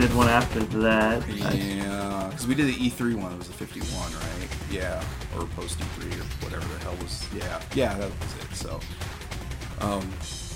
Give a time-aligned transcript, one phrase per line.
[0.00, 1.28] 50, and then I did one after that.
[1.28, 3.32] Yeah, because we did the E3 one.
[3.32, 4.48] It was a 51, right?
[4.70, 5.02] Yeah,
[5.36, 7.26] or post E3 or whatever the hell was.
[7.34, 8.54] Yeah, yeah, that was it.
[8.54, 8.80] So,
[9.80, 10.08] um,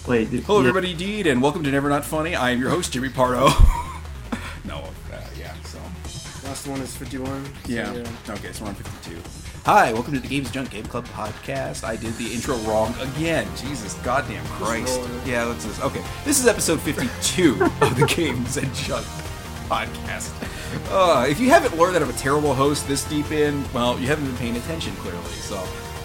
[0.06, 0.68] Wait, did- hello yeah.
[0.68, 2.34] everybody, Deed, and welcome to Never Not Funny.
[2.34, 3.48] I am your host, Jimmy Pardo.
[4.64, 5.54] no, uh, yeah.
[5.64, 5.78] So,
[6.46, 7.44] Last one is 51.
[7.44, 8.04] so yeah.
[8.28, 9.20] Okay, so we're on 52.
[9.64, 11.84] Hi, welcome to the Games Junk Game Club podcast.
[11.84, 13.46] I did the intro wrong again.
[13.56, 15.00] Jesus goddamn Christ.
[15.24, 15.80] Yeah, let's just.
[15.84, 19.06] Okay, this is episode 52 of the Games and Junk
[19.62, 20.30] podcast.
[20.90, 24.06] Uh, if you haven't learned that I'm a terrible host this deep in, well, you
[24.06, 25.22] haven't been paying attention clearly.
[25.32, 25.56] So,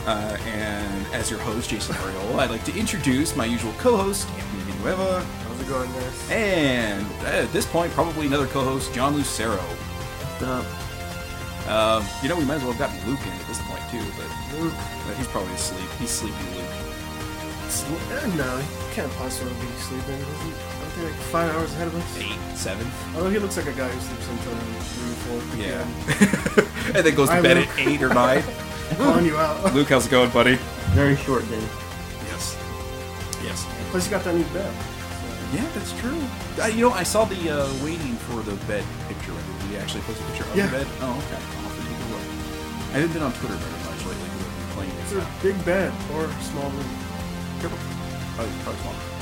[0.05, 4.63] uh, and as your host, Jason Ariola, I'd like to introduce my usual co-host, Anthony
[4.73, 6.31] Villanueva, How's it going, guys?
[6.31, 9.59] and at this point, probably another co-host, John Lucero.
[10.41, 10.63] Uh,
[11.67, 13.99] Um, you know, we might as well have gotten Luke in at this point too,
[14.15, 14.71] but Luke.
[14.73, 15.89] uh, he's probably asleep.
[15.99, 16.63] He's sleepy Luke.
[17.67, 20.15] Sl- uh, no, he can't possibly be sleeping.
[20.97, 22.17] Isn't, aren't like five hours ahead of us?
[22.19, 22.87] Eight, seven.
[23.15, 25.57] Although he looks like a guy who sleeps until three or four.
[25.57, 26.95] Yeah.
[26.97, 27.69] and then goes to Hi, bed Luke.
[27.69, 28.43] at eight or nine.
[28.97, 29.73] Calling you out.
[29.73, 30.55] Luke, how's it going, buddy?
[30.95, 31.59] very short day.
[32.31, 32.57] Yes.
[33.43, 33.65] Yes.
[33.91, 34.73] Plus, you got that new bed.
[35.53, 36.17] Yeah, that's true.
[36.61, 39.31] Uh, you know, I saw the uh, waiting for the bed picture.
[39.31, 40.65] Did we actually post a picture of Yeah.
[40.67, 40.87] the bed?
[41.01, 41.35] Oh, okay.
[41.39, 42.25] I'll have to take a look.
[42.91, 44.27] I haven't been on Twitter very much lately.
[44.27, 46.89] We've been playing It's a big bed or small room.
[47.59, 47.79] Careful.
[48.35, 49.16] Probably, probably smaller.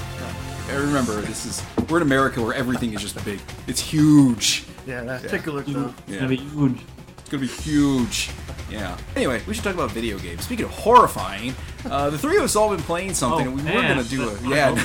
[0.69, 3.39] I remember, this is we're in America where everything is just big.
[3.67, 4.65] It's huge.
[4.87, 5.29] Yeah, that, Yeah.
[5.29, 5.93] take a look though.
[6.07, 6.79] It's gonna be huge.
[7.19, 8.29] It's gonna be huge.
[8.69, 8.97] Yeah.
[9.15, 10.43] Anyway, we should talk about video games.
[10.43, 11.53] Speaking of horrifying,
[11.89, 13.95] uh, the three of us all been playing something, Oh, and we were man.
[13.97, 14.75] gonna do a yeah,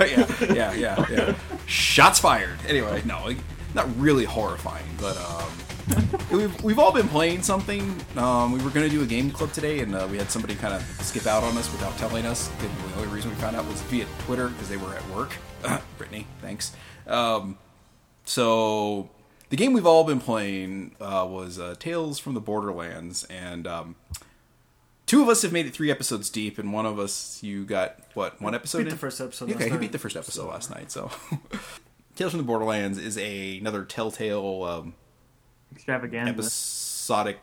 [0.00, 1.34] yeah, yeah, yeah, yeah.
[1.66, 2.58] Shots fired.
[2.68, 3.38] Anyway, no, like,
[3.74, 5.50] not really horrifying, but um,
[6.32, 7.96] we've we've all been playing something.
[8.16, 10.74] Um, we were gonna do a game club today, and uh, we had somebody kind
[10.74, 12.50] of skip out on us without telling us.
[12.60, 15.36] And the only reason we found out was via Twitter because they were at work.
[15.98, 16.72] Brittany, thanks.
[17.06, 17.58] Um,
[18.24, 19.10] so
[19.50, 23.96] the game we've all been playing uh, was uh, Tales from the Borderlands, and um,
[25.06, 27.96] two of us have made it three episodes deep, and one of us you got
[28.14, 28.78] what one episode?
[28.78, 28.90] Beat in?
[28.90, 29.52] the first episode.
[29.52, 30.90] Okay, he beat the first episode So, last night.
[30.90, 31.10] So
[32.16, 34.94] Tales from the Borderlands is a another Telltale um,
[35.74, 36.32] Extravaganza.
[36.32, 37.38] episodic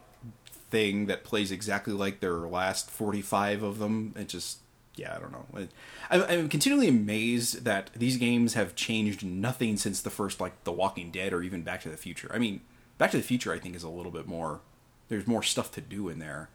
[0.70, 4.14] thing that plays exactly like their last 45 of them.
[4.18, 4.60] It just,
[4.96, 5.46] yeah, I don't know.
[5.62, 5.70] It,
[6.10, 10.72] I'm, I'm continually amazed that these games have changed nothing since the first, like, The
[10.72, 12.32] Walking Dead or even Back to the Future.
[12.34, 12.62] I mean,
[12.98, 14.62] Back to the Future, I think, is a little bit more,
[15.10, 16.50] there's more stuff to do in there.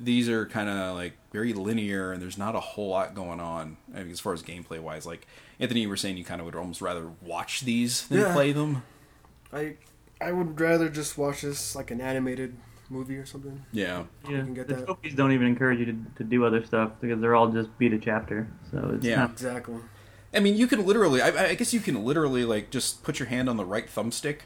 [0.00, 3.76] These are kind of like very linear, and there's not a whole lot going on
[3.92, 5.04] I mean, as far as gameplay wise.
[5.04, 5.26] Like
[5.58, 8.32] Anthony, you were saying, you kind of would almost rather watch these than Yeah.
[8.32, 8.84] play them.
[9.52, 9.74] I
[10.20, 12.56] I would rather just watch this like an animated
[12.90, 13.64] movie or something.
[13.72, 14.86] Yeah, yeah, can get the that.
[14.86, 17.92] trophies don't even encourage you to, to do other stuff because they're all just beat
[17.92, 18.48] a chapter.
[18.70, 19.16] So it's Yeah.
[19.16, 19.76] not Exactly.
[20.34, 21.22] I mean, you can literally.
[21.22, 24.40] I, I guess you can literally like just put your hand on the right thumbstick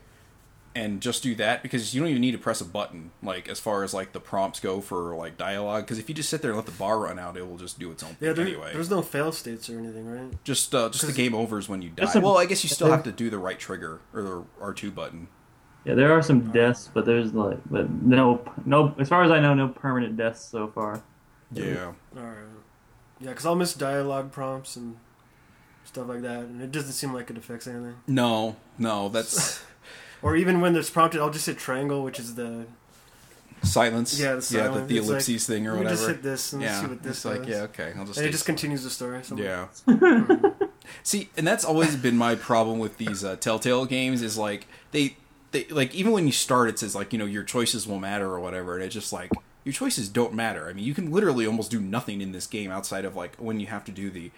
[0.74, 3.10] and just do that because you don't even need to press a button.
[3.22, 6.28] Like as far as like the prompts go for like dialogue, because if you just
[6.30, 8.28] sit there and let the bar run out, it will just do its own thing
[8.28, 8.70] Yeah, there, anyway.
[8.72, 10.44] there's no fail states or anything, right?
[10.44, 11.94] Just uh, just the game overs when you die.
[11.98, 14.44] There's some- well, I guess you still have to do the right trigger or the
[14.60, 15.28] R two button.
[15.84, 18.94] Yeah, there are some deaths, but there's like, but no, no.
[18.98, 21.02] As far as I know, no permanent deaths so far.
[21.52, 21.92] Yeah.
[22.16, 22.36] All right.
[23.20, 24.96] Yeah, because I'll miss dialogue prompts and
[25.84, 27.96] stuff like that, and it doesn't seem like it affects anything.
[28.06, 29.62] No, no, that's
[30.22, 32.66] Or even when there's prompted, I'll just hit triangle, which is the
[33.62, 34.18] silence.
[34.20, 34.74] Yeah, the silence.
[34.74, 35.96] yeah, the, the It's like, ellipses thing or let me whatever.
[35.96, 37.48] just hit this and yeah, see what this it's like does.
[37.48, 38.18] yeah, okay, I'll just.
[38.18, 39.22] and it just continues the story.
[39.24, 39.66] So Yeah.
[41.02, 45.16] See, and that's always been my problem with these uh, Telltale games is like they
[45.52, 48.26] they like even when you start it says like you know your choices will matter
[48.26, 49.30] or whatever and it's just like
[49.64, 50.68] your choices don't matter.
[50.68, 53.60] I mean, you can literally almost do nothing in this game outside of like when
[53.60, 54.30] you have to do the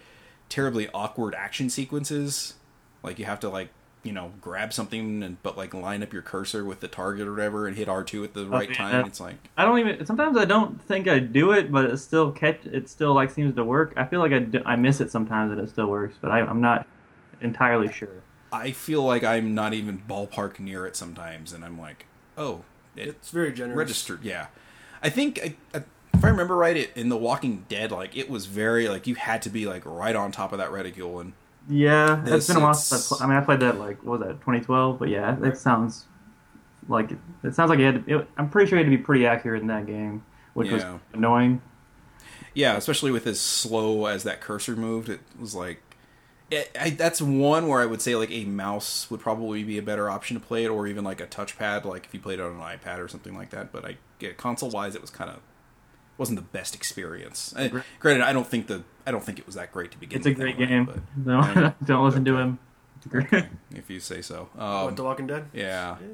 [0.49, 2.55] terribly awkward action sequences.
[3.01, 3.69] Like you have to like
[4.03, 7.31] you know grab something and but like line up your cursor with the target or
[7.31, 8.75] whatever and hit R two at the oh, right yeah.
[8.75, 9.05] time.
[9.05, 10.05] It's like I don't even.
[10.05, 12.65] Sometimes I don't think I do it, but it still catch.
[12.65, 13.93] It still like seems to work.
[13.97, 16.41] I feel like I, do, I miss it sometimes, and it still works, but I,
[16.41, 16.87] I'm not
[17.41, 18.21] entirely sure.
[18.55, 22.05] I feel like I'm not even ballpark near it sometimes, and I'm like,
[22.37, 22.63] oh,
[22.95, 23.77] it, it's very generous.
[23.77, 24.23] registered.
[24.23, 24.47] Yeah,
[25.03, 28.29] I think I, I, if I remember right, it, in The Walking Dead, like it
[28.29, 31.33] was very like you had to be like right on top of that reticule, and
[31.69, 34.03] Yeah, This- it's been a while since I, pl- I mean, I played that like
[34.03, 36.05] what was that 2012, but yeah, it sounds
[36.87, 37.11] like
[37.43, 38.05] it sounds like it had.
[38.05, 40.23] To, it, I'm pretty sure it had to be pretty accurate in that game,
[40.53, 41.61] which was annoying.
[42.53, 45.81] yeah, especially with as slow as that cursor moved, it was like.
[46.51, 49.81] It, I, that's one where I would say like a mouse would probably be a
[49.81, 52.43] better option to play it, or even like a touchpad, like if you played it
[52.43, 53.71] on an iPad or something like that.
[53.71, 55.39] But I get console wise, it was kind of
[56.17, 57.53] wasn't the best experience.
[57.57, 60.17] I, granted, I don't think the I don't think it was that great to begin
[60.19, 60.85] It's a great anyway, game.
[60.85, 61.71] but- No, Yeah.
[61.85, 62.59] don't listen to him.
[63.71, 64.49] if you say so.
[64.57, 65.45] Um, what, The Walking Dead?
[65.53, 66.09] yeah, it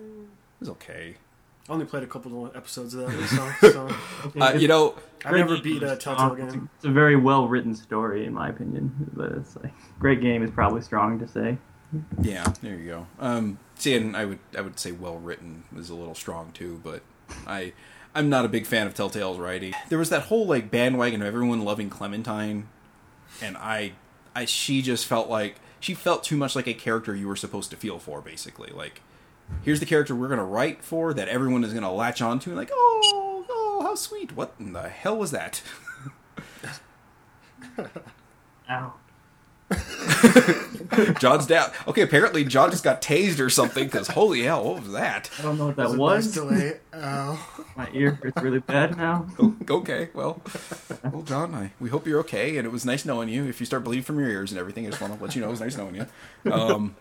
[0.60, 1.16] was okay.
[1.70, 3.28] I only played a couple of episodes of that.
[3.62, 3.90] So, so
[4.42, 6.70] Uh, you know, I've never beat a Telltale game.
[6.76, 9.12] It's a very well written story, in my opinion.
[9.14, 11.58] But it's like great game is probably strong to say.
[12.22, 13.08] yeah, there you go.
[13.20, 16.82] Um, see, and I would I would say well written is a little strong too,
[16.84, 17.04] but
[17.46, 17.74] I
[18.16, 19.74] I'm not a big fan of Telltale's writing.
[19.90, 22.68] There was that whole like bandwagon of everyone loving Clementine,
[23.42, 23.94] and I
[24.36, 27.72] I she just felt like she felt too much like a character you were supposed
[27.72, 28.72] to feel for, basically.
[28.72, 29.02] Like,
[29.64, 32.72] here's the character we're gonna write for that everyone is gonna latch onto, and like,
[32.74, 34.36] oh, oh, how sweet!
[34.36, 35.62] What in the hell was that?
[38.70, 38.94] Ow.
[41.20, 41.72] John's down.
[41.88, 43.86] Okay, apparently John just got tased or something.
[43.86, 45.30] Because holy hell, what was that?
[45.40, 46.26] I don't know what that Was it was.
[46.26, 46.80] nice delay?
[46.94, 47.66] Ow.
[47.78, 49.28] My ear hurts really bad now.
[49.70, 50.42] okay, well,
[51.12, 53.46] well, John, I, we hope you're okay, and it was nice knowing you.
[53.46, 55.42] If you start bleeding from your ears and everything, I just want to let you
[55.42, 56.52] know it was nice knowing you.
[56.52, 56.96] Um,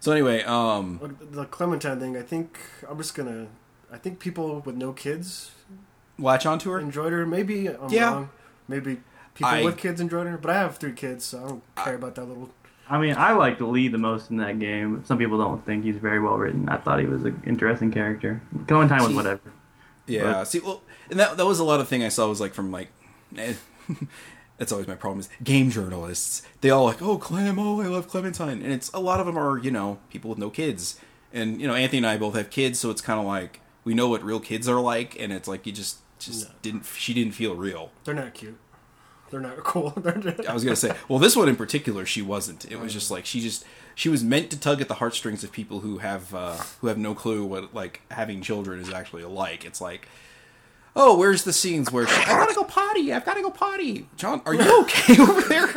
[0.00, 2.58] so anyway, um, The Clementine thing, I think
[2.88, 3.46] I'm just gonna.
[3.92, 5.50] I think people with no kids
[6.18, 6.78] latch onto her.
[6.80, 7.24] enjoyed her.
[7.26, 8.12] Maybe I'm Yeah.
[8.12, 8.30] wrong.
[8.68, 9.00] Maybe
[9.34, 11.94] people I- with kids enjoyed her, but I have three kids, so I don't care
[11.96, 12.50] about that little.
[12.88, 15.04] I mean, I liked Lee the most in that game.
[15.04, 16.68] Some people don't think he's very well written.
[16.68, 18.42] I thought he was an interesting character.
[18.66, 19.40] Clementine was See- whatever.
[20.06, 20.22] Yeah.
[20.24, 22.52] But- See, well, and that that was a lot of thing I saw was like
[22.54, 22.88] from like.
[23.38, 23.54] eh,
[24.60, 26.42] That's always my problem is game journalists.
[26.60, 29.36] They all like, oh Clem, oh I love Clementine, and it's a lot of them
[29.38, 31.00] are you know people with no kids,
[31.32, 33.94] and you know Anthony and I both have kids, so it's kind of like we
[33.94, 36.54] know what real kids are like, and it's like you just just No.
[36.60, 37.90] didn't she didn't feel real.
[38.04, 38.58] They're not cute.
[39.30, 39.90] They're not cool.
[39.96, 42.70] They're I was gonna say, well, this one in particular, she wasn't.
[42.70, 43.64] It was just like she just
[43.94, 46.98] she was meant to tug at the heartstrings of people who have uh, who have
[46.98, 49.64] no clue what like having children is actually like.
[49.64, 50.06] It's like,
[50.96, 53.12] oh, where's the scenes where she, I gotta go potty?
[53.12, 54.08] I've gotta go potty.
[54.16, 55.68] John, are you okay over there?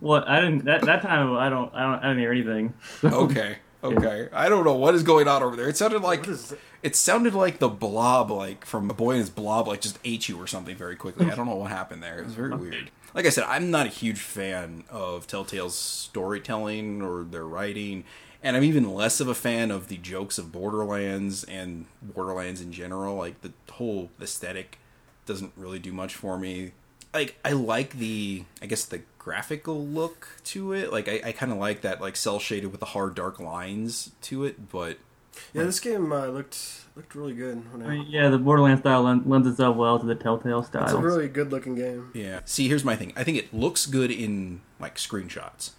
[0.00, 0.64] Well, I didn't.
[0.64, 1.74] That, that time, I don't.
[1.74, 1.98] I don't.
[1.98, 2.74] I didn't hear anything.
[3.02, 4.28] Okay, okay.
[4.32, 5.68] I don't know what is going on over there.
[5.68, 6.60] It sounded like What is it?
[6.84, 10.28] it sounded like the blob, like from a boy and his blob, like just ate
[10.28, 11.28] you or something very quickly.
[11.30, 12.20] I don't know what happened there.
[12.20, 12.90] It was very weird.
[13.14, 18.04] Like I said, I'm not a huge fan of Telltale's storytelling or their writing,
[18.42, 22.72] and I'm even less of a fan of the jokes of Borderlands and Borderlands in
[22.72, 23.16] general.
[23.16, 24.78] Like the whole aesthetic
[25.26, 26.72] doesn't really do much for me.
[27.12, 30.92] Like I like the, I guess the graphical look to it.
[30.92, 34.10] Like I, I kind of like that, like cell shaded with the hard dark lines
[34.22, 34.98] to it, but
[35.52, 37.72] Yeah, this game uh, looked looked really good.
[37.72, 40.62] When I I, mean, yeah, the Borderlands style lends, lends itself well to the Telltale
[40.62, 40.84] style.
[40.84, 42.10] it's a really good looking game.
[42.14, 42.40] Yeah.
[42.44, 43.12] See, here's my thing.
[43.16, 45.70] I think it looks good in like screenshots.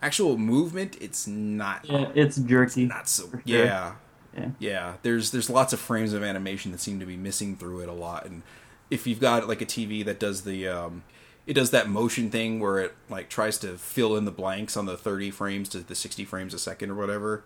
[0.00, 1.84] Actual movement, it's not.
[1.84, 2.86] yeah, it's jerky.
[2.86, 3.30] Not so.
[3.44, 3.94] Yeah.
[4.36, 4.50] Yeah.
[4.58, 4.94] Yeah.
[5.02, 7.92] There's there's lots of frames of animation that seem to be missing through it a
[7.92, 8.42] lot, and
[8.90, 11.02] if you've got like a TV that does the um,
[11.46, 14.86] it does that motion thing where it like tries to fill in the blanks on
[14.86, 17.42] the 30 frames to the 60 frames a second or whatever.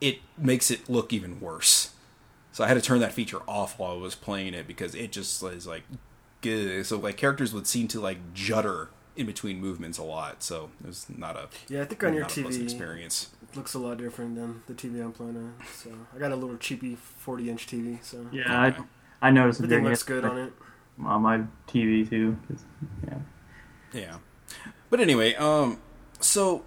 [0.00, 1.90] It makes it look even worse.
[2.52, 5.10] So I had to turn that feature off while I was playing it because it
[5.12, 5.82] just is like,
[6.40, 6.86] good.
[6.86, 10.42] so like characters would seem to like judder in between movements a lot.
[10.42, 13.30] So it was not a Yeah, I think on your not a pleasant TV experience.
[13.42, 15.54] it looks a lot different than the TV I'm playing on.
[15.74, 18.02] So I got a little cheapy 40 inch TV.
[18.04, 18.44] So Yeah,
[19.20, 20.52] I, I noticed everything it looks good on it.
[21.04, 22.38] on my TV too.
[23.06, 23.18] yeah.
[23.92, 24.16] Yeah.
[24.90, 25.80] But anyway, um,
[26.20, 26.64] so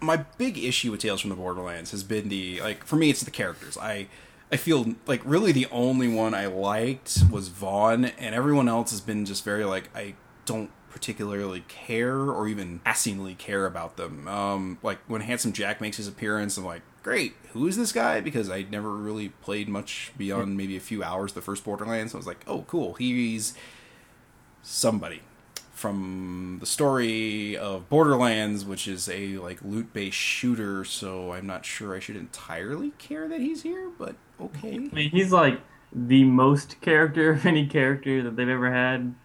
[0.00, 3.22] my big issue with Tales from the Borderlands has been the like for me it's
[3.22, 3.76] the characters.
[3.78, 4.08] I
[4.52, 9.00] I feel like really the only one I liked was Vaughn, and everyone else has
[9.00, 10.14] been just very like I
[10.46, 14.28] don't particularly care or even passingly care about them.
[14.28, 18.20] Um, like when Handsome Jack makes his appearance, I'm like, great, who is this guy?
[18.20, 22.12] Because I never really played much beyond maybe a few hours the first Borderlands.
[22.12, 23.54] So I was like, oh, cool, he's
[24.62, 25.20] somebody
[25.72, 30.84] from the story of Borderlands, which is a like loot based shooter.
[30.84, 34.74] So I'm not sure I should entirely care that he's here, but okay.
[34.74, 35.60] I mean, he's like
[35.92, 39.16] the most character of any character that they've ever had.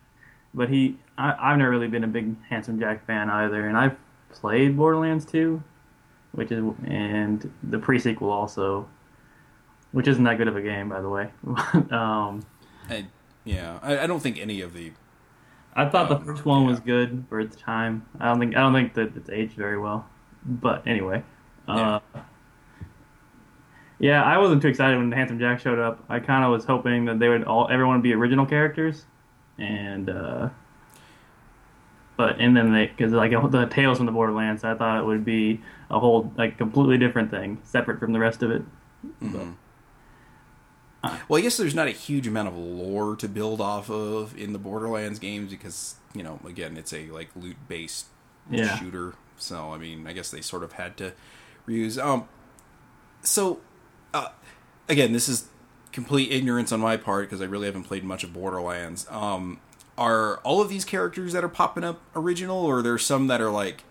[0.53, 3.98] But he, I, I've never really been a big Handsome Jack fan either, and I've
[4.32, 5.63] played Borderlands 2,
[6.34, 8.88] which is and the pre-sequel also,
[9.91, 11.32] which isn't that good of a game, by the way.
[11.91, 12.46] um,
[12.89, 13.08] I,
[13.44, 14.94] yeah, I, I don't think any of the
[15.75, 18.06] I thought the Um, first one was good for its time.
[18.20, 20.08] I don't think I don't think that it's aged very well.
[20.46, 21.24] But anyway,
[21.68, 22.00] uh,
[24.00, 26.03] yeah, I wasn't too excited when Handsome Jack showed up.
[26.10, 29.06] I kind of was hoping that they would all everyone would be original characters,
[29.60, 30.50] and uh,
[32.18, 35.24] but and then they because like the Tales from the Borderlands, I thought it would
[35.25, 38.63] be a whole like completely different thing, separate from the rest of it.
[39.22, 39.56] Mhm.
[41.30, 44.51] Well, I guess there's not a huge amount of lore to build off of in
[44.51, 48.08] the Borderlands games because you know, again, it's a like loot based
[48.51, 48.78] Yeah.
[48.78, 49.13] shooter.
[49.38, 51.13] So I mean, I guess they sort of had to
[51.68, 52.04] reuse.
[52.04, 52.28] Um,
[53.22, 53.62] so
[54.13, 54.30] uh,
[54.89, 55.48] again, this is
[56.00, 59.06] complete ignorance on my part because I really haven't played much of Borderlands.
[59.10, 59.60] Um,
[59.98, 63.50] are all of these characters that are popping up original, or there's some that are
[63.50, 63.84] like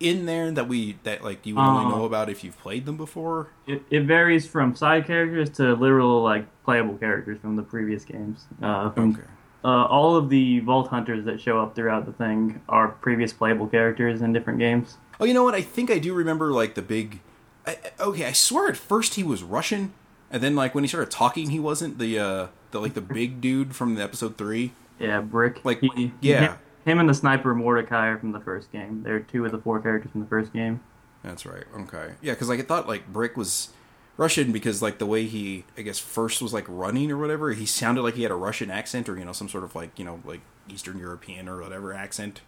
[0.00, 2.96] in there that we that like you only Uh, know about if you've played them
[2.96, 3.48] before?
[3.66, 8.46] It, it varies from side characters to literal like playable characters from the previous games.
[8.62, 9.22] Uh, from, Okay.
[9.64, 13.66] uh, all of the Vault Hunters that show up throughout the thing are previous playable
[13.66, 14.96] characters in different games.
[15.20, 15.54] Oh, you know what?
[15.54, 17.20] I think I do remember like the big.
[17.66, 19.92] I- okay, I swear at first he was Russian,
[20.32, 23.40] and then like when he started talking, he wasn't the uh the like the big
[23.40, 24.72] dude from the episode three.
[24.98, 25.64] Yeah, Brick.
[25.64, 26.56] Like, He- yeah.
[26.84, 29.02] Him, and the sniper Mordecai are from the first game.
[29.04, 30.80] They're two of the four characters from the first game.
[31.22, 31.64] That's right.
[31.82, 32.14] Okay.
[32.20, 33.68] Yeah, because like I thought like Brick was
[34.16, 37.66] Russian because like the way he I guess first was like running or whatever, he
[37.66, 40.04] sounded like he had a Russian accent or you know some sort of like you
[40.04, 42.40] know like Eastern European or whatever accent,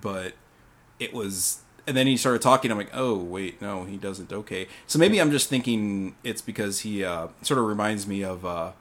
[0.00, 0.34] but
[0.98, 1.60] it was.
[1.86, 2.70] And then he started talking.
[2.70, 4.32] I'm like, oh wait, no, he doesn't.
[4.32, 8.44] Okay, so maybe I'm just thinking it's because he uh, sort of reminds me of.
[8.46, 8.72] Uh,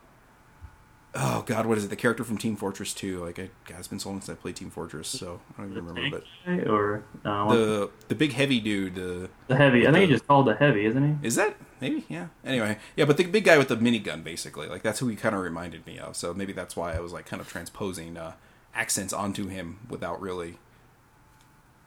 [1.16, 1.90] oh God, what is it?
[1.90, 3.24] The character from Team Fortress 2.
[3.24, 5.72] Like, I, God, it's been so long since I played Team Fortress, so I don't
[5.72, 6.24] even remember.
[6.46, 9.82] But Or uh, the the big heavy dude, the the heavy.
[9.82, 11.28] I think the- he just called the heavy, isn't he?
[11.28, 12.06] is that maybe?
[12.10, 12.28] Yeah.
[12.46, 15.36] Anyway, yeah, but the big guy with the minigun, basically, like that's who he kind
[15.36, 16.16] of reminded me of.
[16.16, 18.34] So maybe that's why I was like kind of transposing uh,
[18.74, 20.58] accents onto him without really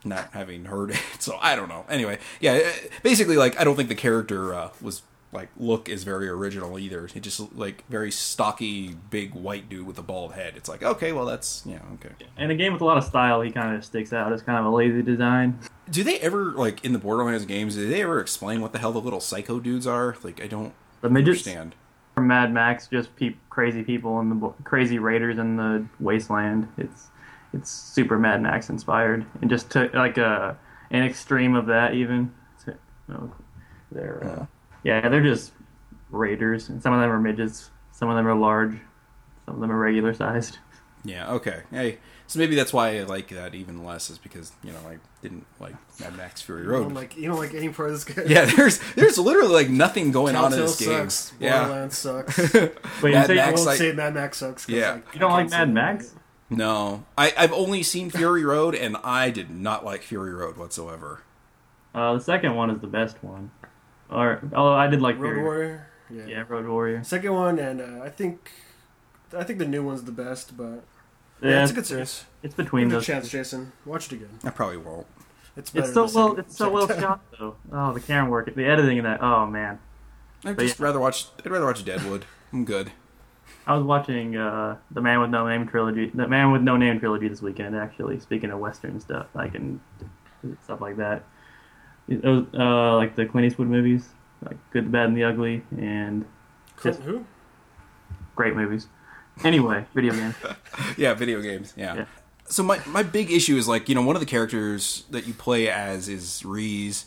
[0.06, 1.00] not having heard it.
[1.18, 1.84] So I don't know.
[1.88, 6.04] Anyway, yeah, uh, basically, like I don't think the character uh, was like look is
[6.04, 7.08] very original either.
[7.08, 10.54] He just like very stocky, big white dude with a bald head.
[10.56, 12.10] It's like okay, well that's yeah okay.
[12.38, 14.58] In a game with a lot of style, he kind of sticks out as kind
[14.58, 15.58] of a lazy design.
[15.90, 17.75] Do they ever like in the Borderlands games?
[17.75, 20.16] Do they ever explain what the hell the little psycho dudes are?
[20.22, 21.75] Like I don't The midgets understand.
[22.14, 26.68] from Mad Max, just peop crazy people and the bo- crazy raiders in the wasteland.
[26.78, 27.08] It's
[27.52, 30.56] it's super Mad Max inspired, and just took like a
[30.90, 32.32] an extreme of that even.
[32.64, 32.72] So,
[33.08, 33.32] you know,
[33.92, 34.46] they're uh,
[34.84, 35.52] yeah, they're just
[36.10, 38.76] raiders, and some of them are midgets, some of them are large,
[39.44, 40.58] some of them are regular sized.
[41.04, 41.62] Yeah, okay.
[41.70, 44.98] Hey, so maybe that's why I like that even less is because you know I
[45.22, 46.92] didn't like Mad Max Fury You don't Road.
[46.94, 48.24] like you don't like any part of this game.
[48.28, 50.88] yeah, there's there's literally like nothing going on in Telltale this game.
[51.10, 51.32] sucks.
[51.38, 52.38] Yeah, Borderlands sucks.
[52.54, 52.72] Wait,
[53.04, 54.66] you, Mad say, I Max- won't like- say Mad Max sucks.
[54.66, 54.92] 'cause, Yeah.
[54.94, 56.06] like, you don't like can't say Mad that.
[56.50, 56.58] Max?
[56.58, 61.22] no, I I've only seen Fury Road and I did not like Fury Road whatsoever.
[61.94, 63.50] Uh, the second one is the best one.
[64.10, 65.86] Or although I did like Road Fury- Warrior.
[66.10, 66.26] Yeah.
[66.26, 67.02] Yeah, Road Warrior.
[67.02, 68.50] Second one, and uh, I think
[69.36, 70.84] I think the new one's the best, but
[71.42, 72.24] Yeah, yeah, it's a good series.
[72.42, 73.06] It's between Give those.
[73.06, 73.72] chance, Jason.
[73.84, 74.38] Watch it again.
[74.44, 75.06] I probably won't.
[75.56, 75.86] It's better.
[75.86, 76.28] It's so well.
[76.28, 77.00] second- It's so well time.
[77.00, 77.56] shot though.
[77.72, 79.20] Oh, the camera work, the editing in that.
[79.22, 79.80] Oh man,
[80.44, 81.26] I'd But just rather watch.
[81.44, 82.24] I'd rather watch Deadwood.
[82.52, 82.92] I'm good.
[83.66, 86.10] I was watching uh, the Man with No Name trilogy.
[86.14, 87.76] The Man with No Name trilogy this weekend.
[87.76, 89.80] Actually, speaking of Western stuff, I can
[90.64, 91.24] stuff like that.
[92.08, 94.08] It was, uh, like the Clint Eastwood movies,
[94.42, 96.24] like Good, the Bad, and the Ugly, and
[96.76, 97.24] Clint who?
[98.36, 98.86] great movies.
[99.44, 100.34] Anyway, video games.
[100.96, 101.74] yeah, video games.
[101.76, 101.94] Yeah.
[101.96, 102.04] Yeah.
[102.48, 105.34] So my my big issue is like you know one of the characters that you
[105.34, 107.06] play as is Reese,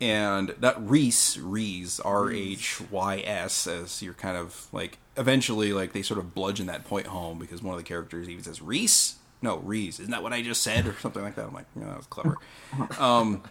[0.00, 5.92] and not Reese Reese R H Y S as you're kind of like eventually like
[5.92, 9.16] they sort of bludgeon that point home because one of the characters even says Reese.
[9.40, 10.00] No, Reese.
[10.00, 11.46] Isn't that what I just said or something like that?
[11.46, 12.36] I'm like, yeah, that was clever.
[12.98, 13.42] Um,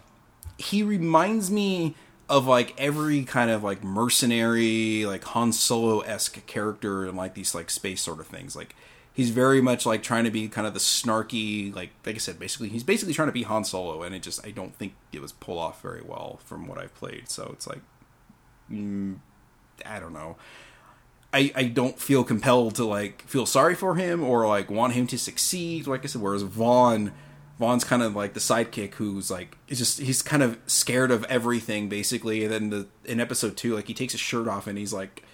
[0.58, 1.94] he reminds me
[2.28, 7.54] of like every kind of like mercenary, like Han Solo esque character and like these
[7.54, 8.54] like space sort of things.
[8.54, 8.74] Like
[9.18, 12.38] he's very much like trying to be kind of the snarky, like like I said,
[12.38, 15.20] basically he's basically trying to be Han Solo, and it just I don't think it
[15.20, 17.28] was pull off very well from what I've played.
[17.28, 17.80] So it's like,
[18.70, 19.16] mm,
[19.84, 20.36] I don't know.
[21.34, 25.08] I, I don't feel compelled to like feel sorry for him or like want him
[25.08, 25.88] to succeed.
[25.88, 27.12] Like I said, whereas Vaughn,
[27.58, 31.88] Vaughn's kind of like the sidekick who's like just he's kind of scared of everything
[31.88, 32.44] basically.
[32.44, 35.24] And then the in episode two, like he takes his shirt off and he's like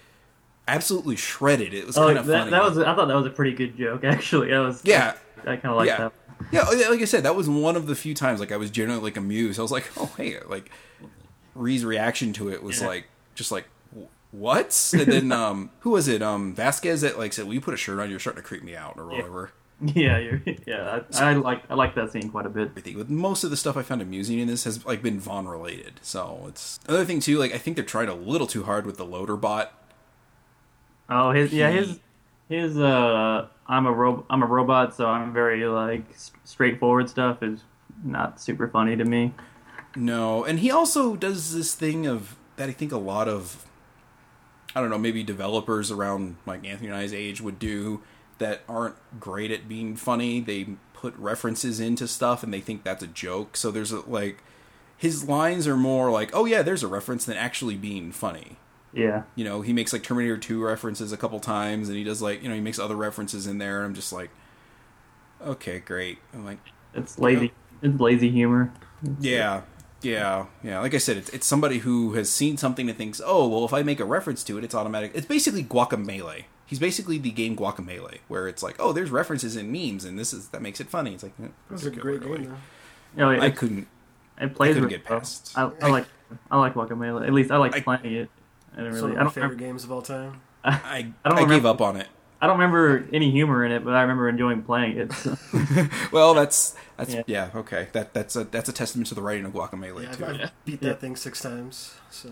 [0.67, 1.73] absolutely shredded.
[1.73, 2.51] It was Oh, kind of that, funny.
[2.51, 2.77] that was.
[2.77, 4.03] I thought that was a pretty good joke.
[4.03, 4.81] Actually, I was.
[4.83, 5.13] yeah.
[5.41, 5.97] I kind of like yeah.
[5.97, 6.13] that.
[6.51, 8.69] Yeah, oh, like I said, that was one of the few times like I was
[8.71, 9.59] genuinely like amused.
[9.59, 10.69] I was like, oh hey, like
[11.53, 12.87] Ree's reaction to it was Yeah.
[12.87, 13.05] like
[13.35, 14.91] just like "Wh- what?
[14.93, 16.21] And then um who was it?
[16.21, 18.09] Um Vasquez that like said, "Will you put a shirt on?
[18.09, 19.51] You're starting to creep me out," or whatever.
[19.81, 21.01] Yeah, you're, yeah.
[21.19, 21.63] I, I like.
[21.69, 22.69] I like that scene quite a bit.
[22.69, 25.49] Everything with most of the stuff I found amusing in this has like been Vaughn
[25.49, 25.99] related.
[26.01, 27.37] So it's another thing too.
[27.37, 29.73] Like I think they're trying a little too hard with the loader bot.
[31.09, 31.99] Oh, his yeah his
[32.49, 36.03] his uh I'm a ro- I'm a robot, so I'm very like
[36.43, 37.61] straightforward stuff is
[38.03, 39.33] not super funny to me.
[39.95, 43.65] No, and he also does this thing of that I think a lot of
[44.75, 48.01] I don't know, maybe developers around like Anthony and I's age would do
[48.39, 50.41] that aren't great at being funny.
[50.41, 53.55] They put references into stuff and they think that's a joke.
[53.55, 54.43] So there's a, like
[54.97, 58.57] his lines are more like, "Oh yeah, there's a reference," than actually being funny.
[58.95, 59.23] Yeah.
[59.35, 62.41] You know, he makes like Terminator 2 references a couple times and he does like,
[62.41, 64.31] you know, he makes other references in there and I'm just like
[65.45, 66.17] okay, great.
[66.33, 66.59] I'm like
[66.93, 67.51] It's lazy.
[67.81, 68.71] It's lazy humor.
[69.19, 69.61] yeah,
[70.01, 70.79] yeah, yeah.
[70.79, 73.73] Like I said, it's, it's somebody who has seen something and thinks, oh, well, if
[73.73, 75.11] I make a reference to it, it's automatic.
[75.13, 76.45] It's basically Guacamelee.
[76.65, 80.33] He's basically the game Guacamelee, where it's like, oh, there's references and memes, and this
[80.33, 81.13] is that makes it funny.
[81.13, 82.39] It's like, eh, That's a okay, great game, though.
[82.39, 82.57] You
[83.17, 83.87] know, I it, couldn't.
[84.41, 86.05] it plays couldn't really get past- I, I like
[86.49, 87.27] I like Guacamelee.
[87.27, 88.29] At least I like I- playing it.
[88.75, 89.11] I don't It's really.
[89.11, 89.33] one I of my don't.
[89.33, 90.41] favorite Remember, games of all time.
[90.63, 92.07] I I I, don't I gave remember- up on it.
[92.41, 95.13] I don't remember any humor in it, but I remember enjoying playing it.
[95.13, 95.37] so.
[96.11, 97.23] Well, that's that's yeah.
[97.25, 97.49] Yeah.
[97.55, 97.87] okay.
[97.93, 100.23] That that's a that's a testament to the writing of Guacamelee Yeah, I've.
[100.23, 100.49] I've Yeah.
[100.65, 100.89] beat Yeah.
[100.89, 101.95] that thing six times.
[102.11, 102.29] So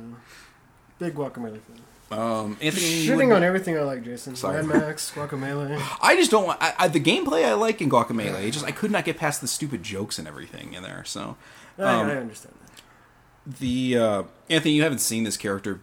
[0.99, 1.79] big Guacamelee fan.
[2.19, 4.35] Um, Anthony, Shitting on everything I like, Jason.
[4.35, 4.61] Sorry.
[4.61, 5.81] Mad Max, Guacamelee.
[6.01, 6.45] I just don't.
[6.45, 8.51] want- I, I, the gameplay I like in Guacamelee.
[8.51, 11.03] Just I could not get past the stupid jokes and everything in there.
[11.05, 11.37] So
[11.79, 13.59] I, Um, I understand that.
[13.59, 15.79] the uh, Anthony, you haven't seen this character,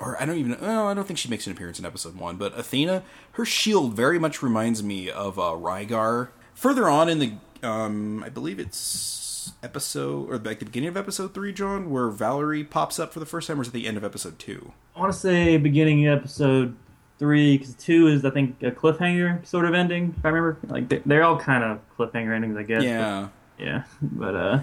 [0.00, 0.56] or I don't even.
[0.60, 2.36] Well, I don't think she makes an appearance in episode one.
[2.36, 6.28] But Athena, her shield very much reminds me of uh, Rygar.
[6.54, 7.32] Further on in the,
[7.62, 12.64] um, I believe it's episode or like the beginning of episode three, John, where Valerie
[12.64, 14.72] pops up for the first time, or is it the end of episode two?
[14.96, 16.74] I want to say beginning of episode
[17.18, 20.14] three because two is I think a cliffhanger sort of ending.
[20.18, 22.82] If I remember, like they- they're all kind of cliffhanger endings, I guess.
[22.82, 23.28] Yeah.
[23.58, 23.82] but- yeah.
[24.02, 24.60] But uh,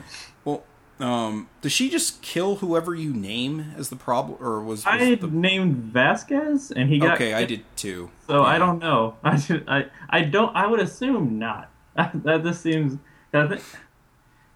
[1.00, 5.16] um, does she just kill whoever you name as the problem, or was, was I
[5.16, 7.34] the named Vasquez, and he got okay?
[7.34, 8.10] I did too.
[8.28, 9.16] So I don't know.
[9.24, 10.56] I should, I I don't.
[10.56, 11.70] I would assume not.
[11.96, 12.98] that this seems.
[13.34, 13.62] I think,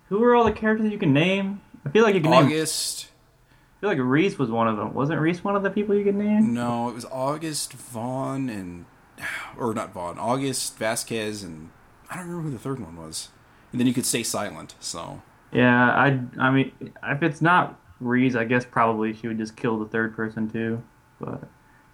[0.09, 1.61] who are all the characters you can name?
[1.85, 2.45] I feel like you can name.
[2.45, 3.07] August.
[3.49, 4.93] I feel like Reese was one of them.
[4.93, 6.53] Wasn't Reese one of the people you could name?
[6.53, 8.85] No, it was August Vaughn and
[9.57, 11.69] or not Vaughn, August Vasquez and
[12.09, 13.29] I don't remember who the third one was.
[13.71, 14.75] And then you could stay silent.
[14.79, 16.19] So Yeah, I.
[16.39, 16.71] I mean,
[17.03, 20.81] if it's not Reese, I guess probably she would just kill the third person too.
[21.19, 21.43] But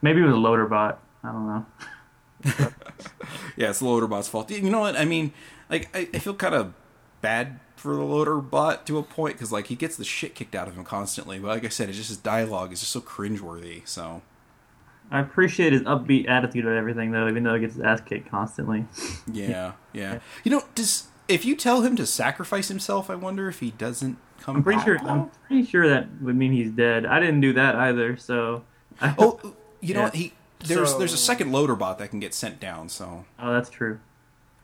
[0.02, 1.02] maybe it was a loader bot.
[1.24, 1.66] I don't know.
[3.58, 4.52] yeah, it's the loader bot's fault.
[4.52, 4.96] You know what?
[4.96, 5.34] I mean,
[5.70, 6.74] like I, I feel kind of
[7.22, 10.56] bad for the loader bot to a point because like he gets the shit kicked
[10.56, 11.40] out of him constantly.
[11.40, 13.88] But like I said, it's just his dialogue is just so cringeworthy.
[13.88, 14.22] So
[15.12, 18.30] I appreciate his upbeat attitude of everything, though, even though he gets his ass kicked
[18.30, 18.86] constantly.
[19.32, 20.20] yeah, yeah.
[20.44, 24.18] You know, does if you tell him to sacrifice himself, I wonder if he doesn't
[24.42, 24.58] come.
[24.58, 24.98] I'm pretty back sure.
[25.00, 25.10] now?
[25.10, 27.06] I'm pretty sure that would mean he's dead.
[27.06, 28.64] I didn't do that either, so.
[29.02, 30.16] I, Oh, you know what?
[30.16, 32.90] He there's So- there's a second loader bot that can get sent down.
[32.90, 34.00] So, oh, that's true.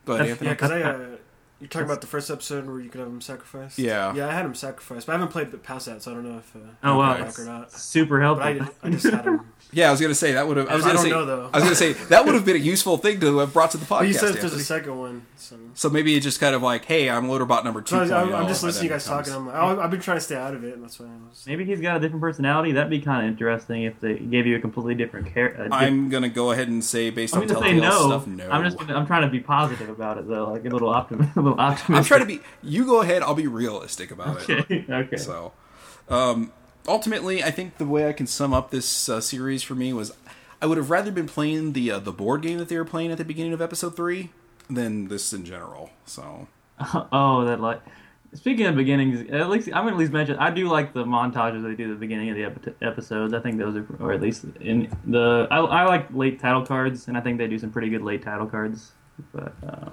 [0.05, 0.81] but That's- Anthony, Yeah, because I.
[0.81, 1.05] Uh,
[1.59, 3.79] you're talking about the first episode where you could have him sacrificed?
[3.79, 4.13] Yeah.
[4.13, 6.29] Yeah, I had him sacrificed, but I haven't played the past that, so I don't
[6.29, 6.53] know if.
[6.55, 7.23] Uh, Oh wow, Okay.
[7.23, 7.71] back or not.
[7.71, 8.23] super But
[8.57, 8.75] helpful.
[8.83, 9.41] I, I just had him.
[9.73, 10.67] yeah, I was gonna say that would have.
[10.69, 11.09] I was I gonna don't say.
[11.11, 11.49] know, though.
[11.53, 13.77] I was gonna say that would have been a useful thing to have brought to
[13.77, 13.99] the podcast.
[13.99, 14.61] But you said there's a Anthony.
[14.63, 15.57] second one, so.
[15.73, 18.07] so maybe it's just kind of like, hey, I'm loader bot number two.
[18.07, 19.33] So I, I'm, I'm just listening to you guys talking.
[19.33, 21.45] I'm like, I've been trying to stay out of it, and that's why I was.
[21.47, 22.71] Maybe he's got a different personality.
[22.73, 25.67] That'd be kind of interesting if they gave you a completely different character.
[25.71, 28.07] I'm gonna go ahead and say based I'm on gonna say Telltale no.
[28.07, 28.49] stuff, no.
[28.49, 28.77] I'm just.
[28.77, 31.31] Gonna, I'm trying to be positive about it though, like a little optimism.
[31.35, 31.95] A little optimism.
[31.95, 32.39] I'm trying to be.
[32.61, 33.21] You go ahead.
[33.23, 34.49] I'll be realistic about it.
[34.49, 34.85] Okay.
[34.93, 35.17] Okay.
[35.17, 35.53] So,
[36.09, 36.51] um,
[36.87, 40.13] ultimately, I think the way I can sum up this uh, series for me was,
[40.61, 43.11] I would have rather been playing the uh, the board game that they were playing
[43.11, 44.31] at the beginning of episode three
[44.69, 45.91] than this in general.
[46.05, 46.47] So,
[47.11, 47.81] oh, that like.
[48.35, 51.61] Speaking of beginnings, at least I'm gonna at least mention I do like the montages
[51.61, 53.31] they do at the beginning of the epi- episodes.
[53.31, 57.07] I think those are, or at least in the I, I like late title cards,
[57.07, 58.93] and I think they do some pretty good late title cards.
[59.31, 59.91] But uh,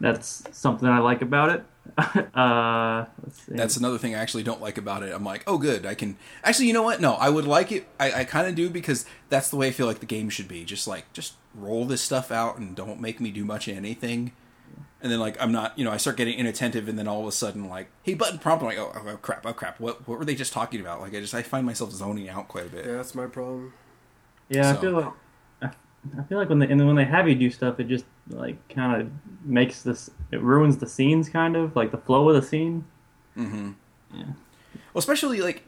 [0.00, 1.64] that's something I like about it.
[1.98, 3.52] uh, let's see.
[3.54, 5.12] That's another thing I actually don't like about it.
[5.14, 5.86] I'm like, oh, good.
[5.86, 7.00] I can actually, you know what?
[7.00, 7.86] No, I would like it.
[8.00, 10.48] I, I kind of do because that's the way I feel like the game should
[10.48, 10.64] be.
[10.64, 14.32] Just like, just roll this stuff out and don't make me do much of anything.
[15.02, 17.26] And then like I'm not, you know, I start getting inattentive, and then all of
[17.26, 20.18] a sudden, like, hey, button prompt, I'm like, oh, oh crap, oh crap, what what
[20.18, 21.02] were they just talking about?
[21.02, 22.86] Like, I just I find myself zoning out quite a bit.
[22.86, 23.74] Yeah, that's my problem.
[24.48, 25.12] Yeah, So- I feel like
[25.60, 25.66] I,
[26.18, 28.06] I feel like when they and then when they have you do stuff, it just
[28.30, 29.10] like kind of
[29.44, 32.84] makes this it ruins the scenes, kind of like the flow of the scene.
[33.36, 33.72] Mm-hmm.
[34.14, 34.22] Yeah.
[34.92, 35.62] Well, especially like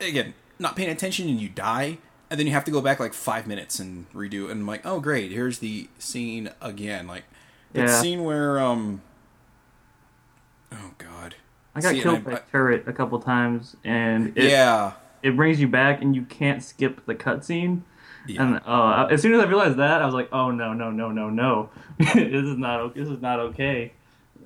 [0.00, 1.98] again, not paying attention and you die,
[2.30, 4.44] and then you have to go back like five minutes and redo.
[4.50, 7.06] And I'm like, oh great, here's the scene again.
[7.06, 7.24] Like
[7.72, 8.00] that Yeah.
[8.00, 9.02] scene where um,
[10.72, 11.34] oh god,
[11.74, 14.92] I got See, killed I- by I- a turret a couple times, and it, yeah,
[15.22, 17.82] it brings you back, and you can't skip the cutscene.
[18.26, 18.42] Yeah.
[18.42, 21.10] And uh, as soon as I realized that, I was like, "Oh no, no, no,
[21.10, 21.70] no, no!
[21.98, 22.94] this is not.
[22.94, 23.92] This is not okay."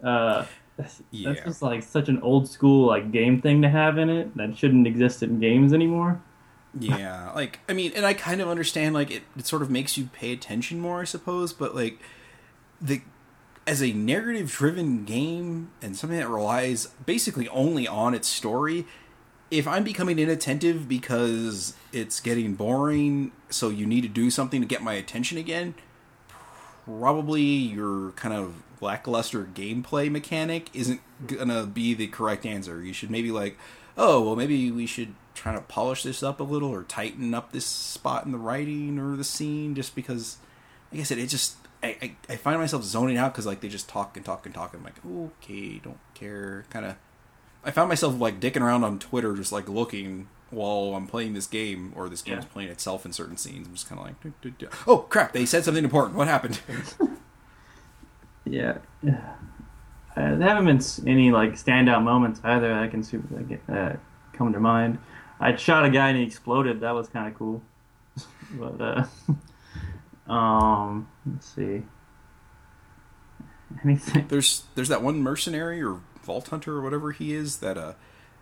[0.02, 0.44] Uh,
[0.76, 1.32] that's, Yeah.
[1.32, 4.56] that's just like such an old school like game thing to have in it that
[4.56, 6.20] shouldn't exist in games anymore.
[6.78, 9.98] yeah, like I mean, and I kind of understand like it, it sort of makes
[9.98, 11.98] you pay attention more, I suppose, but like
[12.80, 13.02] the
[13.66, 18.86] as a narrative driven game and something that relies basically only on its story,
[19.52, 24.66] if I'm becoming inattentive because it's getting boring, so you need to do something to
[24.66, 25.74] get my attention again,
[26.86, 32.82] probably your kind of lackluster gameplay mechanic isn't gonna be the correct answer.
[32.82, 33.58] You should maybe like,
[33.98, 37.52] oh, well, maybe we should try to polish this up a little or tighten up
[37.52, 40.38] this spot in the writing or the scene, just because,
[40.90, 43.68] like I said, it just I, I, I find myself zoning out because like they
[43.68, 44.72] just talk and talk and talk.
[44.72, 46.64] And I'm like, okay, don't care.
[46.70, 46.96] Kind of.
[47.64, 51.46] I found myself like dicking around on Twitter, just like looking while I'm playing this
[51.46, 52.50] game, or this game is Yeah.
[52.52, 53.66] playing itself in certain scenes.
[53.66, 56.16] I'm just kind of like, "Du- du- du." oh crap, they said something important.
[56.16, 56.60] What happened?
[58.44, 58.78] Yeah.
[60.14, 63.94] Uh, there haven't been any like standout moments either that I can super like, uh,
[64.34, 64.98] come to mind.
[65.40, 66.80] I shot a guy and he exploded.
[66.80, 67.62] That was kind of cool.
[68.52, 71.84] but uh, um, let's see.
[73.82, 74.26] Anything?
[74.28, 77.92] there's there's that one mercenary or vault hunter or whatever he is that uh,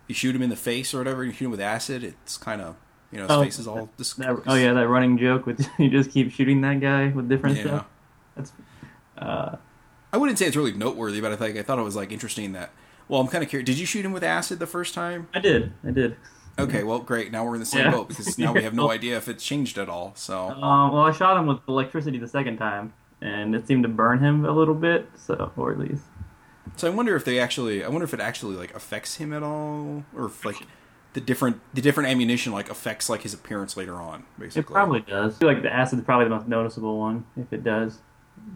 [0.09, 2.03] you shoot him in the face or whatever, you shoot him with acid.
[2.05, 2.77] It's kind of
[3.13, 5.67] you know his Oh, face is all dis- That, oh yeah, that running joke with
[5.79, 7.63] you just keep shooting that guy with different Yeah.
[7.65, 7.87] stuff.
[8.37, 8.53] That's
[9.19, 9.57] uh,
[10.13, 12.53] I wouldn't say it's really noteworthy, but I think I thought it was like interesting
[12.53, 12.71] that.
[13.09, 13.67] Well, I'm kind of curious.
[13.67, 15.29] Did you shoot him with acid the first time?
[15.35, 16.17] I did, I did.
[16.59, 17.33] Okay, well, great.
[17.33, 17.91] Now we're in the same Yeah.
[17.93, 20.13] boat because now we have no idea if it's changed at all.
[20.15, 23.89] So Um, well, I shot him with electricity the second time, and it seemed to
[23.89, 25.09] burn him a little bit.
[25.17, 26.03] So, or at least
[26.77, 29.43] So I wonder if they actually, I wonder if it actually like affects him at
[29.43, 30.57] all, or if like
[31.13, 34.25] the different the different ammunition like affects like his appearance later on.
[34.39, 35.37] Basically, it probably does.
[35.37, 37.99] I feel like the acid's probably the most noticeable one, if it does.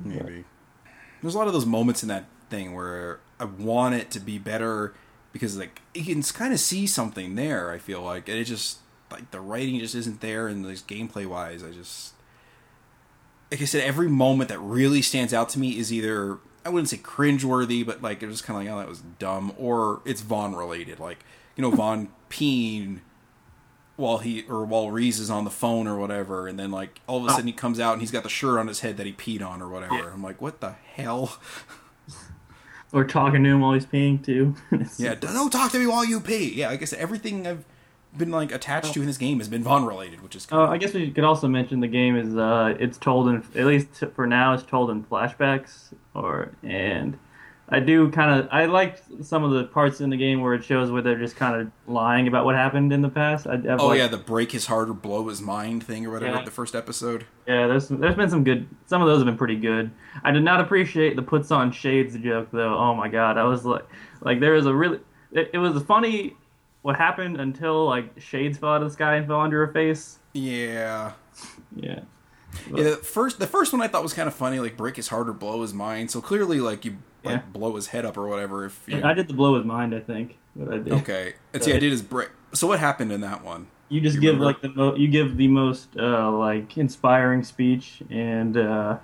[0.05, 0.45] maybe.
[1.21, 4.39] There's a lot of those moments in that thing where I want it to be
[4.39, 4.95] better
[5.33, 7.71] because like you can kind of see something there.
[7.71, 8.79] I feel like and it just
[9.11, 12.15] like the writing just isn't there, and this gameplay wise, I just
[13.51, 16.89] like I said, every moment that really stands out to me is either I wouldn't
[16.89, 20.23] say cringeworthy, but like it was kind of like oh that was dumb, or it's
[20.23, 21.25] Vaughn related, like
[21.57, 23.01] you know Vaughn peeing
[23.97, 27.19] while he or while Reese is on the phone or whatever, and then like all
[27.19, 27.31] of a oh.
[27.31, 29.47] sudden he comes out and he's got the shirt on his head that he peed
[29.47, 29.95] on or whatever.
[29.95, 30.11] Yeah.
[30.13, 31.39] I'm like, what the hell?
[32.93, 34.55] Or talking to him while he's peeing too.
[34.99, 36.55] Yeah, don't talk to me while you pee.
[36.55, 37.65] Yeah, like I said, everything I've
[38.17, 40.79] been like attached to in this game has been Vaughn related, which is Oh, I
[40.79, 44.27] guess we could also mention the game is uh, it's told in at least for
[44.27, 47.19] now it's told in flashbacks or and
[47.69, 50.63] I do kind of I like some of the parts in the game where it
[50.63, 53.47] shows where they're just kind of lying about what happened in the past.
[53.47, 56.37] I, Oh liked- yeah, the break his heart or blow his mind thing or whatever.
[56.37, 56.45] Yeah.
[56.45, 57.25] The first episode.
[57.49, 57.67] yeah.
[57.67, 59.91] There's there's been some good some of those have been pretty good.
[60.23, 62.77] I did not appreciate the puts on shades joke though.
[62.77, 63.87] Oh my god, I was like
[64.21, 65.01] like there was a really
[65.33, 66.37] it, it was funny
[66.85, 70.19] what happened until like shades fell out of the sky and fell onto her face.
[70.35, 71.13] Yeah.
[71.75, 72.01] Yeah.
[72.73, 75.09] Yeah, the first the first one I thought was kind of funny, like break his
[75.09, 76.11] heart or blow his mind.
[76.11, 77.43] So clearly, like you like Yeah.
[77.53, 78.67] blow his head up or whatever.
[78.67, 79.95] If you I did the blow his mind.
[79.95, 80.37] I think.
[80.53, 80.93] What I did.
[80.93, 82.29] okay, and see, I did his break.
[82.53, 83.67] So what happened in that one?
[83.89, 84.45] You just You give remember?
[84.47, 88.99] like the mo- you give the most uh, like inspiring speech, and uh,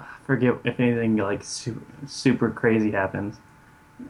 [0.00, 3.36] I forget if anything like super, super crazy happens.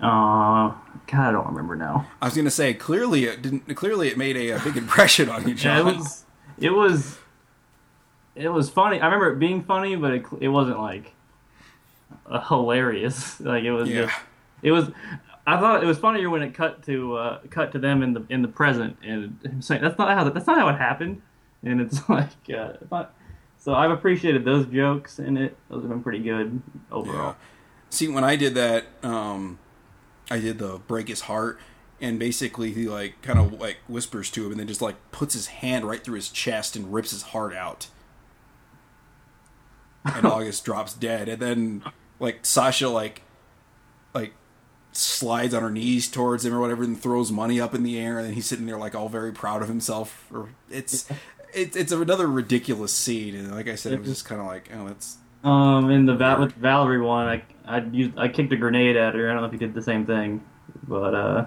[0.01, 0.73] Uh,
[1.07, 2.07] God, I don't remember now.
[2.23, 3.75] I was gonna say clearly it didn't.
[3.77, 6.25] Clearly it made a, a big impression on you, Yeah, it was
[6.59, 7.18] it was
[8.35, 9.01] it was funny.
[9.01, 11.12] I remember it being funny, but it it wasn't like
[12.27, 13.38] uh, hilarious.
[13.40, 14.07] Like it was Yeah.
[14.07, 14.14] just
[14.62, 14.90] it was.
[15.47, 18.25] I thought it was funnier when it cut to uh, cut to them in the
[18.31, 21.20] in the present and him saying that's not how that's not how it happened,
[21.62, 23.14] and it's like uh, not-
[23.59, 25.57] so I've appreciated those jokes in it.
[25.70, 26.81] Those have been pretty good Yeah.
[26.97, 27.37] overall.
[27.90, 29.59] See, when I did that, um,
[30.31, 31.59] I did the break his heart,
[32.01, 35.35] and basically he like kind of like whispers to him, and then just like puts
[35.35, 37.89] his hand right through his chest and rips his heart out.
[40.05, 41.83] And August drops dead, and then
[42.21, 43.23] like Sasha like
[44.15, 44.33] like
[44.93, 48.19] slides on her knees towards him or whatever, and throws money up in the air,
[48.19, 50.27] and then he's sitting there like all very proud of himself.
[50.33, 51.09] Or it's
[51.53, 54.71] it's it's another ridiculous scene, and like I said, it was just kind of like
[54.75, 58.57] oh that's Um, in the Val- with Valerie one, I I used I kicked a
[58.57, 59.31] grenade at her.
[59.31, 60.44] I don't know if you did the same thing,
[60.87, 61.46] but uh,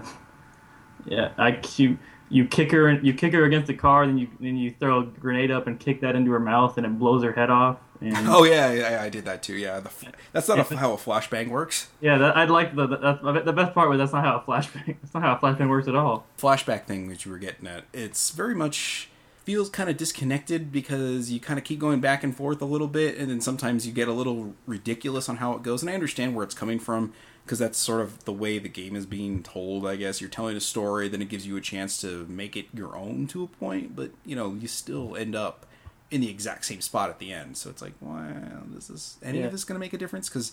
[1.06, 1.97] yeah, I you
[2.30, 5.06] you kick her you kick her against the car, then you then you throw a
[5.06, 7.77] grenade up and kick that into her mouth, and it blows her head off.
[8.01, 9.56] And Oh yeah, yeah, I did that too.
[9.56, 9.89] Yeah, the,
[10.32, 11.89] that's not a, how a flashbang works.
[11.99, 14.97] yeah, that, I'd like the, the the best part was that's not how a flashbang
[15.01, 16.25] that's not how a flashbang works at all.
[16.38, 17.86] Flashback thing that you were getting at.
[17.93, 19.10] It's very much
[19.47, 22.89] feels kind of disconnected because you kind of keep going back and forth a little
[22.89, 25.81] bit, and then sometimes you get a little ridiculous on how it goes.
[25.81, 27.13] And I understand where it's coming from
[27.45, 29.88] because that's sort of the way the game is being told.
[29.88, 32.65] I guess you're telling a story, then it gives you a chance to make it
[32.73, 35.65] your own to a point, but you know you still end up
[36.12, 37.55] in the exact same spot at the end.
[37.55, 39.45] So it's like, wow, this is any Yeah.
[39.45, 40.27] of this going to make a difference?
[40.27, 40.51] Because,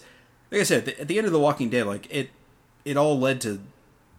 [0.53, 2.31] like I said, at the end of The Walking Dead, like it,
[2.85, 3.59] it all led to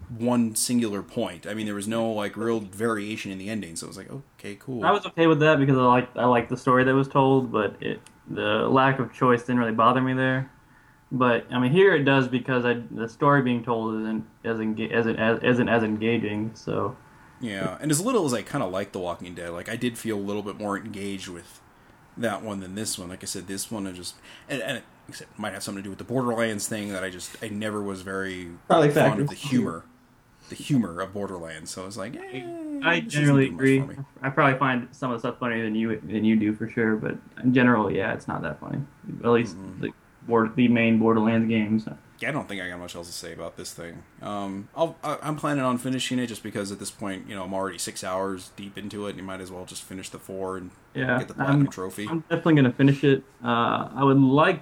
[0.09, 1.47] one singular point.
[1.47, 4.11] I mean, there was no like real variation in the ending, so it was like,
[4.11, 4.83] okay, cool.
[4.85, 7.51] I was okay with that because I like I like the story that was told,
[7.51, 10.49] but it the lack of choice didn't really bother me there.
[11.11, 14.91] But I mean, here it does because I, the story being told isn't as enga-
[14.91, 16.51] as, as isn't as engaging.
[16.55, 16.97] So
[17.39, 19.97] Yeah, and as little as I kind of like The Walking Dead, like I did
[19.97, 21.61] feel a little bit more engaged with
[22.17, 23.09] that one than this one.
[23.09, 24.15] Like I said, this one I just
[24.49, 27.03] and, and it, like I might have something to do with the Borderlands thing that
[27.03, 29.85] I just I never was very Probably fond of the humor,
[30.49, 31.71] the humor of Borderlands.
[31.71, 32.43] So I was like, eh,
[32.83, 33.83] I generally agree.
[34.21, 36.95] I probably find some of the stuff funnier than you than you do for sure.
[36.95, 38.79] But in general, yeah, it's not that funny.
[39.23, 39.81] At least Mm-hmm.
[39.81, 39.89] the
[40.27, 41.87] board, the main Borderlands games.
[42.19, 44.01] Yeah, I don't think I got much else to say about this thing.
[44.21, 47.53] Um, I'll, I'm planning on finishing it just because at this point, you know, I'm
[47.53, 50.55] already six hours deep into it, and you might as well just finish the four
[50.57, 52.07] and Yeah, get the platinum I'm- trophy.
[52.09, 53.23] I'm definitely gonna finish it.
[53.43, 54.61] Uh, I would like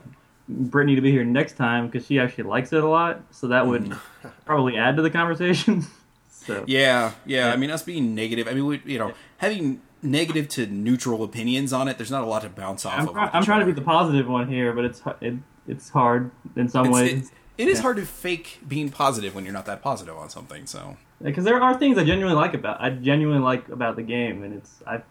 [0.50, 3.22] Brittany to be here next time because she actually likes it a lot.
[3.32, 4.00] So that would mm.
[4.46, 5.86] probably add to the conversation.
[6.30, 7.48] so Yeah, yeah.
[7.48, 7.54] Yeah.
[7.54, 8.48] I mean, us being negative.
[8.48, 11.98] I mean, we, you know, having negative to neutral opinions on it.
[11.98, 13.14] There's not a lot to bounce off I'm, of.
[13.14, 15.36] try- I'm trying to be the positive one here, but it's it,
[15.68, 17.28] it's hard in some It's- ways.
[17.30, 17.82] it- it is Yeah.
[17.84, 20.66] hard to fake being positive when you're not that positive on something.
[20.66, 24.42] So because there are things I genuinely like about I genuinely like about the game,
[24.42, 25.04] and it's I've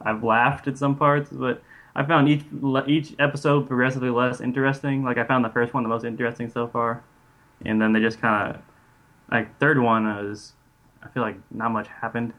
[0.00, 1.60] I've laughed at some parts, but
[1.98, 2.44] I found each
[2.86, 5.02] each episode progressively less interesting.
[5.02, 7.02] Like I found the first one the most interesting so far,
[7.64, 8.62] and then they just kind of
[9.30, 10.52] like third one is
[11.02, 12.32] I feel like not much happened.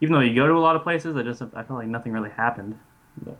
[0.00, 2.12] Even though you go to a lot of places, I just I feel like nothing
[2.12, 2.78] really happened.
[3.22, 3.36] But,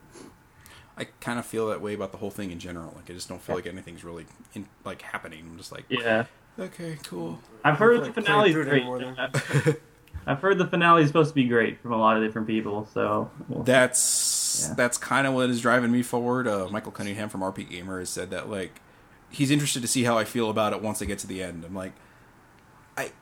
[0.97, 2.93] I kind of feel that way about the whole thing in general.
[2.95, 5.41] Like I just don't feel like anything's really in, like happening.
[5.51, 6.27] I'm just like, yeah,
[6.59, 7.41] okay, cool.
[7.65, 9.19] I've heard Like, the playing finale's great.
[9.19, 9.77] I-
[10.27, 12.87] I've heard the finale is supposed to be great from a lot of different people.
[12.93, 13.99] So we'll- That's
[14.69, 14.75] Yeah.
[14.75, 16.47] that's kind of what is driving me forward.
[16.47, 18.81] Uh, Michael Cunningham from RP Gamer has said that like
[19.31, 21.65] he's interested to see how I feel about it once I get to the end.
[21.65, 21.93] I'm like,
[22.97, 23.13] I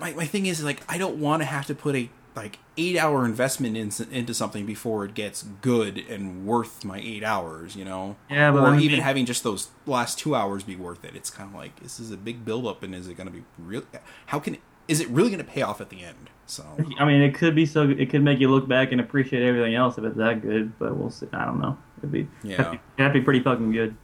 [0.00, 2.96] my my thing is like I don't want to have to put a like eight
[2.96, 7.76] hour investment in, into something before it gets good and worth my eight hours.
[7.76, 11.14] You know, Yeah, but or even having just those last two hours be worth it.
[11.16, 13.32] It's kind of like this is a big build up, and is it going to
[13.32, 13.82] be real?
[14.26, 16.30] How can is it really going to pay off at the end?
[16.50, 16.64] So
[16.98, 17.88] I mean, it could be so.
[17.88, 20.76] It could make you look back and appreciate everything else if it's that good.
[20.78, 21.28] But we'll see.
[21.32, 21.78] I don't know.
[21.98, 22.76] It'd be Yeah.
[22.96, 23.94] That'd be, pretty fucking good.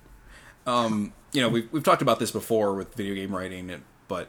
[0.66, 4.28] um, you know, we've we've talked about this before with video game writing, but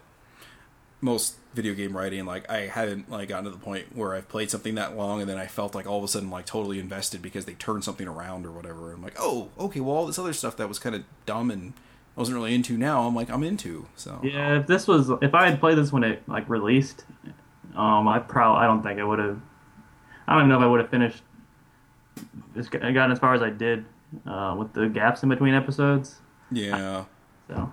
[0.99, 4.49] most video game writing, like I haven't like gotten to the point where I've played
[4.49, 7.21] something that long and then I felt like all of a sudden like totally invested
[7.21, 8.93] because they turned something around or whatever.
[8.93, 11.73] I'm like, oh, okay, well, all this other stuff that was kind of dumb and
[12.15, 13.87] I wasn't really into now, I'm like, I'm into.
[13.95, 17.05] So Yeah, if this was, if I had played this when it like released,
[17.77, 19.39] um, I probably, I don't think I would have.
[20.27, 21.21] I don't even know if I would have finished.
[22.55, 23.85] Got- gotten as far as I did
[24.25, 26.15] uh, with the gaps in between episodes.
[26.51, 27.05] yeah.
[27.47, 27.71] So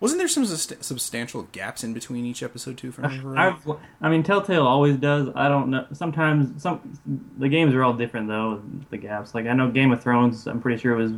[0.00, 2.90] Wasn't there some sust- substantial gaps in between each episode too?
[2.92, 3.66] From I've,
[4.02, 5.28] I mean, Telltale always does.
[5.34, 5.86] I don't know.
[5.92, 6.98] Sometimes some
[7.38, 8.60] the games are all different though.
[8.90, 11.12] The gaps, like I know Game of Thrones, I'm pretty sure it was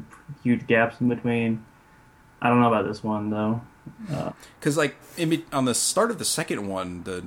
[0.44, 1.64] huge gaps in between.
[2.42, 3.60] I don't know about this one though.
[4.12, 7.24] Uh, because like in on the start of the second one, the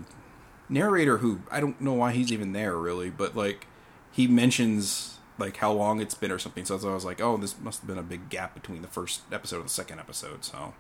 [0.70, 3.68] narrator who I don't know why he's even there really, but like
[4.12, 6.66] he mentions like how long it's been or something.
[6.66, 9.22] So I was like, oh, this must have been a big gap between the first
[9.32, 10.44] episode and the second episode.
[10.44, 10.74] So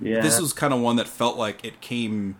[0.00, 2.36] yeah, this was kind of one that felt like it came.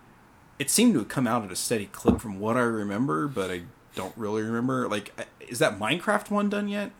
[0.59, 3.49] It seemed to have come out at a steady clip from what I remember, but
[3.49, 3.63] I
[3.95, 4.87] don't really remember.
[4.89, 6.91] Like, is that Minecraft one done yet?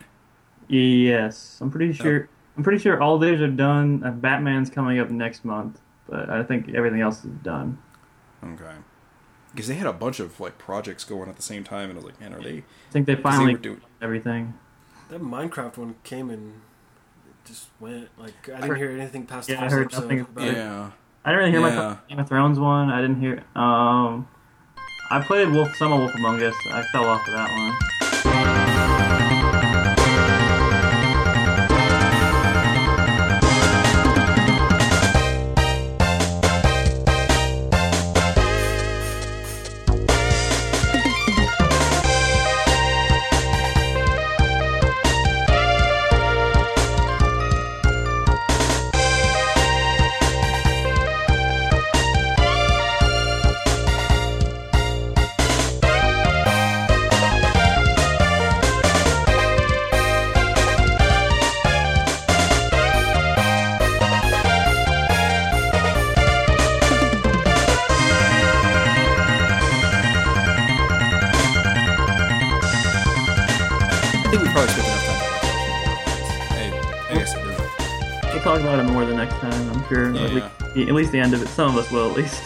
[0.68, 2.28] Yes, I'm pretty sure.
[2.56, 4.02] I'm pretty sure all these are done.
[4.04, 7.78] Uh, Batman's coming up next month, but I think everything else is done.
[8.44, 8.72] Okay.
[9.52, 12.02] Because they had a bunch of like projects going at the same time, and I
[12.02, 12.58] was like, man, are they?
[12.58, 13.80] I think they finally were doing.
[14.00, 14.54] everything.
[15.08, 16.60] That Minecraft one came and
[17.28, 18.08] it just went.
[18.16, 20.48] Like I didn't heard- hear anything past the yeah, I heard episode nothing about about
[20.48, 20.56] it.
[20.56, 20.90] Yeah.
[21.24, 21.88] I didn't really hear Yeah.
[21.88, 22.90] much Game of Thrones one.
[22.90, 23.42] I didn't hear.
[23.56, 24.28] Um,
[25.10, 26.54] I played Wolf, some of Wolf Among Us.
[26.70, 28.09] I fell off of that one.
[74.30, 75.20] Think we probably spent enough time.
[76.56, 76.70] Hey,
[77.10, 79.70] I guess it We'll talk about it more the next time.
[79.70, 80.14] I'm sure.
[80.14, 81.48] Yeah, at, least, at least the end of it.
[81.48, 82.42] Some of us will, at least.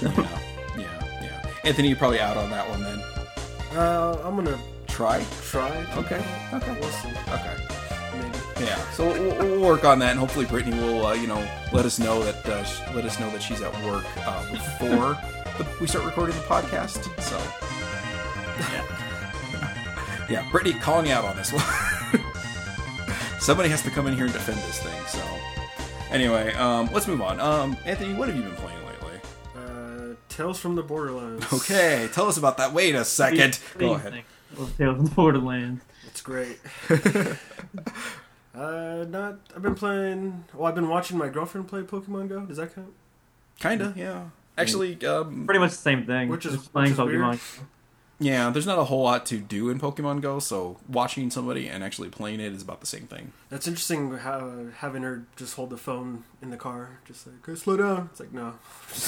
[0.00, 0.10] yeah,
[0.78, 1.50] yeah, yeah.
[1.64, 2.98] Anthony, you're probably out on that one then.
[3.76, 5.22] Uh, I'm gonna Try.
[5.42, 5.70] try.
[5.96, 6.24] Okay.
[6.54, 6.76] Okay.
[6.80, 7.08] We'll see.
[7.28, 7.56] Okay.
[8.14, 8.38] Maybe.
[8.64, 8.76] Yeah.
[8.92, 11.98] So we'll, we'll work on that, and hopefully Brittany will, uh, you know, let us
[11.98, 15.18] know that uh, sh- let us know that she's at work uh, before
[15.58, 17.02] the, we start recording the podcast.
[17.20, 17.36] So.
[18.72, 18.86] Yeah,
[20.50, 21.62] Brittany, calling you out on this one.
[23.40, 25.04] Somebody has to come in here and defend this thing.
[25.06, 25.22] So,
[26.10, 27.38] anyway, um, let's move on.
[27.40, 29.20] Um, Anthony, what have you been playing lately?
[29.56, 31.46] Uh, Tales from the Borderlands.
[31.52, 32.72] Okay, tell us about that.
[32.72, 33.58] Wait a second.
[33.78, 34.22] Go ahead.
[34.56, 35.82] Well, Tales of the Borderlands.
[36.08, 36.58] It's great.
[38.54, 39.38] uh, not.
[39.54, 40.44] I've been playing.
[40.54, 42.40] Well, I've been watching my girlfriend play Pokemon Go.
[42.40, 42.92] Does that count?
[43.60, 44.24] Kinda, yeah.
[44.58, 46.28] Actually, um, Pretty much the same thing.
[46.28, 47.20] Which is- Just playing which is weird.
[47.22, 47.60] Pokemon.
[48.18, 48.50] Yeah.
[48.50, 52.08] There's not a whole lot to do in Pokemon Go, so watching somebody and actually
[52.08, 53.32] playing it is about the same thing.
[53.50, 54.10] That's interesting.
[54.18, 58.08] How having her just hold the phone in the car, just like, "Hey, slow down."
[58.12, 58.54] It's like, no,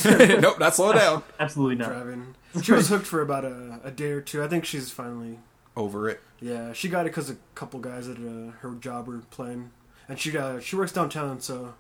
[0.40, 1.22] nope, not slow down.
[1.40, 1.88] Absolutely not.
[1.90, 2.34] driving.
[2.62, 4.42] She was hooked for about a, a day or two.
[4.42, 5.38] I think she's finally.
[5.76, 6.20] Over it.
[6.40, 9.70] Yeah, she got it because a couple guys at uh, her job were playing,
[10.08, 11.74] and she uh, she works downtown, so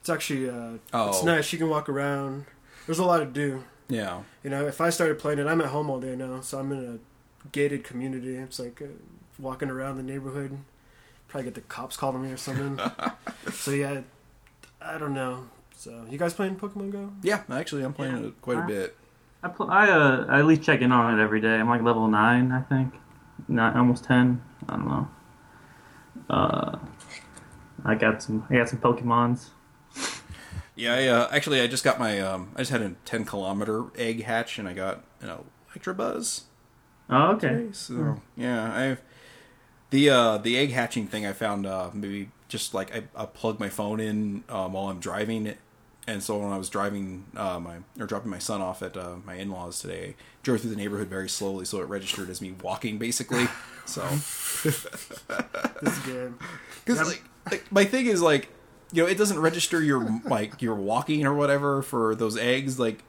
[0.00, 1.08] it's actually uh, Oh.
[1.08, 1.46] it's nice.
[1.46, 2.44] She can walk around.
[2.86, 3.64] There's a lot to do.
[3.92, 4.22] Yeah.
[4.42, 6.72] You know, if I started playing it, I'm at home all day now, so I'm
[6.72, 8.36] in a gated community.
[8.36, 8.86] It's like uh,
[9.38, 10.58] walking around the neighborhood.
[11.28, 12.80] Probably get the cops calling me or something.
[13.52, 14.00] so yeah,
[14.80, 15.44] I don't know.
[15.76, 17.12] So you guys playing Pokemon Go?
[17.22, 18.28] Yeah, actually, I'm playing Yeah.
[18.28, 18.96] it quite a bit.
[19.42, 21.54] I, pl- I, uh, I at least check in on it every day.
[21.56, 22.94] I'm like level 9, I think.
[23.48, 24.40] Not almost 10.
[24.68, 25.08] I don't know.
[26.30, 26.78] Uh,
[27.84, 29.48] I got some I got some Pokemons.
[30.74, 32.20] Yeah, I, uh, actually, I just got my.
[32.20, 35.30] Um, I just had a 10 kilometer egg hatch, and I got an
[35.74, 36.42] Electabuzz.
[37.10, 37.48] Oh, okay.
[37.48, 39.02] today, So yeah, I've
[39.90, 41.26] the uh, the egg hatching thing.
[41.26, 44.98] I found uh, maybe just like I, I plug my phone in um, while I'm
[44.98, 45.54] driving,
[46.06, 49.16] and so when I was driving uh, my or dropping my son off at uh,
[49.26, 52.40] my in laws today, I drove through the neighborhood very slowly, so it registered as
[52.40, 53.46] me walking basically.
[53.84, 54.00] So
[54.62, 54.86] This
[55.82, 56.34] is good.
[56.84, 58.48] because like, like my thing is like
[58.92, 63.02] you know it doesn't register your like your walking or whatever for those eggs like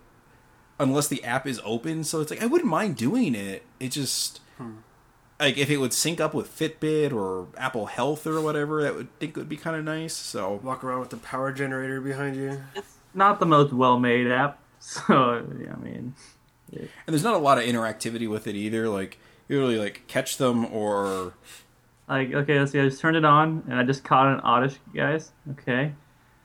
[0.79, 4.41] unless the app is open so it's like i wouldn't mind doing it it just
[4.57, 4.77] hmm.
[5.39, 9.19] like if it would sync up with fitbit or apple health or whatever that would
[9.19, 12.63] think would be kind of nice so Walk around with the power generator behind you.
[12.73, 14.59] It's not the most well made app.
[14.79, 16.13] So, yeah, I mean,
[16.73, 19.17] and there's not a lot of interactivity with it either like
[19.47, 21.33] you really like catch them or
[22.07, 22.79] like, okay, let's see.
[22.79, 25.31] I just turned it on and I just caught an Oddish, guys.
[25.51, 25.93] Okay.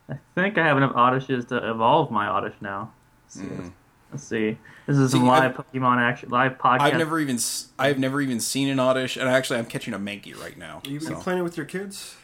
[0.09, 2.91] I think I have enough Oddishes to evolve my Oddish now.
[3.25, 3.45] Let's see.
[3.55, 3.71] Mm.
[4.11, 4.57] Let's see.
[4.87, 6.79] This is some See, live Pokemon action, live podcast.
[6.81, 9.99] i've never even s- i've never even seen an oddish and actually i'm catching a
[9.99, 11.13] mankey right now Are you so.
[11.13, 12.15] playing it with your kids?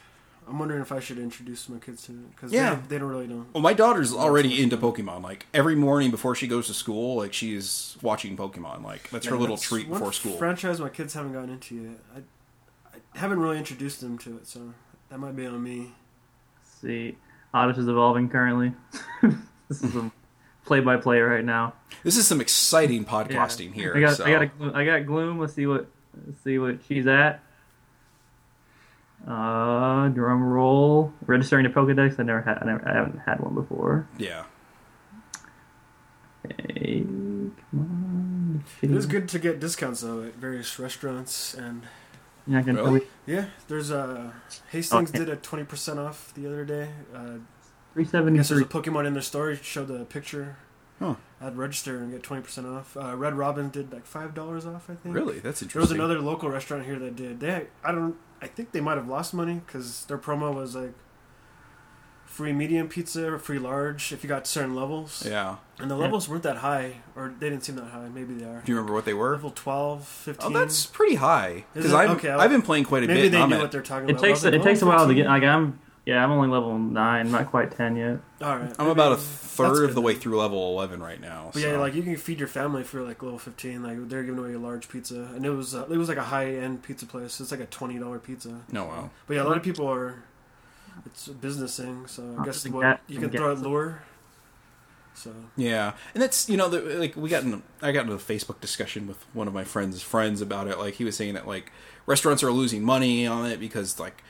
[0.47, 2.75] I'm wondering if I should introduce my kids to it because Yeah.
[2.75, 3.47] they, they don't really know.
[3.53, 5.23] Well, my daughter's already into Pokemon.
[5.23, 8.83] Like every morning before she goes to school, like she's watching Pokemon.
[8.83, 10.37] Like that's her Yeah, little that's treat before school.
[10.37, 11.99] Franchise my kids haven't gotten into yet.
[12.15, 12.21] I, I
[13.15, 14.73] haven't really introduced them to it, so
[15.09, 15.93] that might be on me.
[16.57, 17.17] Let's see.
[17.53, 18.73] Oddish is evolving currently.
[19.69, 20.11] this is a
[20.65, 21.73] play by play right now.
[22.03, 23.09] This is some exciting Yeah.
[23.09, 23.93] podcasting here.
[23.95, 24.25] I got, so.
[24.25, 25.39] I got, a, Glo- I got Gloom.
[25.39, 25.87] Let's see what,
[26.27, 27.41] let's see what she's at.
[29.27, 31.13] Uh, drum roll.
[31.25, 32.19] Registering the Pokedex.
[32.19, 34.07] I never had, I, never, I haven't had one before.
[34.17, 34.43] yeah.
[36.75, 38.63] Hey, come on.
[38.83, 41.81] It is good to get discounts though at various restaurants and
[42.47, 42.99] You're not gonna Really?
[43.01, 44.31] tell me yeah, there's uh
[44.71, 45.19] Hastings Okay.
[45.19, 46.89] did a twenty percent off the other day.
[47.13, 47.37] Uh,
[47.93, 49.49] three I guess there's a Pokemon in their store.
[49.51, 50.57] You Show the picture.
[50.99, 51.15] Huh.
[51.41, 52.95] I'd register and get twenty percent off.
[52.95, 54.89] Uh, Red Robin did like five dollars off.
[54.89, 55.15] I think.
[55.15, 55.97] Really, that's interesting.
[55.97, 57.39] There was another local restaurant here that did.
[57.39, 60.93] They, I don't, I think they might have lost money because their promo was like
[62.35, 65.25] free medium pizza or free large if you got certain levels.
[65.25, 65.55] Yeah.
[65.79, 68.09] And the levels weren't that high, or they didn't seem that high.
[68.09, 68.61] Maybe they are.
[68.65, 69.31] Do you remember what they were?
[69.31, 70.47] Level 12, 15.
[70.55, 71.49] Oh, that's pretty high.
[71.49, 71.95] Is Because it?
[71.95, 73.31] I've Okay, I'll- I've been playing quite a Maybe bit.
[73.31, 74.23] they and I'm knew at- what they're talking It about.
[74.23, 75.23] I takes was like, it takes a while to 15.
[75.23, 75.27] get.
[75.29, 78.19] Like I'm, yeah, I'm only level nine, not quite ten yet.
[78.41, 78.71] All right.
[78.77, 79.23] I'm about a maybe- that's
[79.55, 80.21] third of the way then.
[80.21, 81.49] through level 11 right now.
[81.53, 81.79] But yeah, so.
[81.79, 83.81] like you can feed your family for like level 15.
[83.81, 86.23] Like they're giving away a large pizza, and it was uh, it was like a
[86.25, 87.39] high end pizza place.
[87.39, 88.61] It's like a twenty dollar pizza.
[88.71, 89.09] no, wow.
[89.27, 90.23] But yeah, a lot of people are.
[91.05, 94.01] It's a business thing, so I guess what, gat- you can throw out lure.
[95.13, 98.17] So Yeah, and that's you know the, like we got in I got into a
[98.17, 100.77] Facebook discussion with one of my friends' friends about it.
[100.77, 101.71] Like he was saying that like
[102.05, 104.23] restaurants are losing money on it because like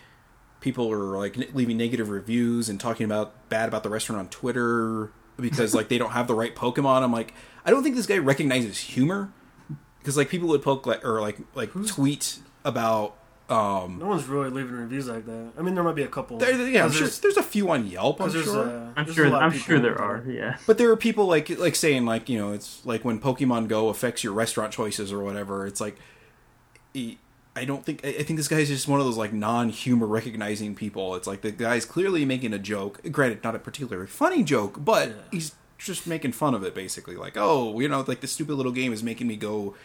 [0.59, 5.11] people are like leaving negative reviews and talking about bad about the restaurant on Twitter
[5.37, 7.01] because like they don't have the right Pokemon.
[7.03, 7.33] I'm like
[7.65, 9.31] I don't think this guy recognizes humor
[9.99, 14.49] because like people would poke like or like like tweet about Um, No one's really
[14.49, 15.51] leaving reviews like that.
[15.57, 16.39] I mean, there might be a couple.
[16.39, 18.19] there, yeah, I'm 'Cause sure there's, there's a few on Yelp.
[18.19, 18.67] I'm 'cause there's, sure.
[18.67, 19.35] uh, I'm sure.
[19.35, 20.23] I'm sure there are.
[20.27, 20.57] Yeah.
[20.65, 23.89] But there are people like like saying like you know it's like when Pokemon Go
[23.89, 25.67] affects your restaurant choices or whatever.
[25.67, 25.97] It's like
[26.97, 30.75] I don't think I I think this guy's just one of those like non-humor recognizing
[30.75, 31.15] people.
[31.15, 32.99] It's like the guy's clearly making a joke.
[33.11, 35.13] Granted, not a particularly funny joke, but Yeah.
[35.31, 37.15] he's just making fun of it basically.
[37.15, 39.75] Like oh you know like this stupid little game is making me go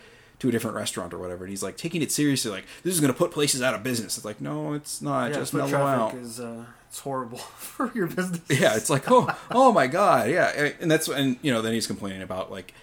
[0.40, 1.44] to a different restaurant or whatever.
[1.44, 2.50] And he's like taking it seriously.
[2.50, 4.16] Like this is going to put places out of business.
[4.16, 5.30] It's like no, it's not.
[5.30, 6.14] yeah, just mellow out.
[6.14, 8.40] is uh, it's horrible for your business.
[8.48, 11.86] Yeah, it's like oh oh my god, yeah, and that's and you know then he's
[11.86, 12.74] complaining about like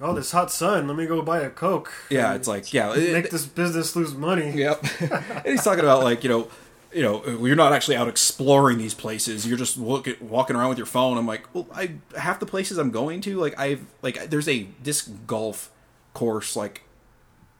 [0.00, 0.88] Oh, this hot sun.
[0.88, 1.92] Let me go buy a coke.
[2.10, 4.50] yeah, it's like yeah, make this business lose money.
[4.50, 4.84] Yep.
[5.00, 6.48] and he's talking about like you know,
[6.92, 9.46] you know, you're not actually out exploring these places.
[9.46, 11.18] You're just look at, walking around with your phone.
[11.18, 14.64] I'm like, well, I half the places I'm going to, like I've like there's a
[14.82, 15.70] disc golf
[16.14, 16.82] course like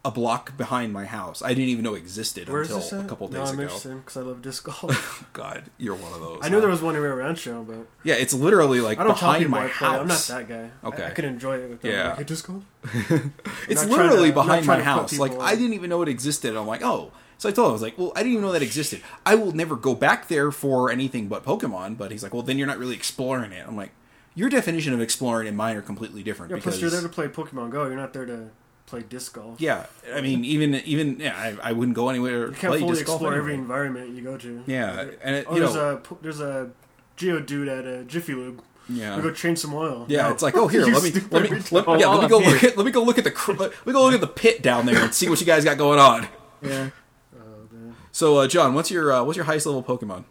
[0.04, 1.42] a block behind my house.
[1.42, 3.62] I didn't even know it existed Where until a couple no, days I'm ago.
[3.62, 5.28] interested because I love disc golf.
[5.32, 6.40] God, you're one of those.
[6.42, 9.12] I knew there was one in Rio Rancho, but Yeah, it's literally like I don't
[9.12, 10.00] behind my I house.
[10.00, 10.70] I'm not that guy.
[10.88, 11.06] Okay.
[11.06, 11.92] I, can enjoy it with them.
[11.92, 12.14] Yeah.
[12.14, 12.64] Like, disc golf.
[13.68, 15.18] It's literally to- behind my house.
[15.18, 16.56] Like I didn't even know it existed.
[16.56, 17.12] I'm like, oh.
[17.38, 19.02] So I told him, I was like, well, I didn't even know that existed.
[19.26, 21.98] I will never go back there for anything but Pokemon.
[21.98, 23.66] But he's like, well, then you're not really exploring it.
[23.66, 23.90] I'm like,
[24.34, 26.50] your definition of exploring and mine are completely different.
[26.50, 27.86] Yeah, because plus you're there to play Pokemon Go.
[27.86, 28.50] You're not there to
[28.92, 29.60] play disc golf.
[29.60, 32.80] yeah, I mean, even even yeah, I, I wouldn't go anywhere You to can't play
[32.80, 34.62] fully disc explore every environment you go to.
[34.66, 36.70] Yeah, and it, Oh, you there's know, a there's a
[37.16, 38.62] Geodude at a Jiffy Lube.
[38.88, 39.16] yeah.
[39.16, 40.04] We go change some oil.
[40.08, 40.30] Yeah, No.
[40.32, 42.38] it's like, oh here, let me stupid let me let, Oh, yeah, let me go
[42.38, 44.26] look at let me go look at the cr- let me go look at the
[44.26, 46.28] pit down there and see what you guys got going on.
[46.62, 46.90] Yeah.
[47.36, 47.96] Oh, man.
[48.12, 50.24] So, uh, John, what's your uh, what's your highest level Pokemon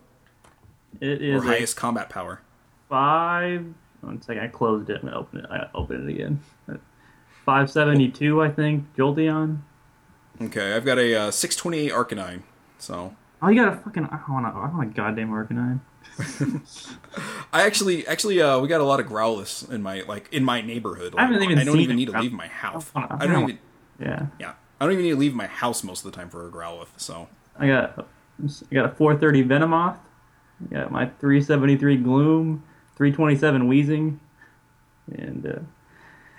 [1.02, 2.42] It is or highest combat power?
[2.90, 3.66] five.
[4.02, 5.52] One second, I closed it and opened it.
[5.52, 6.40] I opened it again.
[7.46, 8.86] Five seventy two, I think.
[8.96, 9.60] Jolteon.
[10.42, 12.42] Okay, I've got a uh, 628 Arcanine.
[12.80, 14.06] So Oh, you got a fucking.
[14.06, 15.80] I want a, I want a goddamn Arcanine.
[17.54, 20.62] I actually actually uh, we got a lot of Growlithe in my like in my
[20.62, 21.16] neighborhood.
[21.18, 22.92] I haven't even I don't even need to leave my house.
[22.96, 23.60] I wanna- I don't even
[24.00, 24.26] Yeah.
[24.40, 24.54] yeah.
[24.80, 26.88] I don't even need to leave my house most of the time for a Growlithe.
[26.98, 27.28] So
[27.58, 28.08] I got
[28.70, 29.98] I got a 430 Venomoth.
[30.72, 32.64] I got my 373 Gloom,
[32.96, 34.20] 327 Wheezing,
[35.14, 35.60] and uh,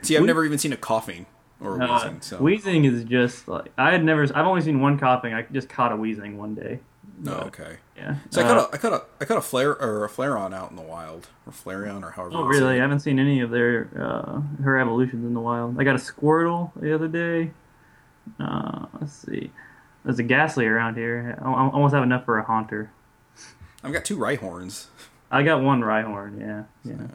[0.03, 1.27] see, I've We- never even seen a Koffing
[1.61, 2.21] or a uh, wheezing.
[2.21, 4.23] So Wheezing is just like I had never.
[4.25, 5.35] I've only seen one Koffing.
[5.35, 6.81] I just caught a Wheezing one day.
[7.19, 7.77] no, But, okay.
[7.97, 8.17] Yeah.
[8.31, 10.53] So I Uh, caught a I caught a I caught a flare or a Flareon
[10.53, 12.35] out in the wild or Flareon or however.
[12.37, 12.75] Oh really?
[12.77, 12.79] it.
[12.79, 15.81] I haven't seen any of their uh, her evolutions in the wild.
[15.81, 17.53] I got a Squirtle the other day.
[18.41, 19.51] Uh, let's see.
[20.05, 21.39] There's a Gastly around here.
[21.41, 22.91] I I almost have enough for a Haunter.
[23.85, 24.87] I've got two Rhyhorns.
[25.31, 26.41] I got one Rhyhorn.
[26.41, 26.65] Yeah.
[26.85, 27.07] Yeah.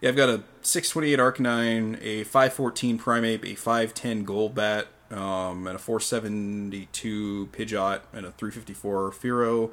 [0.00, 5.78] Yeah, I've got a 628 Arcanine, a 514 Primeape, a 510 Golbat, um, and a
[5.78, 9.70] 472 Pidgeot, and a 354 Fearow,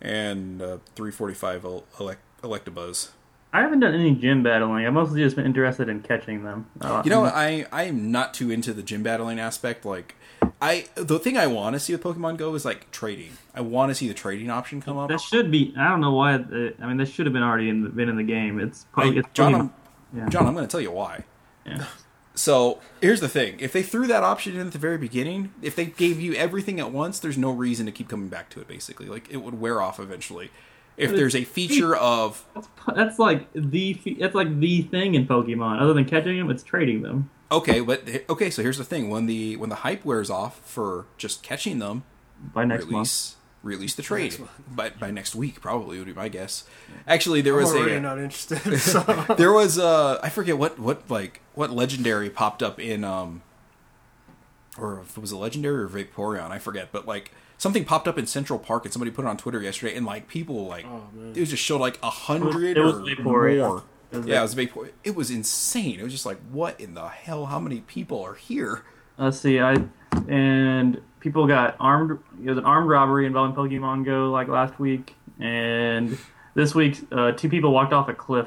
[0.00, 3.10] and a 345 El- Elec- Electabuzz.
[3.52, 4.84] I haven't done any gym battling.
[4.84, 6.66] I've mostly just been interested in catching them.
[6.80, 9.84] Uh, You know, I I am not too into the gym battling aspect.
[9.84, 10.16] Like,
[10.60, 13.30] I the thing I want to see with Pokemon Go is like trading.
[13.54, 15.08] I want to see the trading option come up.
[15.08, 15.72] that should be.
[15.78, 16.34] I don't know why.
[16.34, 18.58] It, I mean, that should have been already in the, been in the game.
[18.58, 19.12] It's probably.
[19.12, 19.72] Hey, it's John, I'm,
[20.14, 20.28] yeah.
[20.28, 21.24] John, I'm going to tell you why.
[21.66, 21.84] Yeah.
[22.36, 25.76] So here's the thing: if they threw that option in at the very beginning, if
[25.76, 28.66] they gave you everything at once, there's no reason to keep coming back to it.
[28.66, 30.50] Basically, like it would wear off eventually.
[30.96, 35.28] If But there's a feature of That's, that's like the that's like the thing in
[35.28, 35.80] Pokemon.
[35.80, 37.30] Other than catching them, it's trading them.
[37.52, 41.06] okay, but okay, so here's the thing: when the when the hype wears off for
[41.16, 42.02] just catching them,
[42.52, 42.90] By next month.
[42.92, 44.38] release release the trade.
[44.38, 44.52] Next.
[44.70, 46.64] But by next week, probably would be my guess.
[47.08, 48.60] Actually, there I'm was already a not interested.
[48.80, 49.00] So.
[49.36, 53.42] there was uh I forget what what like what legendary popped up in um
[54.78, 58.18] or if it was a legendary or Vaporeon, I forget, but like something popped up
[58.18, 61.04] in Central Park and somebody put it on Twitter yesterday and like people like Oh,
[61.34, 63.22] it was just showed like a hundred or Vaporeon.
[63.58, 63.82] more.
[64.12, 64.90] It was Yeah, it was Vapor.
[65.02, 65.98] It was insane.
[65.98, 67.46] It was just like, what in the hell?
[67.46, 68.82] How many people are here?
[69.18, 69.60] Let's see.
[69.60, 69.76] I
[70.28, 72.20] and people got armed.
[72.44, 76.16] It was an armed robbery involving Pokemon Go like last week, and
[76.54, 78.46] this week uh, two people walked off a cliff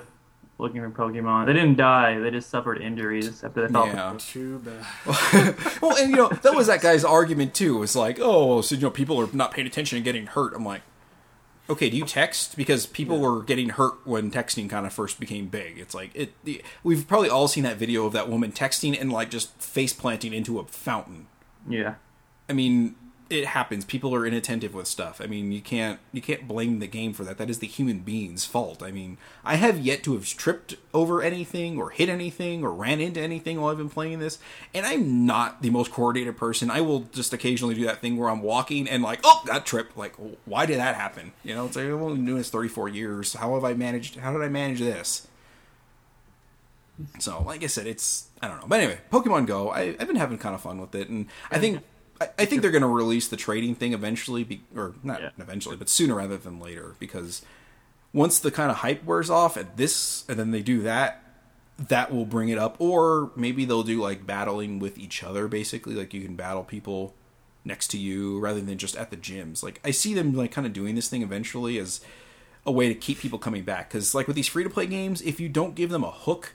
[0.60, 1.48] looking for Pokemon.
[1.48, 2.18] They didn't die.
[2.20, 3.84] They just suffered injuries after they fell.
[3.84, 4.10] off the Yeah.
[4.12, 4.32] cliff.
[4.32, 5.82] Too bad.
[5.82, 7.78] well, and you know that was that guy's argument too.
[7.78, 10.54] It was like, oh, so you know people are not paying attention and getting hurt.
[10.56, 10.82] I'm like,
[11.70, 12.56] okay, do you text?
[12.56, 15.80] Because people were getting hurt when texting kind of first became big.
[15.80, 16.34] It's like it.
[16.44, 19.94] The, we've probably all seen that video of that woman texting and like just face
[19.94, 21.26] planting into a fountain.
[21.68, 21.96] Yeah.
[22.50, 22.96] I mean,
[23.30, 23.84] it happens.
[23.84, 25.20] People are inattentive with stuff.
[25.22, 27.38] I mean, you can't you can't blame the game for that.
[27.38, 28.82] That is the human being's fault.
[28.82, 33.02] I mean, I have yet to have tripped over anything or hit anything or ran
[33.02, 34.40] into anything while I've been playing this.
[34.74, 36.72] And I'm not the most coordinated person.
[36.72, 39.98] I will just occasionally do that thing where I'm walking and like, oh, that trip.
[39.98, 41.34] Like, why did that happen?
[41.44, 43.34] You know, it's like I've only been doing this 34 years.
[43.34, 44.18] How have I managed?
[44.18, 45.28] How did I manage this?
[47.20, 48.68] So, like I said, it's I don't know.
[48.68, 51.60] But anyway, Pokemon Go, I, I've been having kind of fun with it, and I
[51.60, 51.84] think
[52.20, 55.30] I, I think they're going to release the trading thing eventually, be, or not Yeah.
[55.38, 57.42] eventually, but sooner rather than later, because
[58.14, 61.24] once the kind of hype wears off at this, and then they do that,
[61.78, 65.94] that will bring it up, or maybe they'll do like battling with each other, basically,
[65.94, 67.14] like you can battle people
[67.64, 69.62] next to you rather than just at the gyms.
[69.62, 72.02] Like I see them like kind of doing this thing eventually as
[72.66, 75.22] a way to keep people coming back, because like with these free to play games,
[75.22, 76.54] if you don't give them a hook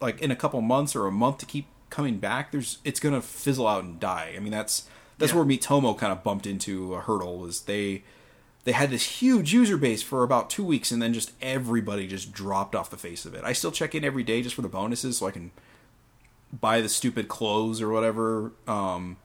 [0.00, 3.22] like in a couple months or a month to keep coming back, there's it's gonna
[3.22, 4.34] fizzle out and die.
[4.36, 4.88] I mean that's
[5.18, 5.38] that's Yeah.
[5.38, 8.02] where Miitomo kind of bumped into a hurdle was they
[8.64, 12.32] they had this huge user base for about two weeks and then just everybody just
[12.32, 13.44] dropped off the face of it.
[13.44, 15.52] I still check in every day just for the bonuses so I can
[16.60, 18.52] buy the stupid clothes or whatever.
[18.66, 19.16] Um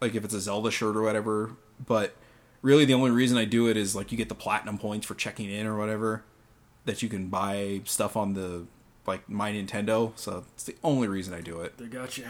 [0.00, 1.52] like if it's a Zelda shirt or whatever.
[1.84, 2.14] But
[2.62, 5.14] really the only reason I do it is like you get the platinum points for
[5.14, 6.24] checking in or whatever
[6.86, 8.64] that you can buy stuff on the
[9.06, 10.12] like my Nintendo.
[10.16, 11.78] So it's the only reason I do it.
[11.78, 12.24] They got you.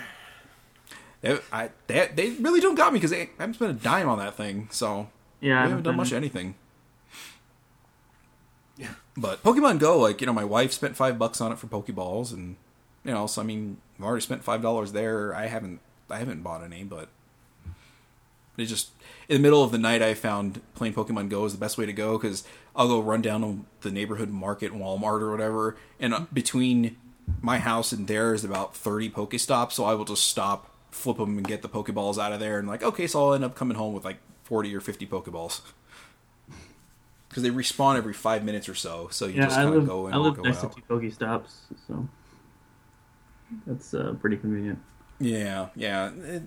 [1.21, 4.19] They, I, they, they really don't got me because I haven't spent a dime on
[4.19, 4.69] that thing.
[4.71, 5.09] So
[5.41, 6.55] Yeah, we haven't done much of anything.
[8.77, 8.95] Yeah.
[9.17, 12.33] But Pokemon Go, like you know, my wife spent five bucks on it for Pokeballs,
[12.33, 12.57] and
[13.05, 15.35] you know, so I mean, I've already spent five dollars there.
[15.35, 17.09] I haven't, I haven't bought any, but
[18.59, 18.91] it just
[19.29, 21.87] in the middle of the night, I found playing Pokemon Go is the best way
[21.87, 22.45] to go because
[22.77, 26.97] I'll go run down to the neighborhood market, Walmart or whatever, and uh, between
[27.41, 31.39] my house and there is about thirty Pokestops, so I will just stop, flip them,
[31.39, 33.77] and get the Pokeballs out of there, and like, okay, so I'll end up coming
[33.77, 35.61] home with like forty or fifty Pokeballs.
[37.29, 40.07] Because they respawn every five minutes or so, so you Yeah, just kind of go
[40.07, 40.75] in I live next out.
[40.77, 41.51] to two Pokestops,
[41.89, 42.07] so
[43.67, 44.79] that's uh, pretty convenient.
[45.19, 46.43] Yeah, yeah, it-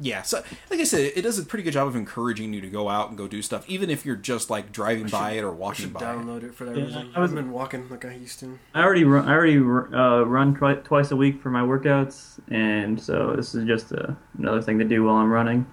[0.00, 0.22] yeah.
[0.22, 2.88] So, like I said, it does a pretty good job of encouraging you to go
[2.88, 5.90] out and go do stuff, even if you're just like driving by it or walking
[5.90, 6.00] by.
[6.00, 7.12] download it for that Yeah, reason.
[7.16, 8.58] I was- I've been walking like I used to.
[8.74, 13.00] I already run, I already uh, run twi- twice a week for my workouts, and
[13.00, 15.66] so this is just uh, another thing to do while I'm running.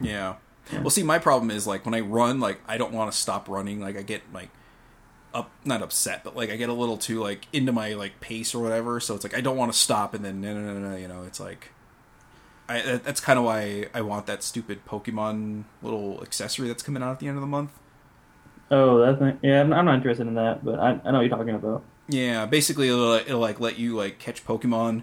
[0.00, 0.34] Yeah.
[0.72, 0.80] Yeah.
[0.80, 3.48] Well, see, my problem is like when I run, like I don't want to stop
[3.48, 3.80] running.
[3.80, 4.48] Like I get like
[5.34, 8.54] up, not upset, but like I get a little too like into my like pace
[8.54, 8.98] or whatever.
[9.00, 10.96] So it's like I don't want to stop, and then no, no, no, no.
[10.96, 11.70] You know, it's like.
[12.68, 17.02] I, that- that's kind of why I want that stupid Pokemon little accessory that's coming
[17.02, 17.70] out at the end of the month.
[18.70, 19.38] Oh, that thing.
[19.42, 21.84] Yeah, I'm, I'm not interested in that, but I, I know what you're talking about.
[22.08, 25.02] Yeah, basically it'll, it'll like let you like catch Pokemon.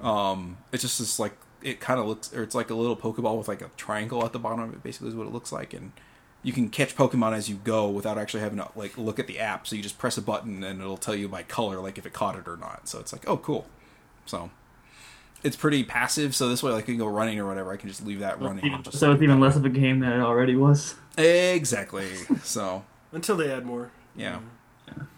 [0.00, 3.38] Um, it's just this like it kind of looks, or it's like a little Pokeball
[3.38, 4.82] with like a triangle at the bottom of it.
[4.82, 5.92] Basically, is what it looks like, and
[6.42, 9.38] you can catch Pokemon as you go without actually having to like look at the
[9.38, 9.66] app.
[9.66, 12.12] So you just press a button and it'll tell you by color like if it
[12.12, 12.88] caught it or not.
[12.88, 13.66] So it's like oh cool.
[14.26, 14.50] So
[15.42, 16.34] it's pretty passive.
[16.34, 18.40] So this way, like I can go running or whatever, I can just leave that
[18.40, 18.72] running.
[18.72, 20.94] and just, So it's even less of a game than it already was.
[21.16, 22.08] exactly.
[22.42, 23.90] So Until they add more.
[24.16, 24.38] yeah.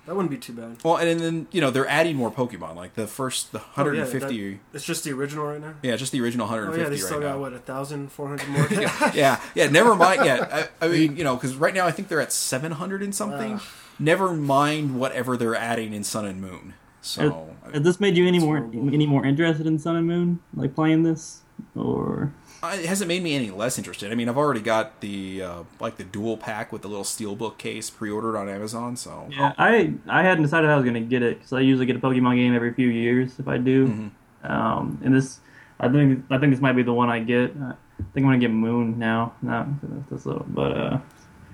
[0.07, 0.77] That wouldn't be too bad.
[0.85, 2.77] Well, and then you know they're adding more Pokemon.
[2.77, 4.51] Like the first, the Oh, yeah, 150.
[4.53, 5.75] that- It's just the original right now.
[5.83, 7.41] Yeah, just the original Oh 150 yeah, they still right got now.
[7.41, 8.69] what a thousand four hundred more.
[8.71, 9.69] yeah, yeah, yeah.
[9.71, 10.21] Never mind.
[10.27, 13.15] Yeah, I, I mean, you know, because right now I think they're at 700 and
[13.15, 13.55] something.
[13.55, 13.63] Ugh.
[13.99, 16.75] Never mind whatever they're adding in Sun and Moon.
[17.05, 18.95] So Has this made you any more horrible.
[18.95, 21.43] any more interested in Sun and Moon, like playing this,
[21.77, 22.33] or
[22.63, 24.11] it hasn't made me any less interested.
[24.11, 27.59] I mean, I've already got the uh, like the dual pack with the little steelbook
[27.59, 28.97] case pre-ordered on Amazon.
[28.97, 31.97] So yeah, I I hadn't decided I was gonna get it because I usually get
[31.97, 33.87] a Pokemon game every few years if I do.
[33.87, 34.11] Mhm.
[34.51, 35.41] Um, and this,
[35.81, 37.51] I think I think this might be the one I get.
[37.55, 37.75] I
[38.15, 39.67] think I'm gonna get Moon now, not
[40.11, 40.99] this little, but uh,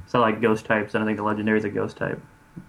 [0.07, 2.21] so I like Ghost types, and I think the Legendary is a Ghost type.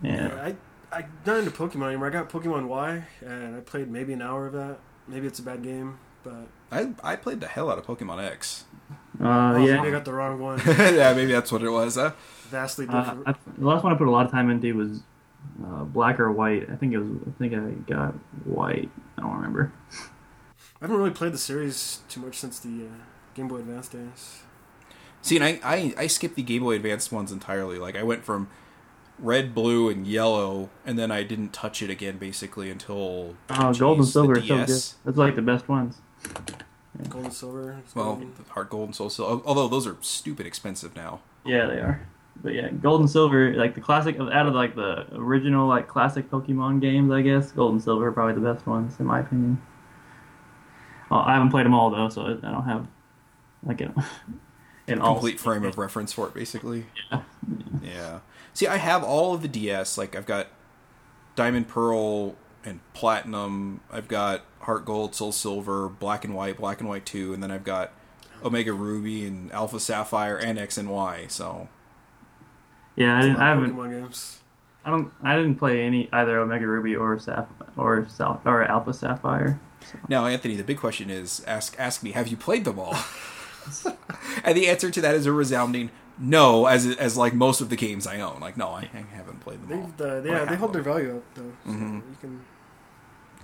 [0.01, 0.55] Yeah, I
[0.91, 2.07] I'm not into Pokemon anymore.
[2.07, 4.79] I got Pokemon Y, and I played maybe an hour of that.
[5.07, 8.65] Maybe it's a bad game, but I I played the hell out of Pokemon X.
[9.21, 9.25] uh,
[9.55, 10.61] oh, maybe I got the wrong one.
[10.67, 11.95] yeah, maybe that's what it was.
[11.95, 12.11] Huh?
[12.49, 13.27] Vastly Uh, different.
[13.27, 15.01] I, the last one I put a lot of time into was
[15.65, 16.69] uh, black or white.
[16.69, 17.17] I think it was.
[17.27, 18.13] I think I got
[18.45, 18.89] white.
[19.17, 19.71] I don't remember.
[19.93, 23.03] I haven't really played the series too much since the uh,
[23.35, 24.39] Game Boy Advance days.
[25.21, 27.77] See, and I, I I skipped the Game Boy Advance ones entirely.
[27.77, 28.49] Like I went from
[29.21, 33.79] red, blue, and yellow, and then I didn't touch it again basically until Oh, geez,
[33.79, 34.67] gold and silver is so good.
[35.05, 35.97] That's like the best ones.
[37.09, 37.81] Gold and Silver.
[37.95, 38.33] Well, golden.
[38.49, 39.41] Heart Gold and Soul Silver.
[39.45, 41.21] Although those are stupid expensive now.
[41.45, 42.07] Yeah, they are.
[42.43, 46.29] But yeah, gold and silver, like the classic out of like the original like classic
[46.29, 49.61] Pokemon games, I guess gold and silver are probably the best ones in my opinion.
[51.09, 52.87] Well, I haven't played them all though, so I I don't have
[53.63, 53.91] like it.
[54.87, 56.85] in all complete frame of reference for it, basically.
[57.11, 57.21] Yeah.
[57.83, 58.19] Yeah.
[58.53, 59.97] See, I have all of the DS.
[59.97, 60.47] Like, I've got
[61.35, 62.35] Diamond, Pearl,
[62.65, 63.81] and Platinum.
[63.91, 67.51] I've got Heart Gold, Soul Silver, Black and White, Black and White Two, and then
[67.51, 67.91] I've got
[68.43, 71.25] Omega Ruby and Alpha Sapphire and X and Y.
[71.27, 71.69] So
[72.95, 73.75] Yeah, I, didn't, I haven't.
[73.75, 74.39] Pokemon games.
[74.83, 75.11] I don't.
[75.23, 77.47] I didn't play any either Omega Ruby or Saph
[77.77, 79.59] or Sal- or Alpha Sapphire.
[80.07, 82.95] now, Anthony, the big question is: ask ask me, have you played them all?
[84.43, 85.91] and the answer to that is a resounding
[86.21, 86.65] no.
[86.67, 89.61] As as like most of the games I own, like no, I, I haven't played
[89.61, 90.21] them They, all.
[90.21, 90.83] the, yeah, they hold them.
[90.83, 91.51] their value up though.
[91.65, 91.95] So Mhm.
[91.95, 92.41] You can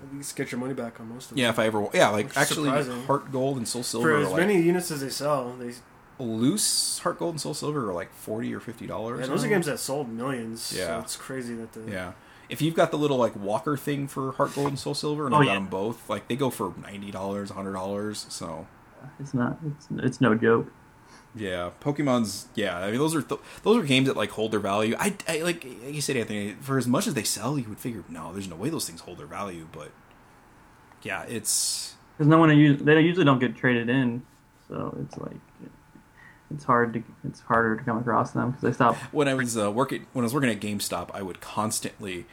[0.03, 1.39] at least get your money back on most of them.
[1.39, 3.03] Yeah, if I ever, yeah, like Which actually, surprising.
[3.05, 5.73] Heart Gold and Soul Silver For are as like many units as they sell, they
[6.19, 9.21] loose Heart Gold and Soul Silver are like forty or fifty dollars.
[9.21, 10.73] yeah, those are games that sold millions.
[10.75, 10.86] Yeah.
[10.88, 12.11] so it's crazy that the Yeah,
[12.49, 15.34] if you've got the little like Walker thing for Heart Gold and Soul Silver, and
[15.36, 15.59] Oh, I've got yeah.
[15.59, 18.25] them both, like they go for ninety dollars, hundred dollars.
[18.30, 18.67] So
[19.19, 19.57] It's not.
[19.65, 20.71] It's it's no joke.
[21.38, 22.78] Yeah, Pokemon's yeah.
[22.80, 24.96] I mean, those are th- those are games that like hold their value.
[25.00, 26.56] I, I like like you said, Anthony.
[26.62, 29.02] For as much as they sell, you would figure no, there's no way those things
[29.02, 29.68] hold their value.
[29.72, 29.92] But
[31.04, 34.24] yeah, it's Because no one use, they usually don't get traded in,
[34.68, 35.38] so it's like
[36.54, 38.96] it's hard to it's harder to come across them because they stop.
[39.12, 42.26] when I was uh, working when I was working at GameStop, I would constantly,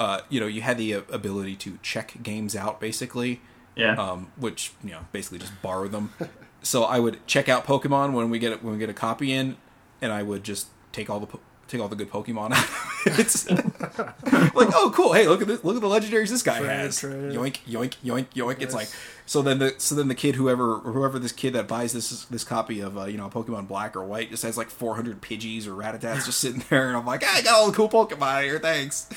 [0.00, 3.40] uh, you know, you had the uh, ability to check games out basically,
[3.76, 6.12] Yeah, um, which you know basically just borrow them.
[6.64, 9.56] so I would check out Pokemon when we get when we get a copy in,
[10.02, 13.18] and I would just take all the po- take all the good Pokemon out.
[13.18, 13.48] it's
[14.54, 16.98] like oh cool, hey look at this, look at the legendaries this guy Trade, has.
[17.00, 17.32] trade.
[17.32, 18.60] Yoink yoink yoink yoink.
[18.60, 18.88] It's like
[19.26, 22.44] so then the so then the kid whoever whoever this kid that buys this this
[22.44, 25.70] copy of uh, you know Pokemon Black or White just has like 400 Pidgeys or
[25.70, 28.58] Rattatas just sitting there, and I'm like, "Ah, I got all the cool Pokemon here,
[28.58, 29.08] thanks.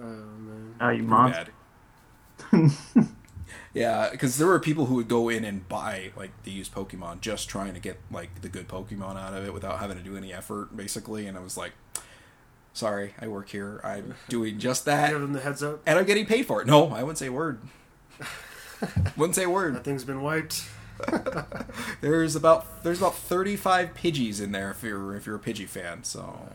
[0.00, 0.74] oh man.
[0.80, 1.46] oh you Pretty monster.
[2.52, 3.08] bad.
[3.76, 7.20] Yeah, because there were people who would go in and buy like the used Pokemon
[7.20, 10.16] just trying to get like the good Pokemon out of it without having to do
[10.16, 11.26] any effort, basically.
[11.26, 11.72] And I was like,
[12.72, 13.80] sorry, I work here.
[13.84, 15.82] I'm doing just that, Give them the heads up.
[15.86, 16.66] and I'm getting paid for it.
[16.66, 17.60] No, I wouldn't say a word.
[19.16, 19.74] wouldn't say a word.
[19.74, 20.64] That thing's been wiped.
[22.00, 26.02] There's about there's about 35 Pidgeys in there if you're if you're a Pidgey fan.
[26.04, 26.48] So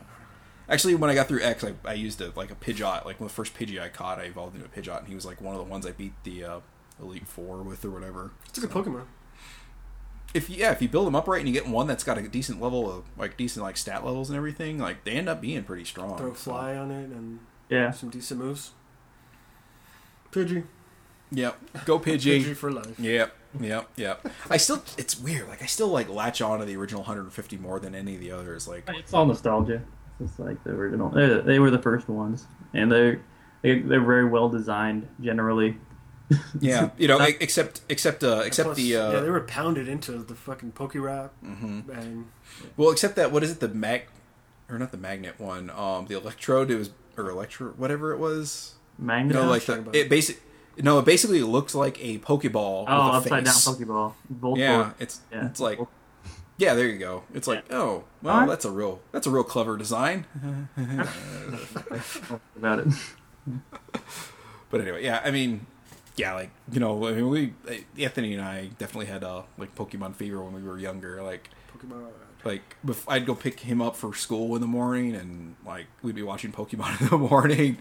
[0.68, 3.04] actually, when I got through X, I, I used a, like a Pidgeot.
[3.04, 5.40] Like the first Pidgey I caught, I evolved into a Pidgeot, and he was like
[5.40, 6.60] one of the ones I beat the uh,
[7.02, 8.30] Elite Four with or whatever.
[8.48, 9.04] It's a good So- Pokemon.
[10.34, 12.16] If you- yeah, if you build them up right and you get one that's got
[12.16, 15.40] a decent level of like decent like stat levels and everything, like they end up
[15.42, 16.16] being pretty strong.
[16.16, 18.70] Throw so- fly on it and Yeah, some decent moves.
[20.30, 20.64] Pidgey.
[21.30, 21.84] Yep.
[21.84, 22.56] Go Pidgey Pidgey.
[22.56, 22.98] for life.
[22.98, 24.26] Yep, yep, yep.
[24.50, 25.48] I still, it's weird.
[25.48, 28.30] Like I still like latch on to the original 150 more than any of the
[28.32, 28.66] others.
[28.68, 29.82] Like it's all nostalgia.
[30.20, 31.10] It's like the original.
[31.10, 33.20] They, they were the first ones, and they're
[33.62, 35.76] they, they're very well designed generally.
[36.60, 40.12] Yeah, you know, except except uh, except Plus, the uh, yeah, they were pounded into
[40.18, 41.88] the fucking Pokérap mhm.
[41.96, 42.26] and
[42.76, 43.60] well, except that what is it?
[43.60, 44.04] The mag
[44.68, 45.70] or not the magnet one?
[45.70, 46.70] Um, the electrode.
[46.70, 48.74] It was or electro whatever it was.
[48.98, 49.36] Magnet.
[49.36, 50.40] You know, like the it basic.
[50.78, 52.86] No, it basically looks like a Pokeball.
[52.88, 53.54] oh, with a upside down.
[53.54, 54.14] Pokeball.
[54.32, 54.58] Voltorb.
[54.58, 55.46] Yeah, it's Yeah.
[55.46, 55.78] it's like
[56.58, 57.24] yeah, there you go.
[57.34, 58.48] It's like oh well, Alright.
[58.48, 60.26] that's a real that's a real clever design.
[62.56, 62.88] about it.
[64.70, 65.66] But anyway, yeah, I mean,
[66.16, 67.54] yeah, like you know, I mean, we
[67.98, 71.22] Anthony and I definitely had uh like Pokemon fever when we were younger.
[71.22, 72.08] Like Pokemon.
[72.44, 76.14] like bef- I'd go pick him up for school in the morning, and like we'd
[76.14, 77.78] be watching Pokemon in the morning,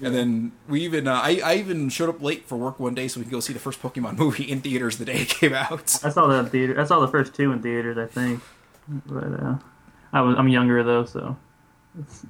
[0.00, 3.08] and then we even uh, I I even showed up late for work one day
[3.08, 5.54] so we could go see the first Pokemon movie in theaters the day it came
[5.54, 5.98] out.
[6.04, 6.80] I saw the in theater.
[6.80, 8.40] I saw the first two in theaters, I think.
[9.06, 9.56] But uh,
[10.12, 11.36] I was I'm younger though, so
[11.98, 12.26] it's,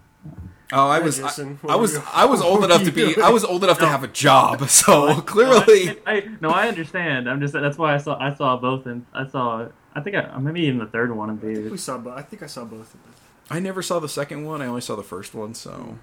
[0.72, 3.22] Oh, I Hi, was I, I was I was old enough to be doing?
[3.22, 5.90] I was old enough to have a job, so No, clearly.
[6.06, 7.28] I, I no, I understand.
[7.28, 10.36] I'm just that's why I saw I saw both, and I saw I think I
[10.38, 12.16] maybe even the third one in I think we saw both.
[12.16, 13.12] I think I saw both of them.
[13.50, 14.62] I never saw the second one.
[14.62, 15.98] I only saw the first one, so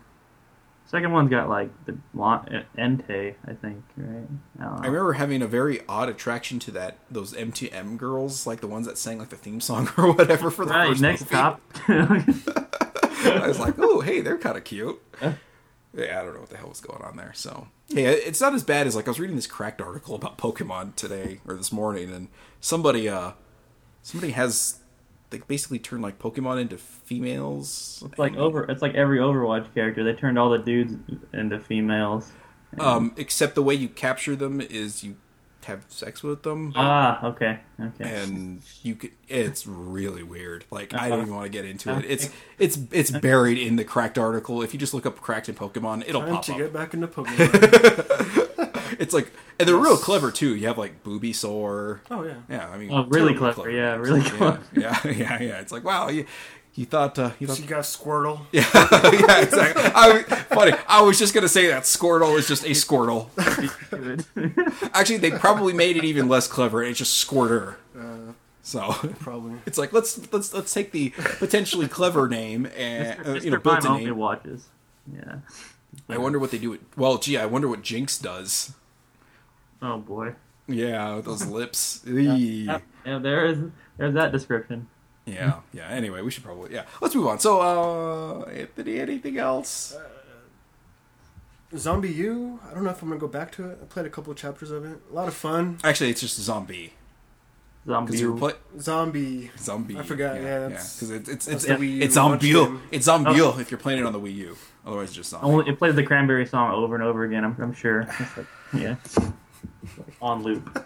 [0.86, 2.44] Second one's got like the la-
[2.76, 4.28] Entei, uh, I think, right?
[4.60, 4.66] I.
[4.66, 8.88] I remember having a very odd attraction to that those M2M girls, like the ones
[8.88, 11.36] that sang like the theme song or whatever for the Right, first next movie.
[11.36, 11.62] top.
[13.26, 15.02] I was like, oh, hey, they're kind of cute.
[15.22, 17.34] Yeah, I don't know what the hell was going on there.
[17.34, 20.38] So, yeah, it's not as bad as like I was reading this cracked article about
[20.38, 22.28] Pokemon today or this morning, and
[22.62, 23.32] somebody, uh,
[24.04, 24.80] somebody has
[25.30, 28.04] they basically turned like Pokemon into females.
[28.06, 28.64] It's like over.
[28.64, 30.04] It's like every Overwatch character.
[30.04, 30.96] They turned all the dudes
[31.34, 32.32] into females.
[32.80, 35.18] Um, except the way you capture them is you
[35.70, 36.74] have sex with them.
[36.76, 38.22] Ah, okay, okay.
[38.24, 41.98] and you could it's really weird like i don't even want to get into it
[41.98, 45.48] Uh, it's it's it's buried in the cracked article if you just look up cracked
[45.50, 48.96] in pokemon it'll Time pop to up get back into Pokemon.
[49.00, 50.56] it's like, and they're real clever too.
[50.56, 52.02] You have like Booby Sore.
[52.10, 52.34] Oh yeah.
[52.50, 54.60] Yeah, I mean, Oh, really terribly clever, yeah, really Yeah, clever.
[54.76, 55.60] Yeah, yeah, yeah.
[55.62, 56.26] It's like, wow, you,
[56.76, 58.42] you thought, uh, you So thought, you got Squirtle.
[58.52, 59.84] yeah, yeah, exactly.
[59.96, 60.74] I, funny.
[60.88, 63.30] I was just gonna say that Squirtle is just a Squirtle.
[64.94, 66.84] Actually, they probably made it even less clever.
[66.84, 67.78] It's just Squirter.
[67.98, 69.60] Uh, So probably.
[69.66, 71.10] it's like let's let's let's take the
[71.40, 73.44] potentially clever name and uh, Mr.
[73.44, 73.64] you know Mr.
[73.64, 74.18] built a name.
[74.18, 74.68] watches.
[75.12, 75.38] Yeah.
[76.08, 76.72] I wonder what they do.
[76.72, 78.74] With, well, gee, I wonder what Jynx does.
[79.82, 80.36] Oh boy.
[80.68, 82.02] Yeah, those lips.
[82.06, 83.58] Yeah, yeah, there is
[83.98, 84.88] there's that description.
[85.34, 85.88] Yeah, yeah.
[85.90, 86.84] Anyway, we should probably yeah.
[87.02, 87.40] Let's move on.
[87.40, 89.96] So, uh, Anthony, anything else?
[91.74, 92.60] ZombiU.
[92.70, 93.80] I don't know if I'm gonna go back to it.
[93.82, 95.00] I played a couple of chapters of it.
[95.12, 95.78] A lot of fun.
[95.84, 96.94] Actually, it's just zombie
[97.86, 98.06] Zombie.
[98.08, 99.52] because you were play Zombie.
[99.58, 99.98] zombie.
[99.98, 102.80] I forgot, yeah, yeah, that's- because it's it's that's it's, the Wii it's launch zombie.
[102.92, 103.60] It's zombie Oh.
[103.60, 104.58] if you're playing it on the Wii U.
[104.86, 105.46] Otherwise, it's just zombie.
[105.48, 107.44] Only it plays the Cranberry song over and over again.
[107.46, 108.06] I'm, I'm sure.
[108.36, 108.96] Like, yeah.
[110.22, 110.86] On loop.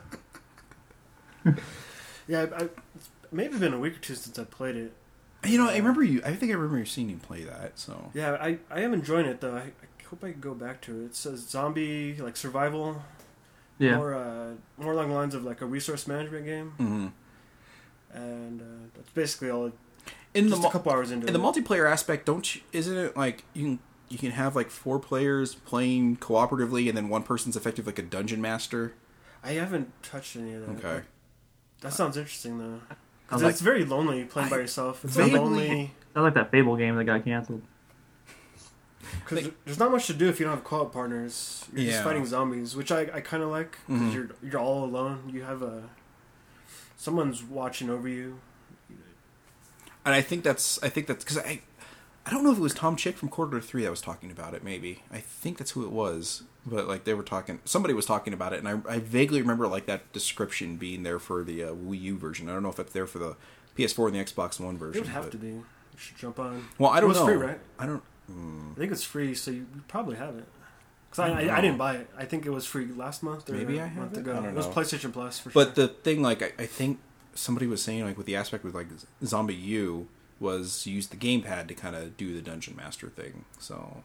[2.28, 2.74] Yeah, I, I, it's
[3.34, 4.94] maybe been a week or two since I played it.
[5.46, 6.22] You know, I remember you.
[6.24, 7.78] I think I remember seeing you play that.
[7.78, 9.56] So Yeah, I, I am enjoying it though.
[9.56, 11.06] I, I hope I can go back to it.
[11.08, 13.02] It says zombie like survival,
[13.78, 13.98] Yeah.
[13.98, 17.08] more uh, more along the lines of like a resource management game, mm-hmm.
[18.18, 18.66] and uh,
[18.96, 19.66] that's basically all.
[19.68, 19.74] It,
[20.34, 22.62] in the just mul- a couple hours into in the multiplayer aspect, don't you?
[22.72, 23.80] Isn't it like you can
[24.10, 28.04] you can have like four players playing cooperatively, and then one person's effective like a
[28.04, 28.94] dungeon master?
[29.44, 30.86] I haven't touched any of that.
[30.86, 31.06] Okay.
[31.82, 32.80] That sounds interesting though.
[33.28, 35.04] 'Cause Sounds it's very lonely playing by yourself.
[35.06, 37.62] It's vaguely- lonely Sounds like that Fable game that got canceled.
[39.26, 41.66] because there's not much to do if you don't have co-op partners.
[41.74, 41.92] You're Yeah.
[41.92, 44.14] just fighting zombies, which I, I kind of like because Mhm.
[44.14, 45.30] you're you're all alone.
[45.34, 45.84] You have a
[46.98, 48.40] someone's watching over you.
[50.06, 51.62] And I think that's I think that's because I
[52.26, 54.32] I don't know if it was Tom Chick from Quarter to Three that was talking
[54.32, 54.64] about it.
[54.64, 56.44] Maybe I think that's who it was.
[56.66, 59.68] But like they were talking, somebody was talking about it, and I, I vaguely remember
[59.68, 62.48] like that description being there for the uh, Wii U version.
[62.48, 63.36] I don't know if it's there for the
[63.78, 65.02] PS4 and the Xbox One version.
[65.02, 65.48] It would have but- to be.
[65.48, 66.66] You should jump on.
[66.80, 67.16] Well, I don't know.
[67.16, 67.26] It was know.
[67.26, 67.60] free, right?
[67.78, 68.04] I don't.
[68.32, 70.46] mm, I think it's free, so you probably have it.
[71.10, 72.10] Because I, I I, didn't buy it.
[72.18, 74.22] I think it was free last month or Maybe a I have month it?
[74.22, 74.32] ago.
[74.32, 74.66] I don't was.
[74.66, 75.66] PlayStation Plus for sure.
[75.66, 75.86] But sure.
[75.88, 77.00] the thing, like, I, I think
[77.36, 78.88] somebody was saying, like, with the aspect with like
[79.24, 80.08] ZombiU
[80.44, 83.46] was use the gamepad to kind of do the dungeon master thing.
[83.60, 84.04] So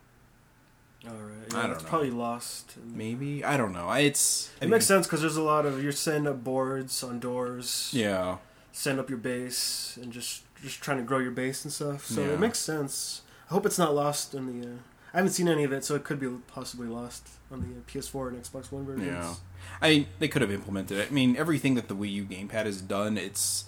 [1.06, 1.88] All right, I yeah, don't it's know.
[1.90, 2.74] probably lost.
[2.84, 3.88] maybe I don't know.
[3.88, 6.42] I, it's I It mean, makes sense because there's a lot of you're setting up
[6.42, 8.38] boards on doors, Yeah,
[8.72, 12.06] setting up your base, and just just trying to grow your base and stuff.
[12.06, 12.32] So Yeah.
[12.34, 13.22] it makes sense.
[13.50, 14.68] I hope it's not lost in the.
[14.68, 14.72] Uh,
[15.14, 17.80] I haven't seen any of it, so it could be possibly lost on the uh,
[17.86, 19.06] PS4 and Xbox One versions.
[19.06, 19.34] Yeah.
[19.80, 21.08] I mean, they could have implemented it.
[21.10, 23.64] I mean, everything that the Wii U gamepad has done, it's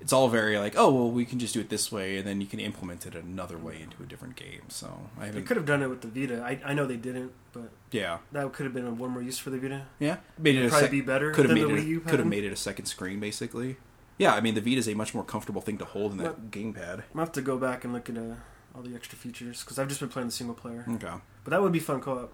[0.00, 2.40] it's all very like, oh well, we can just do it this way, and then
[2.40, 4.62] you can implement it another way into a different game.
[4.68, 6.42] So I They could have done it with the Vita.
[6.42, 9.38] I, I know they didn't, but Yeah, that could have been a one more use
[9.38, 9.86] for the Vita.
[9.98, 10.18] yeah.
[10.38, 11.88] Made it It'd a probably sec- be better could have than made the it Wii
[11.88, 12.00] U.
[12.00, 13.76] could have made it a second screen basically.
[14.18, 16.50] Yeah, I mean the Vita is a much more comfortable thing to hold in that
[16.50, 16.76] gamepad.
[16.76, 18.34] I'm gonna have to go back and look at uh,
[18.74, 20.84] all the extra features because I've just been playing the single player.
[20.88, 21.12] Okay,
[21.44, 22.32] But that would be fun co-op.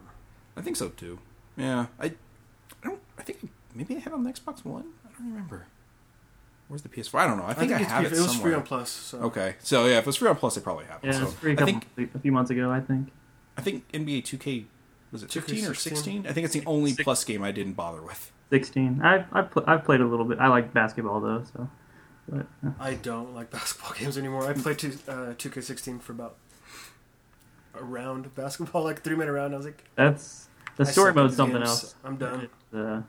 [0.56, 1.18] I think so too.
[1.56, 2.12] Yeah, I, I
[2.88, 3.00] don't.
[3.18, 4.84] I think maybe I have it on the Xbox One.
[5.04, 5.66] I don't remember.
[6.72, 7.18] Where's the PS4?
[7.18, 7.44] I don't know.
[7.44, 8.42] I think I, it's have free- it, it was somewhere.
[8.52, 8.88] free on Plus.
[8.88, 9.18] So.
[9.18, 11.08] Okay, so yeah, if it's free on Plus, I probably have it.
[11.08, 13.08] Yeah, so it was free a, I couple, think a few months ago, I think.
[13.58, 14.64] I think NBA 2K
[15.12, 16.26] was it 15 or 2K16?
[16.26, 18.32] I think it's the only Six- Plus game I didn't bother with.
[18.48, 19.02] 16.
[19.04, 20.38] I I pl- I've played a little bit.
[20.38, 21.68] I like basketball though, so.
[22.28, 24.48] But uh, I don't like basketball games anymore.
[24.48, 26.36] I played two, uh, 2K16 for about
[27.74, 29.52] a round basketball, like three minute round.
[29.52, 31.68] I was like, that's the story suck at mode's something games.
[31.68, 31.94] else.
[32.04, 32.48] I'm done.
[32.74, 33.02] Uh, uh,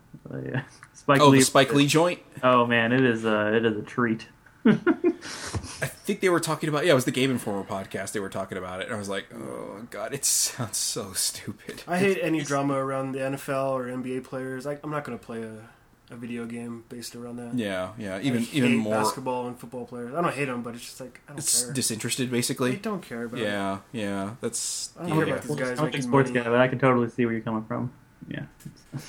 [0.45, 0.64] yeah.
[0.93, 1.39] Spike oh, Lee.
[1.39, 2.20] the Spike Lee joint.
[2.41, 4.28] Oh man, it is uh, it is a treat.
[4.66, 6.86] I think they were talking about.
[6.86, 8.14] Yeah, it was the Game Informer podcast.
[8.14, 11.84] They were talking about it, and I was like, oh god, it sounds so stupid.
[11.88, 14.66] I hate any drama around the NFL or NBA players.
[14.66, 15.70] I, I'm not going to play a,
[16.14, 17.55] a video game based around that.
[17.55, 18.16] Yeah, yeah.
[18.16, 18.93] I Even hate even more.
[18.93, 20.14] basketball and football players.
[20.14, 21.74] I don't hate them, but it's just like I don't It's care.
[21.74, 22.76] disinterested, I basically.
[22.78, 23.43] don't care about it.
[23.43, 24.36] Yeah, yeah.
[24.41, 25.26] That's I don't yeah.
[25.26, 26.43] care about these guys I'm a big making sports money.
[26.43, 27.91] guy, but I can totally see where you're coming from.
[28.30, 28.45] Yeah.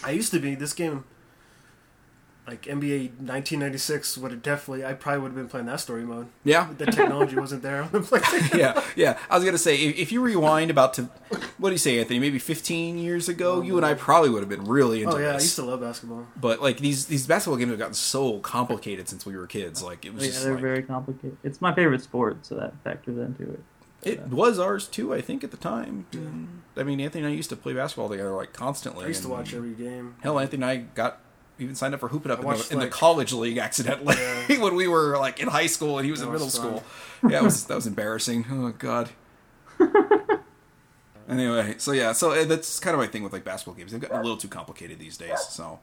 [0.03, 0.55] I used to be.
[0.57, 1.05] This game,
[2.47, 4.85] like NBA 1996, would have definitely.
[4.85, 6.27] I probably would have been playing that story mode.
[6.45, 6.69] yeah.
[6.77, 8.59] The technology wasn't there on the PlayStation.
[8.59, 9.19] yeah, yeah.
[9.31, 11.05] I was gonna say if, if you rewind about to
[11.59, 12.19] what do you say, Anthony?
[12.19, 15.21] Maybe 15 years ago, Oh, you and I probably would have been really into it.
[15.21, 16.27] Oh yeah, I used to love basketball.
[16.39, 19.83] But like these these basketball games have gotten so complicated since we were kids.
[19.83, 21.39] Like it was oh, yeah, just they're like, very complicated.
[21.43, 23.61] It's my favorite sport, so that factors into it.
[24.03, 25.15] it was ours too.
[25.15, 26.07] I think at the time.
[26.77, 29.05] I mean, Anthony and I used to play basketball together like constantly.
[29.05, 30.17] I used to watch every game.
[30.21, 31.21] Hell, Anthony and I got
[31.59, 33.59] even signed up for Hoop It Up I in, the, watched, in the college league
[33.59, 34.59] accidentally Yeah.
[34.61, 36.83] when we were like in high school and he was That in was middle fun.
[36.83, 37.31] school.
[37.31, 38.47] Yeah, it was that was embarrassing.
[38.51, 39.11] Oh god.
[41.27, 43.93] Anyway, so yeah, so uh, that's kind of my thing with like basketball games.
[43.93, 45.41] They've gotten a little too complicated these days.
[45.49, 45.79] So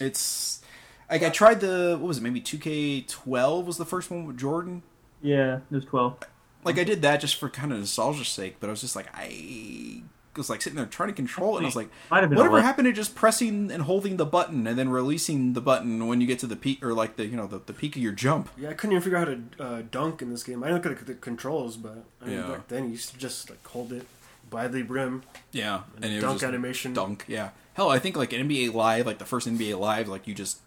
[0.00, 0.62] it's
[1.10, 2.22] like I tried the what was it?
[2.22, 4.82] Maybe 2K12 was the first one with Jordan.
[5.20, 6.18] Yeah, it was twelve.
[6.64, 9.08] Like I did that just for kind of nostalgia's sake, but I was just like
[9.12, 10.02] I
[10.36, 12.38] was like sitting there trying to control it, and I was like, Might have been
[12.38, 16.20] whatever happened to just pressing and holding the button and then releasing the button when
[16.20, 18.12] you get to the peak or like the you know the, the peak of your
[18.12, 18.48] jump?
[18.56, 20.62] Yeah, I couldn't even figure out how to uh, dunk in this game.
[20.62, 22.48] I didn't look at the controls, but I mean, Yeah.
[22.48, 24.06] back then you used to just like hold it
[24.50, 25.22] by the brim.
[25.52, 26.92] Yeah, and it was dunk just animation.
[26.92, 27.24] dunk.
[27.28, 30.60] Yeah, hell, I think like NBA Live, like the first NBA Live, like you just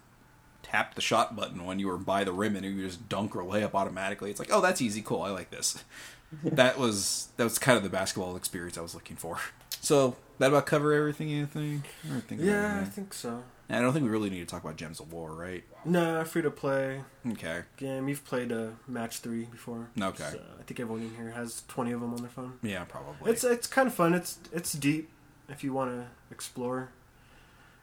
[0.64, 3.44] tap the shot button when you were by the rim and you just dunk or
[3.44, 4.30] lay up automatically.
[4.30, 5.84] It's like, oh, that's easy, cool, I like this.
[6.44, 9.40] that was that was kind of the basketball experience I was looking for.
[9.82, 11.86] So that about cover everything you think?
[12.12, 13.44] Or think Yeah, I think so.
[13.72, 15.64] I don't think we really need to talk about Gems of War, right?
[15.86, 17.02] Nah, free to play
[17.34, 17.62] Okay.
[17.78, 18.08] game.
[18.10, 19.90] You've played uh, match three before.
[20.02, 20.28] Okay.
[20.32, 22.58] So, I think everyone in here has twenty of them on their phone.
[22.64, 23.32] Yeah, probably.
[23.32, 24.14] It's it's kind of fun.
[24.16, 25.10] It's it's deep
[25.50, 26.90] if you want to explore.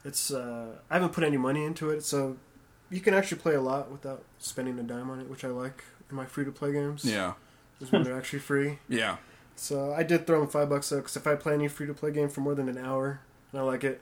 [0.04, 2.36] It's uh, I haven't put any money into it, so
[2.90, 5.84] you can actually play a lot without spending a dime on it, which I like
[6.10, 7.04] in my free to play games.
[7.04, 7.34] yeah.
[7.80, 8.78] is when they're actually free.
[8.88, 9.16] Yeah.
[9.56, 11.94] So I did throw him five bucks though, because if I play any free to
[11.94, 13.20] play game for more than an hour
[13.52, 14.00] and I like it,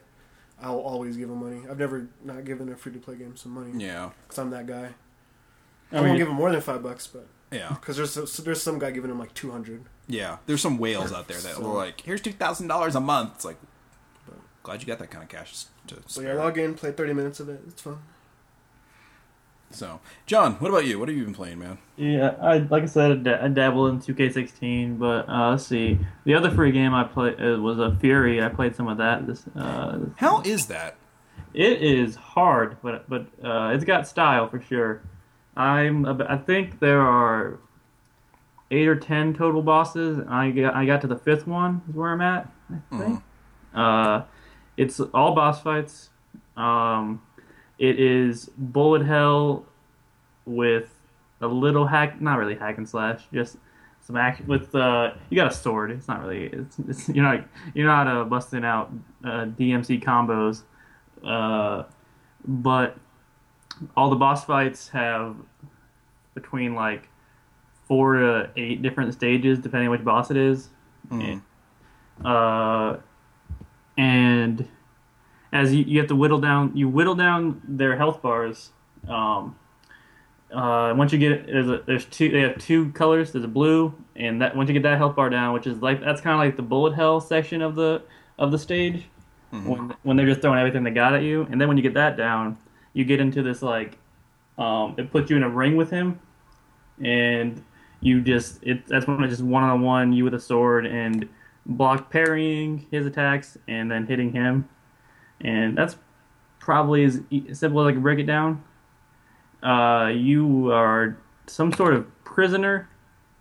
[0.61, 1.63] I'll always give him money.
[1.71, 4.11] I've never not given a free to play game some money Yeah.
[4.23, 4.91] because I'm that guy.
[5.93, 7.69] I, I won't give him more than five bucks, but Yeah.
[7.71, 9.85] because there's there's some guy giving him like two hundred.
[10.09, 10.39] Yeah.
[10.47, 13.33] There's some whales out there that So- were like, here's two thousand dollars a month.
[13.37, 13.57] It's like
[14.65, 16.35] glad you got that kind of cash to So spare.
[16.35, 17.61] yeah, log in, play thirty minutes of it.
[17.69, 17.99] It's fun.
[19.75, 20.99] So, John, what about you?
[20.99, 21.79] What have you been playing, man?
[21.97, 25.99] Yeah, I like I said, I da- dabble in 2K16, but uh, let's see.
[26.25, 28.45] The other free game I played uh, was a Furi.
[28.45, 29.27] I played some of that.
[29.27, 30.97] This uh, How is that?
[31.55, 35.03] it is hard, but but uh, it's got style for sure.
[35.57, 37.59] I'm I think there are
[38.71, 40.21] eight or ten total bosses.
[40.29, 42.49] I got I got to the fifth one is where I'm at.
[42.93, 43.23] I think.
[43.75, 44.23] Uh,
[44.77, 46.11] it's all boss fights.
[46.57, 47.23] Um,
[47.79, 49.65] it is bullet hell
[50.47, 50.91] with
[51.41, 53.57] a little hack, not really hack and slash, just
[54.01, 54.75] some action with.
[54.75, 55.91] Uh, you got a sword.
[55.91, 56.47] It's not really.
[56.47, 57.45] It's, it's you're not
[57.75, 58.93] you're not uh, busting out
[59.25, 60.63] uh, DMC combos,
[61.27, 61.85] uh,
[62.47, 62.97] but
[63.97, 65.37] all the boss fights have
[66.35, 67.09] between like
[67.89, 70.69] four to eight different stages, depending on which boss it is.
[71.11, 71.43] Mhm.
[72.25, 72.99] Uh,
[73.97, 74.69] and
[75.55, 78.73] as you, you have to whittle down, you whittle down their health bars.
[79.09, 79.57] Um,
[80.53, 82.29] uh, once you get there's a, there's two.
[82.31, 83.33] They have two colors.
[83.33, 86.01] There's a blue, and that once you get that health bar down, which is like
[86.01, 88.03] that's kind of like the bullet hell section of the
[88.39, 89.05] of the stage,
[89.51, 91.95] when when they're just throwing everything they got at you, and then when you get
[91.95, 92.59] that down,
[92.93, 93.97] you get into this like,
[94.59, 96.19] um, it puts you in a ring with him,
[97.01, 97.63] and
[98.01, 101.29] you just it that's when it's just one on one you with a sword and
[101.67, 104.69] block parrying his attacks and then hitting him,
[105.45, 105.97] and that's
[106.59, 107.21] probably as
[107.53, 108.65] simple as I can break it down.
[109.63, 111.17] Uh, you are
[111.47, 112.89] some sort of prisoner,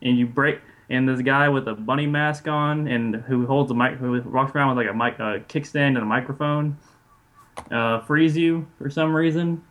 [0.02, 0.60] and you break.
[0.90, 4.54] And this guy with a bunny mask on, and who holds a mic, who walks
[4.54, 6.78] around with like a mic, a kickstand and a microphone,
[7.72, 9.64] uh, frees you for some reason.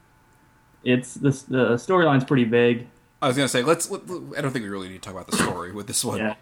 [0.85, 2.89] It's the the storyline's pretty big.
[3.21, 3.91] I was gonna say let's.
[3.91, 4.03] Let,
[4.37, 6.19] I don't think we really need to talk about the story with this one.
[6.19, 6.35] Yeah.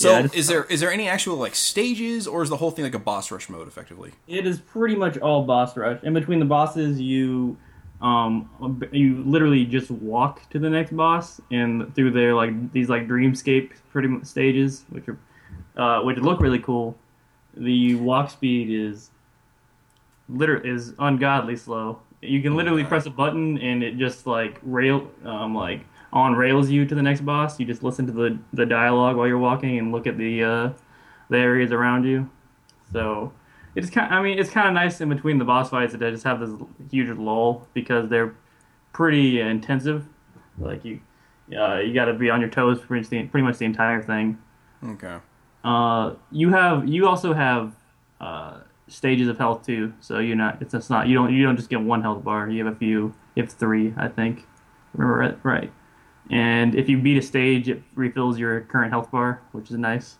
[0.00, 2.84] So, Yeah, is there is there any actual like stages, or is the whole thing
[2.84, 4.12] like a boss rush mode, effectively?
[4.26, 6.02] It is pretty much all boss rush.
[6.02, 7.58] In between the bosses, you
[8.00, 8.48] um
[8.92, 13.72] you literally just walk to the next boss and through their like these like dreamscape
[13.92, 15.18] pretty much stages, which are
[15.76, 16.96] uh, which look really cool.
[17.54, 19.10] The walk speed is
[20.30, 22.00] liter is ungodly slow.
[22.22, 26.70] You can literally press a button and it just like rail um like on rails
[26.70, 27.58] you to the next boss.
[27.60, 30.70] You just listen to the the dialogue while you're walking and look at the uh,
[31.28, 32.28] the areas around you.
[32.92, 33.32] So
[33.74, 34.12] it's kind.
[34.12, 36.40] I mean, it's kind of nice in between the boss fights that they just have
[36.40, 36.50] this
[36.90, 38.34] huge lull because they're
[38.92, 40.06] pretty intensive.
[40.58, 41.00] Like you,
[41.56, 44.02] uh, you got to be on your toes pretty much the, pretty much the entire
[44.02, 44.38] thing.
[44.84, 45.18] Okay.
[45.62, 47.74] Uh, you have you also have
[48.20, 48.58] uh,
[48.88, 49.92] stages of health too.
[50.00, 50.60] So you're not.
[50.60, 51.06] It's, it's not.
[51.06, 51.32] You don't.
[51.32, 52.48] You don't just get one health bar.
[52.48, 53.14] You have a few.
[53.34, 54.46] You have three, I think.
[54.94, 55.72] Remember it right.
[56.30, 60.16] And if you beat a stage, it refills your current health bar, which is nice.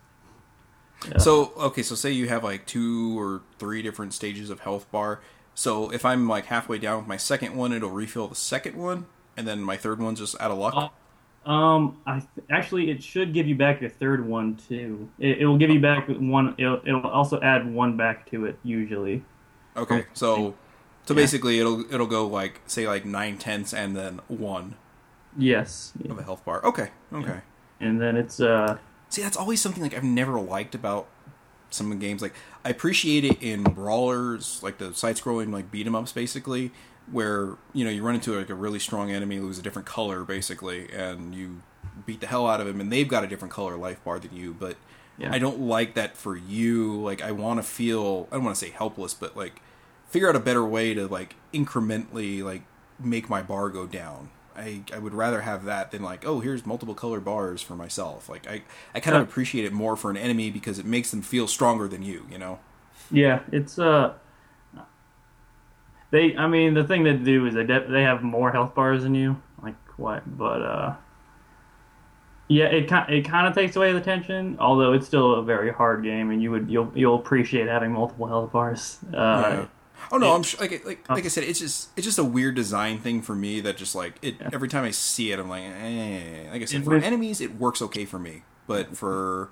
[1.09, 1.17] Yeah.
[1.17, 5.21] So okay, so say you have like two or three different stages of health bar.
[5.55, 9.05] So if I'm like halfway down with my second one, it'll refill the second one,
[9.35, 10.73] and then my third one's just out of luck.
[10.75, 10.89] Uh,
[11.49, 15.09] Um, I th- actually it should give you back your third one too.
[15.17, 16.53] It, it will give you back one.
[16.59, 19.23] It'll, it'll also add one back to it usually.
[19.75, 20.53] okay, so
[21.05, 21.15] so Yeah.
[21.15, 24.75] basically it'll it'll go like say like nine tenths and then one
[25.37, 26.63] Yes, of a health bar.
[26.65, 27.41] Okay, okay.
[27.79, 28.77] and then it's uh,
[29.09, 31.07] See, that's always something like I've never liked about
[31.69, 32.21] some of the games.
[32.21, 32.33] Like
[32.65, 36.71] I appreciate it in brawlers, like the side-scrolling like beat 'em ups, basically,
[37.11, 40.23] where you know you run into like a really strong enemy who's a different color,
[40.23, 41.61] basically, and you
[42.05, 44.35] beat the hell out of him, and they've got a different color life bar than
[44.35, 44.53] you.
[44.57, 44.75] But
[45.17, 45.31] Yeah.
[45.33, 47.01] I don't like that for you.
[47.01, 49.61] Like I want to feel, I don't want to say helpless, but like
[50.07, 52.63] figure out a better way to like incrementally like
[52.99, 54.29] make my bar go down.
[54.61, 58.29] I, I would rather have that than like oh here's multiple color bars for myself
[58.29, 58.61] like I,
[58.95, 61.87] I kind of appreciate it more for an enemy because it makes them feel stronger
[61.87, 62.59] than you you know
[63.11, 64.13] Yeah, it's uh.
[66.11, 69.03] They, I mean, the thing they do is they de- they have more health bars
[69.03, 70.23] than you, like what?
[70.37, 70.95] But uh,
[72.47, 74.57] yeah, it kind it kind of takes away the tension.
[74.59, 78.27] Although it's still a very hard game, and you would you'll you'll appreciate having multiple
[78.27, 78.99] health bars.
[79.13, 79.65] Uh, Yeah.
[80.11, 82.23] Oh no, it- I'm sh- like like like I said, it's just it's just a
[82.23, 84.49] weird design thing for me that just like it Yeah.
[84.53, 86.49] every time I see it, I'm like, eh.
[86.51, 89.49] Like I said, It for was- enemies, it works okay for me, but for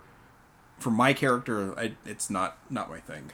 [0.78, 3.32] for my character, I, it's not not my thing.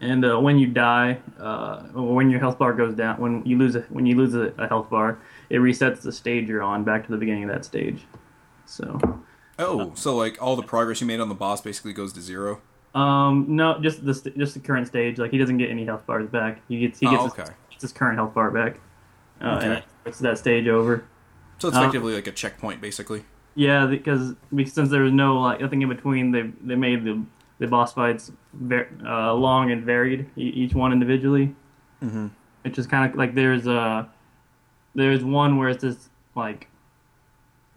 [0.00, 3.58] And uh, when you die, uh, or when your health bar goes down, when you
[3.58, 5.18] lose a when you lose a, a health bar,
[5.50, 8.04] it resets the stage you're on back to the beginning of that stage.
[8.64, 9.22] So,
[9.58, 12.60] Oh, so like all the progress you made on the boss basically goes to zero.
[12.94, 15.18] Um, no, just the st- just the current stage.
[15.18, 16.60] Like he doesn't get any health bars back.
[16.68, 17.42] He gets he Oh, gets, okay.
[17.42, 18.78] his, gets his current health bar back.
[19.40, 19.66] Uh, Okay.
[19.66, 21.04] and it's that stage over.
[21.58, 23.24] So it's Uh, effectively like a checkpoint, basically.
[23.54, 24.34] Yeah, because
[24.66, 27.22] since there was no like nothing in between, they they made the
[27.58, 31.54] the boss fights ver- uh, long and varied, each one individually.
[32.02, 32.30] Mhm.
[32.62, 34.08] Which is kind of like there's a
[34.94, 36.68] there's one where it's this like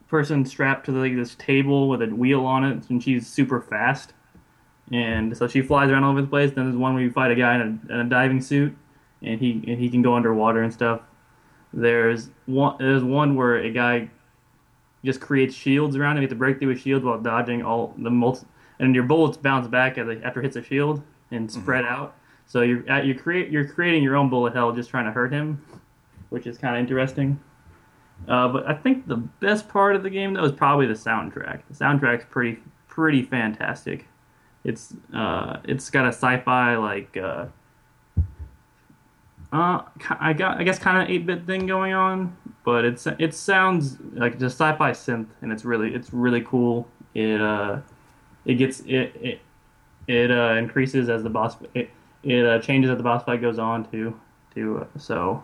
[0.08, 4.14] person strapped to like this table with a wheel on it, and she's super fast,
[4.92, 6.52] and so she flies around all over the place.
[6.52, 8.76] Then there's one where you fight a guy in a, in a diving suit,
[9.22, 11.02] and he and he can go underwater and stuff.
[11.74, 14.10] There's one there's one where a guy
[15.04, 16.24] just creates shields around him.
[16.24, 18.46] You have to break through a shield while dodging all the multi,
[18.80, 22.16] and your bullets bounce back after it hits a shield and spread out.
[22.46, 25.32] So you're at, you create you're creating your own bullet hell just trying to hurt
[25.32, 25.64] him,
[26.30, 27.40] which is kind of interesting.
[28.28, 31.62] Uh, but I think the best part of the game though is probably the soundtrack.
[31.70, 34.06] The soundtrack's pretty pretty fantastic.
[34.64, 37.48] It's uh, it's got a sci-fi like uh,
[39.52, 39.82] uh,
[40.20, 43.98] I got I guess kind of eight bit thing going on, but it's it sounds
[44.14, 46.88] like just sci-fi synth, and it's really it's really cool.
[47.14, 47.80] It uh,
[48.46, 49.42] it gets it it
[50.08, 51.90] it uh, increases as the boss it
[52.24, 54.18] it uh, changes as the boss fight goes on too
[54.54, 54.80] too.
[54.80, 55.44] Uh, so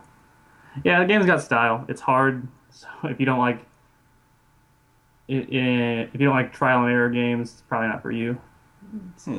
[0.86, 1.84] yeah, the game's got style.
[1.89, 3.59] It's hard, so if you don't like
[5.28, 8.39] it, it, if you don't like trial and error games, it's probably not for you.
[9.13, 9.31] It's, uh,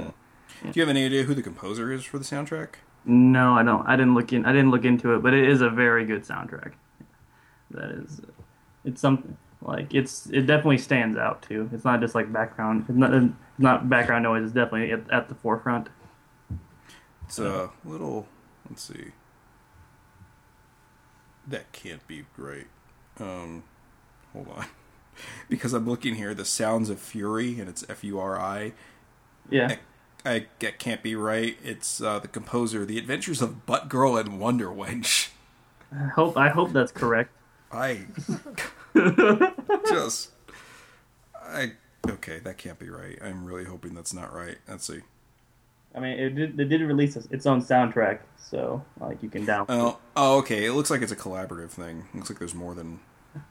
[0.62, 2.76] Do you have any idea who the composer is for the soundtrack?
[3.04, 3.86] No, I don't.
[3.86, 4.44] I didn't look in.
[4.44, 6.72] I didn't look into it, but it is a very good soundtrack.
[7.70, 8.20] That is,
[8.84, 10.26] it's something like it's.
[10.26, 11.70] It definitely stands out too.
[11.72, 12.84] It's not just like background.
[12.88, 13.14] It's not.
[13.14, 14.44] It's not background noise.
[14.44, 15.88] It's definitely at, at the forefront.
[17.26, 18.26] It's a little.
[18.68, 19.12] Let's see.
[21.46, 22.66] That can't be right.
[23.18, 23.64] Um,
[24.32, 24.66] hold on,
[25.48, 26.34] because I'm looking here.
[26.34, 28.72] The Sounds of Furi, and it's F U R I.
[29.50, 29.76] Yeah.
[30.24, 31.56] I that can't be right.
[31.62, 35.30] It's uh, the composer, The Adventures of Butt Girl and Wonder Wench.
[35.92, 36.36] I hope.
[36.36, 37.30] I hope that's correct.
[37.72, 38.06] I
[39.88, 40.30] just
[41.34, 41.72] I
[42.08, 43.18] okay, that can't be right.
[43.22, 44.58] I'm really hoping that's not right.
[44.68, 45.00] Let's see.
[45.94, 46.60] I mean, it did.
[46.60, 49.66] It did release its own soundtrack, so like you can download.
[49.68, 50.66] Oh, oh, okay.
[50.66, 52.06] It looks like it's a collaborative thing.
[52.14, 53.00] looks like there's more than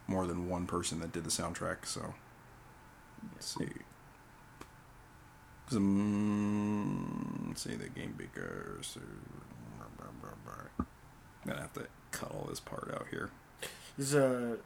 [0.08, 1.86] more than one person that did the soundtrack.
[1.86, 2.14] So
[3.34, 3.70] let's see.
[5.72, 8.98] Let's see the game makers.
[9.80, 10.88] I'm
[11.46, 13.30] gonna have to cut all this part out here.
[13.98, 14.58] Is uh,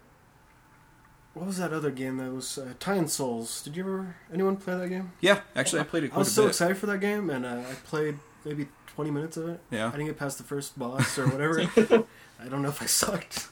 [1.34, 3.62] what was that other game that was uh, Titan Souls?
[3.62, 5.12] Did you ever anyone play that game?
[5.20, 6.48] Yeah, actually, I played it I was a so bit.
[6.50, 9.60] excited for that game, and uh, I played maybe twenty minutes of it.
[9.70, 9.88] Yeah.
[9.88, 11.60] I didn't get past the first boss or whatever.
[12.40, 13.48] I don't know if I sucked.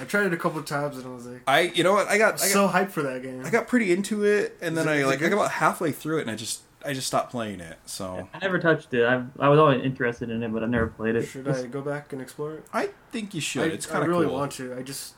[0.00, 2.08] I tried it a couple of times, and I was like, I, you know what?
[2.08, 3.44] I I got, I got so hyped for that game.
[3.46, 6.18] I got pretty into it, and then it- I like I got about halfway through
[6.18, 7.78] it, and I just I just stopped playing it.
[7.86, 9.04] So I never touched it.
[9.04, 11.24] I I was always interested in it, but I never played it.
[11.24, 12.64] Should I go back and explore it?
[12.72, 13.70] I think you should.
[13.70, 14.34] I, it's kind of I really cool.
[14.34, 14.74] want to.
[14.74, 15.14] I just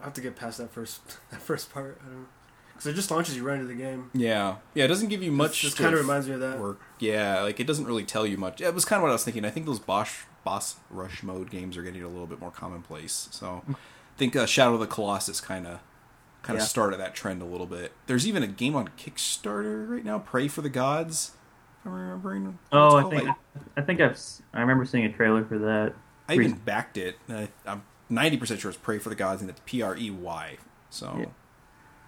[0.00, 1.00] I have to get past that first
[1.30, 2.00] that first part.
[2.04, 2.28] I don't
[2.72, 4.10] because it just launches you right into the game.
[4.14, 4.84] Yeah, yeah.
[4.84, 5.60] It doesn't give you much.
[5.60, 6.58] Just kind of reminds me of that.
[6.58, 6.80] work.
[6.98, 8.62] Yeah, like it doesn't really tell you much.
[8.62, 9.44] It was kind of what I was thinking.
[9.44, 13.28] I think those boss boss rush mode games are getting a little bit more commonplace.
[13.32, 13.74] So I
[14.16, 15.80] think uh, Shadow of the Colossus kind of
[16.42, 16.66] kind of Yeah.
[16.68, 17.92] started that trend a little bit.
[18.06, 21.32] There's even a game on Kickstarter right now, Prey for the Gods.
[21.80, 22.58] If I'm remembering.
[22.72, 23.36] Oh, I think Like,
[23.76, 25.94] I think I've s- I remember seeing a trailer for that.
[26.28, 27.16] I even backed it.
[27.28, 30.10] I, I'm ninety percent sure it's Prey for the Gods, and it's P R E
[30.10, 30.56] Y.
[30.90, 31.26] So, Yeah.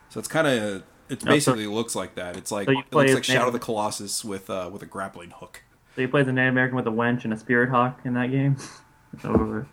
[0.09, 2.37] so it's kind of It No, so- basically looks like that.
[2.37, 5.31] It's like So it looks like Shadow of the Colossus with uh, with a grappling
[5.31, 5.63] hook.
[5.95, 8.31] So he plays a Native American with a wench and a spirit hawk in that
[8.31, 8.57] game.
[9.21, 9.67] So,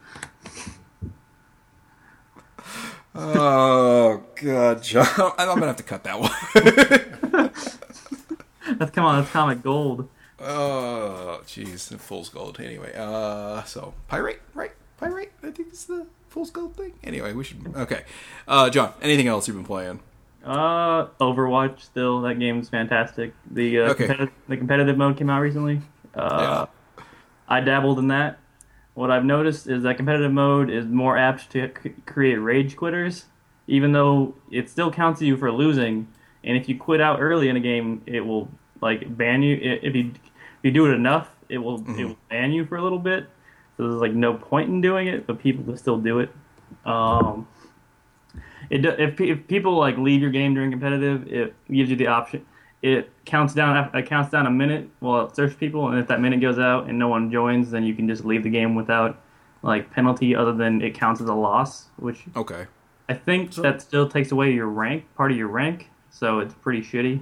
[3.22, 5.06] Oh god, John!
[5.38, 6.32] I'm gonna have to cut that one.
[8.78, 10.08] that's come on, that's comic gold.
[10.40, 12.60] Oh, jeez, fool's gold.
[12.62, 14.72] Anyway, uh, so pirate, right?
[14.98, 15.34] Pirate.
[15.44, 16.94] I think it's the fool's gold thing.
[17.04, 17.74] Anyway, we should.
[17.76, 18.04] Okay,
[18.48, 18.94] uh, John.
[19.02, 20.00] Anything else you've been playing?
[20.46, 23.34] Uh, Overwatch still that game's fantastic.
[23.52, 24.08] The uh, Okay.
[24.08, 25.82] competitive, the competitive mode came out recently.
[26.16, 26.68] Uh,
[27.50, 28.40] I dabbled in that.
[28.94, 33.26] What I've noticed is that competitive mode is more apt to c- create rage quitters,
[33.68, 36.08] even though it still counts you for losing.
[36.44, 38.50] And if you quit out early in a game, it will
[38.82, 39.58] like ban you.
[39.62, 42.84] If you if you do it enough, it will it will ban you for a
[42.84, 43.28] little bit.
[43.78, 46.30] So there's like no point in doing it, but people still do it.
[46.86, 47.48] Um,
[48.70, 52.46] it if, if people like leave your game during competitive, it gives you the option.
[52.82, 53.90] It counts down.
[53.94, 56.88] It counts down a minute while it searches people, and if that minute goes out
[56.88, 59.20] and no one joins, then you can just leave the game without
[59.64, 62.68] like penalty, other than it counts as a loss, which Okay.
[63.10, 65.90] I think So- that still takes away your rank, part of your rank.
[66.10, 67.22] So it's pretty shitty.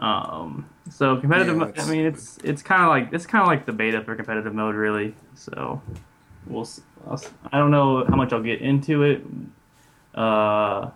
[0.00, 1.56] Um, so competitive.
[1.56, 4.02] Yeah, mo- I mean, it's it's kind of like it's kind of like the beta
[4.02, 5.14] for competitive mode, really.
[5.34, 5.80] So
[6.46, 6.62] we'll.
[6.62, 9.24] s- I'll s- I don't know how much I'll get into it.
[10.14, 10.90] Uh,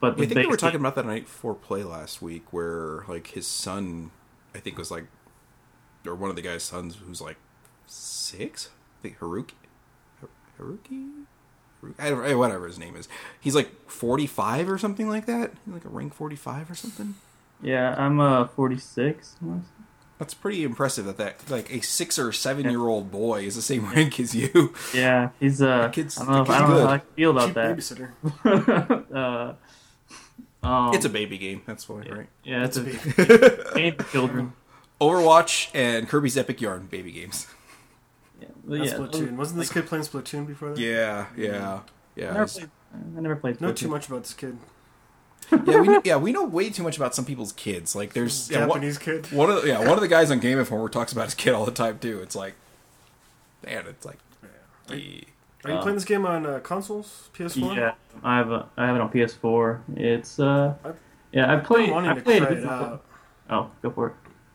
[0.00, 3.04] but I the think we were talking about that night before play last week, where
[3.08, 4.10] like his son,
[4.54, 5.06] I think was like,
[6.06, 7.36] or one of the guy's sons who's like
[7.86, 8.70] six.
[8.98, 9.52] I think Haruki,
[10.60, 10.78] Haruki,
[11.82, 11.94] Haruki?
[11.98, 13.08] I don't, eh, whatever his name is.
[13.40, 17.14] He's like forty five or something like that, like a rank forty five or something.
[17.62, 19.36] Yeah, I'm uh 46.
[20.18, 23.62] That's pretty impressive that that like a six or seven year old boy is the
[23.62, 24.74] same rank as you.
[24.92, 25.82] Yeah, he's uh.
[25.82, 26.42] That kid's- I don't know.
[26.42, 27.76] If, I don't know how I feel about Cheap that.
[27.76, 29.14] babysitter.
[29.14, 29.52] uh,
[30.68, 31.62] um, It's a baby game.
[31.66, 32.28] That's why, right?
[32.44, 32.98] yeah, it's a Baby.
[33.74, 34.52] game for children.
[35.00, 37.46] Overwatch and Kirby's Epic Yarn baby games.
[38.40, 39.36] Yeah, but That's yeah, Splatoon.
[39.36, 40.78] Wasn't this kid playing Splatoon before that?
[40.78, 41.80] Yeah, yeah,
[42.16, 42.30] yeah.
[42.30, 42.70] I never played.
[43.16, 43.60] I never played.
[43.60, 44.58] Know too much about this kid.
[45.52, 47.94] yeah, we know, yeah we know way too much about some people's kids.
[47.96, 49.30] Like there's yeah, one, Japanese kid.
[49.32, 51.54] one of the, yeah one of the guys on Game Informer talks about his kid
[51.54, 52.20] all the time too.
[52.20, 52.54] It's like,
[53.64, 54.18] man, it's like,
[55.68, 57.28] Are you Uh, playing this game on uh, consoles?
[57.36, 57.76] PS4?
[57.76, 59.80] Yeah, I have a, I have it on PS4.
[59.96, 60.92] It's uh, I-
[61.32, 61.90] yeah, I I'm played.
[61.92, 62.58] I to played try it.
[62.58, 63.04] it out,
[63.50, 64.14] Oh, go for it.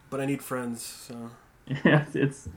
[0.10, 0.82] but I need friends.
[0.84, 1.30] So
[1.86, 2.50] Yeah, it's.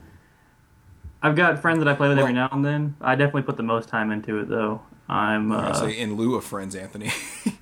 [1.21, 2.95] I've got friends that I play with every now and then.
[3.01, 4.81] I definitely put the most time into it though.
[5.09, 5.51] I'm.
[5.51, 7.11] Uh, say in lieu of friends, Anthony.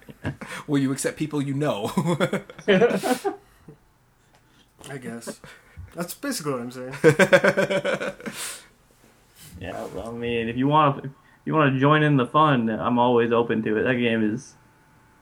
[0.68, 1.92] Will you accept people you know?
[4.90, 5.40] I guess
[5.94, 6.94] that's basically what I'm saying.
[9.60, 11.11] Yeah, well, I mean, if you want, if
[11.45, 13.84] you want to join in the fun, I'm always open to it.
[13.84, 14.53] That game is.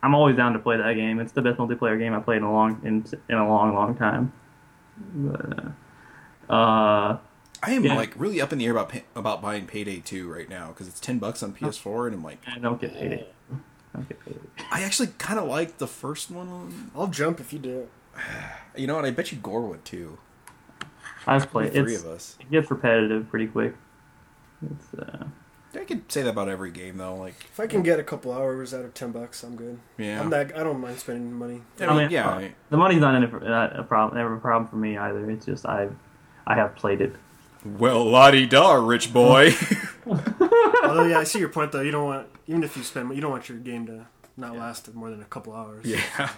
[0.01, 1.19] I'm always down to play that game.
[1.19, 3.95] It's the best multiplayer game I've played in a long in, in a long, long
[3.95, 4.33] time.
[5.15, 5.59] But,
[6.49, 7.17] uh, uh,
[7.65, 7.95] I am Yeah.
[7.95, 10.89] like really up in the air about pay, about buying Payday 2 right now because
[10.89, 13.25] it's ten bucks on PS4, and I'm like, I don't get paid.
[13.93, 14.39] I don't get paid.
[14.71, 16.91] I actually kind of like the first one.
[16.95, 17.87] I'll jump if you do.
[18.75, 19.05] You know what?
[19.05, 20.17] I bet you Gore would too.
[21.27, 21.73] I've The played.
[21.73, 22.35] three It's, of us.
[22.39, 23.75] it gets repetitive pretty quick.
[24.71, 25.25] It's uh,
[25.75, 27.15] I could say that about every game though.
[27.15, 29.79] Like, If I can get a couple hours out of ten bucks, I'm good.
[29.97, 30.55] yeah, I'm that.
[30.57, 31.61] I don't mind spending money.
[31.79, 32.29] I I mean, mean, yeah.
[32.29, 34.17] uh, I- the money's not in it not a problem.
[34.17, 35.29] Never a problem for me either.
[35.31, 35.87] It's just I,
[36.45, 37.15] I have played it.
[37.65, 39.51] Well, la di da, rich boy.
[40.05, 41.81] Although, yeah, I see your point though.
[41.81, 44.93] You don't want even if you spend, you don't want your game to not last
[44.93, 45.85] more than a couple hours.
[45.85, 46.29] yeah.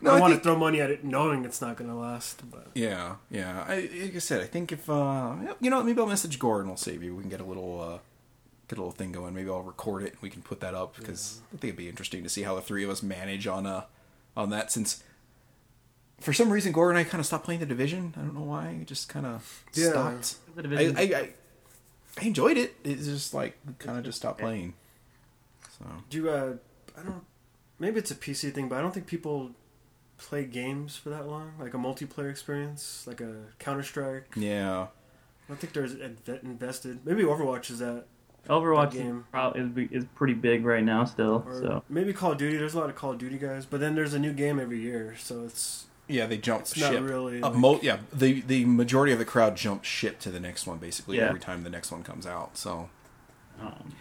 [0.00, 1.90] I No, don't I want think, to throw money at it knowing it's not going
[1.90, 2.48] to last.
[2.50, 3.64] But yeah, yeah.
[3.66, 6.62] I, like I said, I think if uh, you know, maybe I'll message Gordon.
[6.62, 7.14] and we'll save you.
[7.16, 7.98] We can get a little, uh,
[8.68, 9.34] get a little thing going.
[9.34, 10.12] Maybe I'll record it.
[10.12, 12.54] and We can put that up because I think it'd be interesting to see how
[12.54, 13.84] the three of us manage on uh,
[14.36, 14.70] on that.
[14.70, 15.02] Since
[16.20, 18.14] for some reason Gordon and I kind of stopped playing the division.
[18.16, 18.78] I don't know why.
[18.80, 19.90] It just kind of Yeah.
[19.90, 20.36] stopped.
[20.54, 21.28] The I, division- I, I,
[22.20, 22.76] I enjoyed it.
[22.84, 24.74] It's just like kind of just stopped playing.
[25.78, 26.30] So do you?
[26.30, 26.52] Uh,
[26.96, 27.24] I don't.
[27.80, 29.52] Maybe it's a PC thing, but I don't think people
[30.18, 31.52] play games for that long.
[31.58, 34.26] Like a multiplayer experience, like a Counter Strike.
[34.36, 34.86] yeah, I
[35.48, 37.00] don't think there's inve- invested.
[37.06, 38.04] Maybe Overwatch is that,
[38.48, 39.18] Overwatch that game.
[39.20, 41.44] is, prob- is, is pretty big right now still.
[41.46, 42.56] or So maybe Call of Duty.
[42.56, 44.78] There's a lot of Call of Duty guys, but then there's a new game every
[44.80, 46.26] year, so it's yeah.
[46.26, 46.92] They jump it's ship.
[46.92, 47.40] not really.
[47.40, 50.78] Like- mo- yeah, the the majority of the crowd jumps ship to the next one
[50.78, 51.28] basically Yeah.
[51.28, 52.56] every time the next one comes out.
[52.56, 52.88] So,
[53.60, 53.94] um,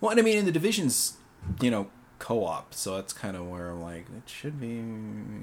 [0.00, 1.18] well, and I mean, in the divisions,
[1.60, 1.88] you know,
[2.20, 2.72] co-op.
[2.72, 4.68] So that's kind of where I'm like, it should be.
[4.68, 4.82] You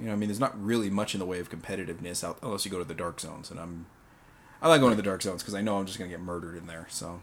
[0.06, 2.72] know, I mean, there's not really much in the way of competitiveness out unless you
[2.72, 3.88] go to the dark zones, and I'm.
[4.62, 6.56] I like going to the dark zones because I know I'm just gonna get murdered
[6.58, 6.88] in there.
[6.90, 7.22] So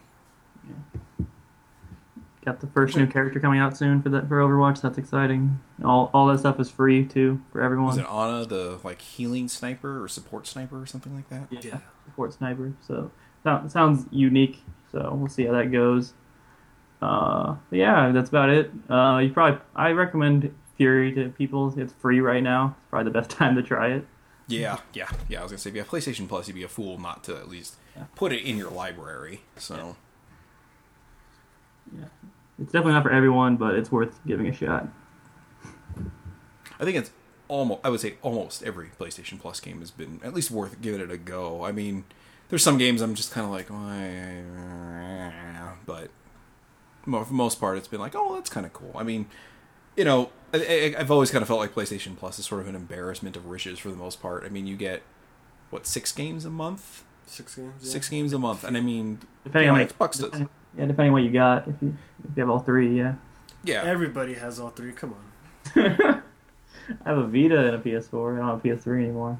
[2.45, 4.81] got the first new character coming out soon for that for Overwatch.
[4.81, 5.59] That's exciting.
[5.83, 7.87] All all that stuff is free too for everyone.
[7.87, 11.47] Was it Ana the like healing sniper or support sniper or something like that?
[11.49, 11.79] Yeah, Yeah.
[12.05, 12.73] support sniper.
[12.87, 13.11] So
[13.43, 14.63] that sounds unique.
[14.91, 16.13] So we'll see how that goes.
[17.01, 18.71] Uh, yeah, that's about it.
[18.89, 21.73] Uh, you probably I recommend Furi to people.
[21.79, 22.75] It's free right now.
[22.79, 24.07] It's probably the best time to try it.
[24.47, 25.39] Yeah, yeah, yeah.
[25.39, 27.35] I was gonna say if you have PlayStation Plus, you'd be a fool not to
[27.35, 28.03] at least Yeah.
[28.15, 29.41] put it in your library.
[29.57, 29.95] So
[31.95, 32.05] yeah,
[32.59, 34.87] It's definitely not for everyone, but it's worth giving a shot.
[36.79, 37.11] I think it's
[37.47, 41.01] almost I would say almost every PlayStation Plus game has been at least worth giving
[41.01, 41.63] it a go.
[41.63, 42.05] I mean,
[42.49, 43.67] there's some games I'm just kind of like,
[45.85, 46.09] but
[47.05, 48.91] for the most part, it's been like, oh, that's kind of cool.
[48.95, 49.27] I mean,
[49.95, 52.67] you know, I, I, I've always kind of felt like PlayStation Plus is sort of
[52.67, 54.43] an embarrassment of riches for the most part.
[54.43, 55.01] I mean, you get
[55.69, 57.73] what six games a month, Six games.
[57.81, 57.89] yeah.
[57.91, 60.39] six games a month, and I mean, Depending on what- Xbox does.
[60.41, 61.67] yeah, depending on what you got.
[61.67, 63.15] If you if you have all three, yeah.
[63.63, 64.91] yeah, Everybody has all three.
[64.91, 65.71] Come on.
[67.03, 68.35] I have a Vita and a PS4.
[68.35, 69.39] I don't have a PS3 anymore.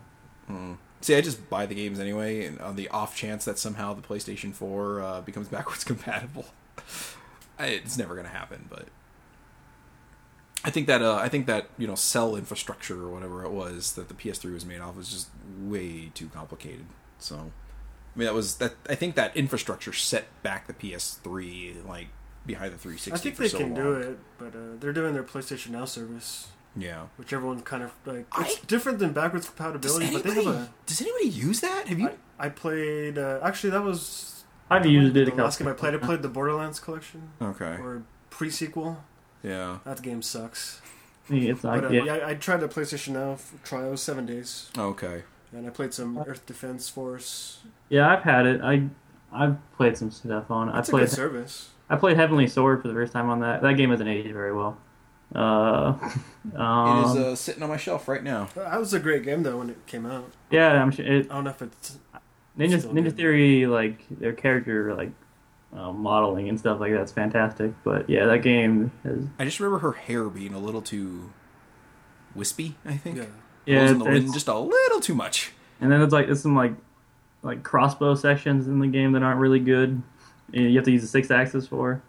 [0.49, 0.77] Mm.
[1.01, 4.01] See, I just buy the games anyway, and on the off chance that somehow the
[4.01, 6.45] PlayStation 4 uh, becomes backwards compatible,
[6.77, 6.81] I,
[7.59, 8.65] it's never going to happen.
[8.69, 8.87] But
[10.63, 13.93] I think that uh, I think that you know cell infrastructure or whatever it was
[13.93, 15.29] that the PS3 was made off was just
[15.59, 16.85] way too complicated.
[17.19, 18.73] So, I mean, that was that.
[18.89, 22.07] I think that infrastructure set back the PS3 like
[22.45, 23.11] behind the 360.
[23.11, 23.83] I think for they so can long.
[23.83, 27.05] do it, but uh, they're doing their PlayStation Now service, Yeah.
[27.17, 28.25] which everyone's kind of like.
[28.31, 30.69] I- It's different than backwards Does compatibility, but they have a.
[30.85, 31.87] does anybody use that?
[31.87, 32.09] Have you?
[32.39, 33.17] I, I played.
[33.17, 34.34] Uh, actually, that was.
[34.69, 37.77] I've used it be The last game I played, I played the Borderlands collection okay.
[37.79, 39.03] or pre-sequel.
[39.43, 39.79] Yeah.
[39.85, 40.81] That game sucks.
[41.29, 42.03] Yeah, It's like But uh, yeah.
[42.17, 45.23] yeah, I tried the PlayStation Now for trial seven days, Okay.
[45.51, 47.59] and I played some Earth Defense Force.
[47.89, 48.61] Yeah, I've had it.
[48.61, 48.89] I
[49.31, 50.69] I've played some stuff on.
[50.69, 50.73] it.
[50.73, 51.69] I It's a played good service.
[51.89, 53.61] I played Heavenly Sword for the first time on that.
[53.61, 54.77] That game hasn't aged very well.
[55.33, 55.93] Uh,
[56.55, 58.47] um, it is uh, sitting on my shelf right now.
[58.55, 60.31] That was a great game though when it came out.
[60.51, 61.05] yeah, I'm sure.
[61.05, 61.97] It, I don't know if it's
[62.57, 63.17] Ninja Still Ninja good.
[63.17, 65.11] Theory, like their character, like
[65.75, 67.73] uh, modeling and stuff like that's fantastic.
[67.83, 71.31] But yeah, that game has I just remember her hair being a little too
[72.33, 72.75] wispy.
[72.85, 73.17] I think.
[73.17, 73.25] yeah.
[73.65, 75.51] yeah, Blows in it's, the wind just a little too much.
[75.81, 76.73] and then it's like there's some like
[77.43, 80.01] like crossbow sections in the game that aren't really good.
[80.53, 82.01] and You have to use the six axis for.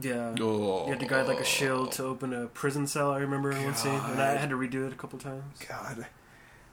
[0.00, 0.34] Yeah.
[0.40, 3.12] Oh, You had to guide like a shield to open a prison cell.
[3.12, 5.44] I remember one scene, and I had to redo it a couple times.
[5.68, 6.06] God,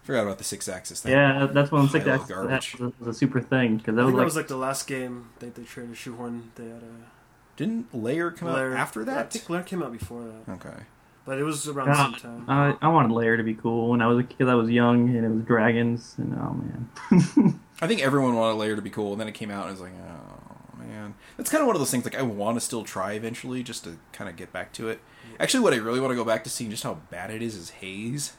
[0.03, 1.11] forgot about the six axis thing.
[1.13, 2.75] Yeah, that's when six axis garbage.
[2.79, 4.57] was was a super thing because that I was think like that was like the
[4.57, 6.51] last game they they tried to shoehorn.
[6.55, 7.09] They had a
[7.57, 9.31] Didn't Lair come Lair- out after I that?
[9.31, 10.83] think Lair came out before that, Okay.
[11.25, 12.45] but it was around the same time.
[12.49, 14.47] I, I wanted Lair to be cool when I was a kid.
[14.49, 17.59] I was young and it was dragons and oh man.
[17.81, 19.71] I think everyone wanted Lair to be cool, and then it came out and it
[19.73, 22.03] was like, oh man, that's kind of one of those things.
[22.05, 24.99] Like I want to still try eventually, just to kind of get back to it.
[25.39, 27.55] Actually, what I really want to go back to seeing just how bad it is
[27.55, 28.33] is Haze.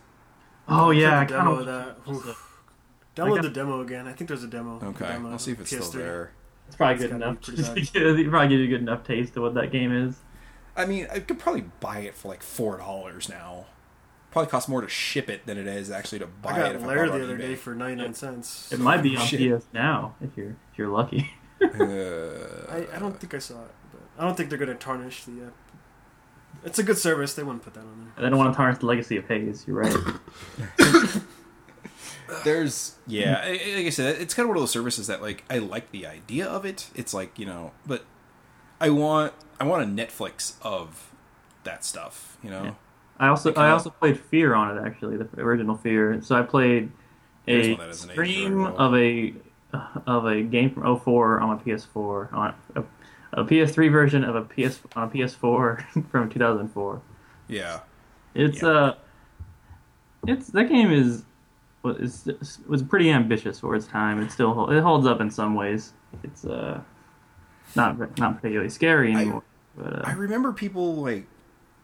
[0.69, 2.25] Oh yeah, I Played the demo kind of of.
[2.27, 2.37] that.
[3.15, 4.07] Download got- the demo again.
[4.07, 4.81] I think there's a demo.
[4.83, 5.93] Okay, demo I'll see if it's still PS3.
[5.93, 6.33] there.
[6.69, 7.47] It's probably It's good gotta enough.
[7.75, 10.17] be pretty it probably gives you a good enough taste of what that game is.
[10.75, 13.67] I mean, I could probably buy it for like four dollars now.
[14.31, 16.77] Probably costs more to ship it than it is actually to buy I got it.
[16.77, 17.41] If Lair I the other eBay.
[17.41, 18.73] day for 99 cents.
[18.73, 19.61] It might be on Shit.
[19.61, 21.31] PS now if you're if you're lucky.
[21.61, 21.67] Uh,
[22.71, 25.33] I, I don't think I saw it, but I don't think they're gonna tarnish the.
[25.33, 25.51] Uh,
[26.65, 27.35] it's a good service.
[27.35, 28.27] They wouldn't put that on there.
[28.27, 29.65] I don't want to tarnish the legacy of Haze.
[29.67, 29.97] You're right.
[32.45, 35.21] There's yeah, I- I- like I said, it's kind of one of those services that
[35.21, 36.89] like I like the idea of it.
[36.95, 38.05] It's like you know, but
[38.81, 41.13] I want I want a Netflix of
[41.65, 42.39] that stuff.
[42.43, 42.75] You know, Yeah.
[43.19, 46.23] I also It kinda- I uh, also played Fear on it actually, the original Fear.
[46.23, 46.91] So I played
[47.47, 49.35] a one that doesn't age very stream of a
[50.07, 52.83] of a game from 04 on a PS4 on a,
[53.35, 57.01] a PS3 version of a PS on a PS4 from 2004.
[57.49, 57.81] yeah,
[58.35, 58.69] It's Yeah.
[58.69, 58.95] uh,
[60.27, 61.25] it's that game is
[61.83, 62.29] was
[62.69, 64.21] was pretty ambitious for its time.
[64.23, 65.93] It still it holds up in some ways.
[66.23, 66.81] It's uh,
[67.75, 69.43] not not particularly scary I- anymore.
[69.77, 71.27] but uh, I remember people like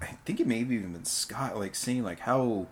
[0.00, 2.66] I think it may have even been Scott like saying like how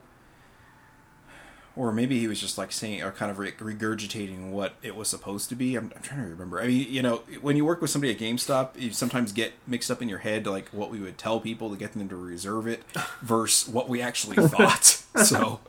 [1.76, 5.50] or maybe he was just like saying or kind of regurgitating what it was supposed
[5.50, 5.76] to be.
[5.76, 6.60] I'm, I'm trying to remember.
[6.60, 9.90] I mean, you know, when you work with somebody at GameStop, you sometimes get mixed
[9.90, 12.66] up in your head like what we would tell people to get them to reserve
[12.66, 12.82] it
[13.20, 14.84] versus what we actually thought.
[14.84, 15.60] so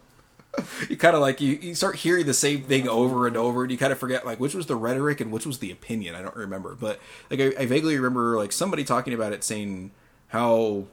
[0.89, 3.71] you kind of like you, you start hearing the same thing over and over and
[3.71, 6.21] you kind of forget like which was the rhetoric and which was the opinion i
[6.21, 9.91] don't remember but like I, I vaguely remember like somebody talking about it saying
[10.29, 10.85] how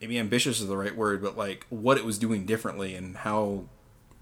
[0.00, 3.64] maybe ambitious is the right word but like what it was doing differently and how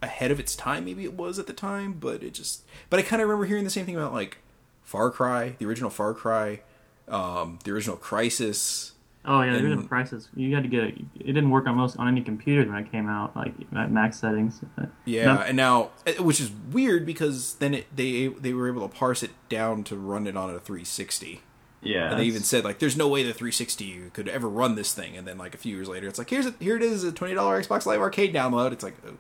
[0.03, 3.03] ahead of its time maybe it was at the time but it just but i
[3.03, 4.39] kind of remember hearing the same thing about like
[4.82, 6.61] far cry the original far cry
[7.09, 8.90] um, the original Crysis.
[9.24, 10.27] Oh yeah, the And- original Crysis.
[10.35, 10.94] You had to get it.
[11.20, 14.19] It didn't work on most on any computer when it came out, like at max
[14.19, 14.61] settings.
[15.05, 15.40] Yeah, No.
[15.43, 19.23] and now eh, which is weird because then it they they were able to parse
[19.23, 21.43] it down to run it on a 360.
[21.87, 22.11] Yeah.
[22.11, 25.17] And they even said like, "There's no way the 360 could ever run this thing."
[25.17, 27.13] And then like a few years later, it's like, "Here's a, here it is, a
[27.13, 29.17] twenty dollar Xbox Live Arcade download." It's like, oh,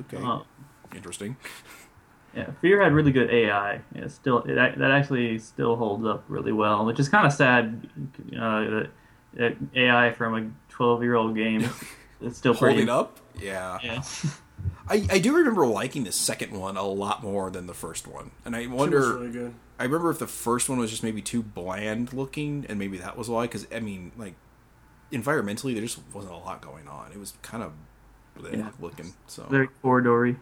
[0.00, 0.44] okay, Oh,
[0.94, 1.36] interesting.
[2.36, 2.50] yeah.
[2.60, 3.80] Fear had really good AI.
[3.94, 7.88] Yeah, still it, that actually still holds up really well, which is kind of sad.
[8.32, 8.90] Uh, that,
[9.34, 11.68] that AI from a 12 year old game
[12.20, 12.86] is still pretty.
[12.86, 13.78] Holding up, yeah.
[13.82, 14.02] Yeah.
[14.88, 18.30] I, I do remember liking the second one a lot more than the first one,
[18.44, 19.00] and I It was wonder.
[19.14, 19.54] really good.
[19.78, 23.16] I remember if the first one was just maybe too bland looking, and maybe that
[23.16, 23.42] was why.
[23.44, 24.34] Because I mean, like
[25.12, 27.12] environmentally, there just wasn't a lot going on.
[27.12, 27.72] It was kind of
[28.38, 28.70] bleh Yeah.
[28.80, 29.14] looking.
[29.26, 30.36] So, Very corridory.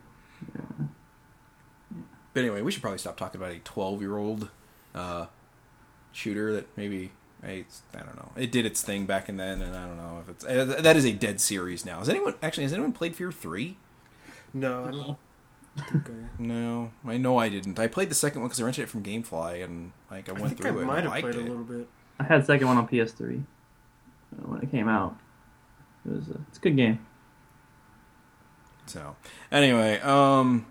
[2.33, 4.49] but anyway, we should probably stop talking about a twelve-year-old
[4.95, 5.27] uh,
[6.13, 7.13] shooter that maybe
[7.43, 8.33] I, I don't know.
[8.37, 10.97] It did its thing back in then, and I don't know if it's uh, that
[10.97, 11.99] is a dead series now.
[11.99, 13.77] Has anyone actually has anyone played Fear Three?
[14.61, 15.17] No, I don't
[15.91, 16.43] think I.
[16.43, 17.79] No, I know I didn't.
[17.79, 20.41] I played the second one because I rented it from GameFly, and like I I
[20.41, 20.85] went think I through it.
[20.87, 21.39] might I have played it.
[21.39, 21.89] a little bit.
[22.19, 25.17] I had the second one on PS3 uh, when it came out.
[26.07, 27.05] It was a, it's a good game.
[28.87, 29.17] So,
[29.51, 30.67] anyway, um,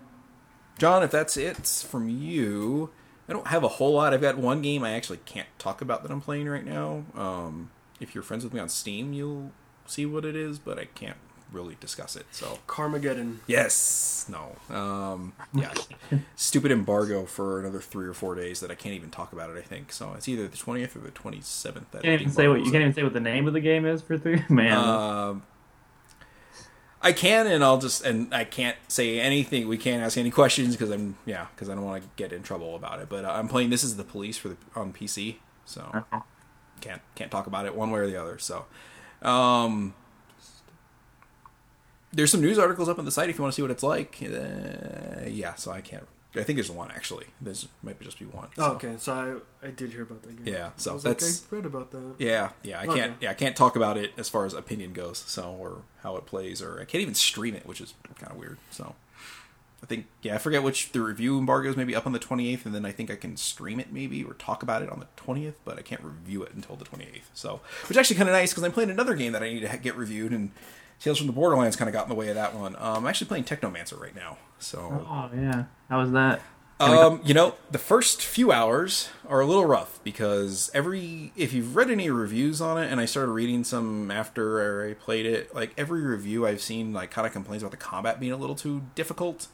[0.78, 2.90] John, if that's it from you,
[3.28, 4.14] I don't have a whole lot.
[4.14, 7.04] I've got one game I actually can't talk about that I'm playing right now.
[7.14, 9.52] Um, if you're friends with me on Steam, you'll
[9.84, 11.18] see what it is, but I can't
[11.52, 12.26] really discuss it.
[12.32, 13.38] So, Carmageddon.
[13.46, 15.72] yes, no, um, yeah,
[16.34, 19.56] stupid embargo for another three or four days that I can't even talk about it.
[19.56, 20.12] I think so.
[20.14, 21.90] It's either the 20th or the 27th.
[21.92, 23.60] That You can't even say what you can't even say what the name of the
[23.60, 24.42] game is for three.
[24.48, 25.42] Man, um,
[27.02, 29.68] I can, and I'll just and I can't say anything.
[29.68, 32.42] We can't ask any questions because I'm yeah because I don't want to get in
[32.42, 33.08] trouble about it.
[33.08, 33.70] But uh, I'm playing.
[33.70, 36.24] This is the police for the on PC, so Okay.
[36.80, 38.38] can't can't talk about it one way or the other.
[38.38, 38.64] So,
[39.22, 39.94] um,
[42.16, 43.82] there's some news articles up on the site if you want to see what it's
[43.82, 44.18] like.
[44.22, 46.06] Uh, yeah, so I can't.
[46.34, 47.26] I think there's one actually.
[47.40, 48.48] There's might just be one.
[48.58, 48.96] Oh, okay.
[48.98, 50.52] So I I did hear about that game.
[50.54, 52.14] Yeah, so I that's- like, I read about that.
[52.18, 53.14] Yeah, yeah, I can't.
[53.20, 55.18] Yeah, I can't talk about it as far as opinion goes.
[55.26, 58.38] So, or how it plays, or I can't even stream it, which is kind of
[58.38, 58.58] weird.
[58.70, 58.94] So,
[59.82, 62.52] I think yeah, I forget which the review embargo is maybe up on the twenty
[62.52, 65.00] eighth, and then I think I can stream it maybe or talk about it on
[65.00, 67.30] the twentieth, but I can't review it until the twenty eighth.
[67.32, 69.60] So, which is actually kind of nice because I'm playing another game that I need
[69.66, 70.50] to get reviewed, and
[71.00, 72.74] Tales from the Borderlands kind of got in the way of that one.
[72.76, 76.40] Um, I'm actually playing Technomancer right now, so oh yeah, how was that?
[76.78, 81.74] um, you know, the first few hours are a little rough because every if you've
[81.74, 85.72] read any reviews on it, and I started reading some after I played it, like
[85.78, 88.82] every review I've seen, like kind of complains about the combat being a little too
[88.94, 89.48] difficult,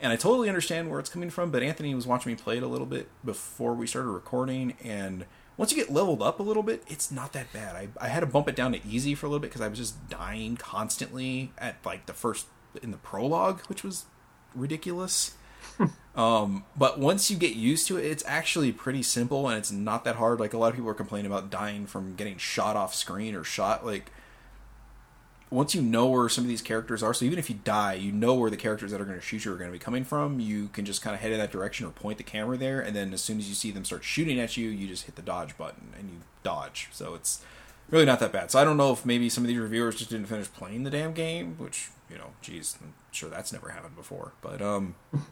[0.00, 1.50] and I totally understand where it's coming from.
[1.50, 5.26] But Anthony was watching me play it a little bit before we started recording, and
[5.56, 7.76] once you get leveled up a little bit, it's not that bad.
[7.76, 9.68] I I had to bump it down to easy for a little bit because I
[9.68, 12.46] was just dying constantly at like the first
[12.82, 14.06] in the prologue, which was
[14.54, 15.34] ridiculous.
[16.14, 20.04] Um, but once you get used to it, it's actually pretty simple and it's not
[20.04, 20.38] that hard.
[20.38, 23.42] Like a lot of people are complaining about dying from getting shot off screen or
[23.42, 23.84] shot.
[23.84, 24.12] Like
[25.50, 28.10] once you know where some of these characters are, so even if you die, you
[28.10, 30.04] know where the characters that are going to shoot you are going to be coming
[30.04, 30.40] from.
[30.40, 32.94] You can just kind of head in that direction or point the camera there, and
[32.94, 35.22] then as soon as you see them start shooting at you, you just hit the
[35.22, 36.88] dodge button and you dodge.
[36.92, 37.42] So it's
[37.90, 38.50] really not that bad.
[38.50, 40.90] So I don't know if maybe some of these reviewers just didn't finish playing the
[40.90, 44.32] damn game, which you know, geez, I'm sure that's never happened before.
[44.40, 44.94] But um.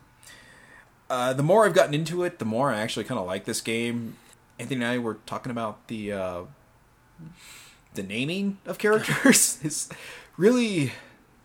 [1.10, 3.60] Uh, the more I've gotten into it, the more I actually kind of like this
[3.60, 4.16] game.
[4.59, 6.43] Anthony and I were talking about the uh,
[7.94, 9.89] the naming of characters is
[10.36, 10.93] really,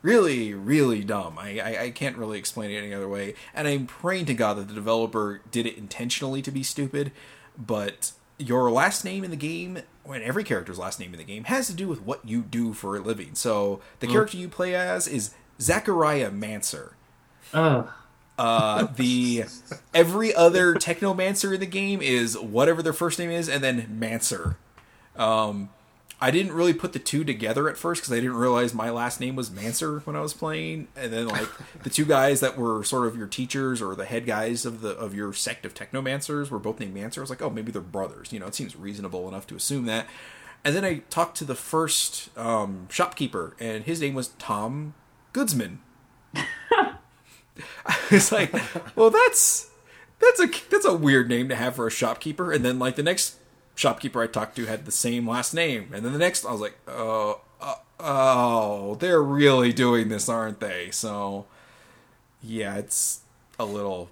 [0.01, 1.37] really, really dumb.
[1.37, 3.35] I, I I can't really explain it any other way.
[3.53, 7.11] And I'm praying to God that the developer did it intentionally to be stupid.
[7.57, 11.45] But your last name in the game, when every character's last name in the game,
[11.45, 13.35] has to do with what you do for a living.
[13.35, 16.93] So the character you play as is Zachariah Mancer.
[17.53, 17.89] Ugh.
[18.37, 19.45] Uh, the
[19.93, 24.57] every other technomancer in the game is whatever their first name is, and then Mancer.
[25.15, 25.69] Um,
[26.19, 29.19] I didn't really put the two together at first because I didn't realize my last
[29.19, 31.47] name was Mancer when I was playing, and then like
[31.83, 34.91] the two guys that were sort of your teachers or the head guys of the
[34.97, 37.21] of your sect of technomancers were both named Mancer.
[37.21, 38.33] I was like, oh, maybe they're brothers.
[38.33, 40.07] You know, it seems reasonable enough to assume that.
[40.63, 44.95] And then I talked to the first um, shopkeeper, and his name was Tom
[45.33, 45.77] Goodsman.
[48.11, 48.53] it's like,
[48.95, 49.69] well, that's
[50.19, 52.51] that's a that's a weird name to have for a shopkeeper.
[52.51, 53.35] And then like the next
[53.77, 56.59] shopkeeper I talked to had the same last name, and then the next I was
[56.59, 60.89] like, oh, uh, oh, they're really doing this, aren't they?
[60.91, 61.45] So
[62.43, 63.21] yeah, it's
[63.57, 64.09] a little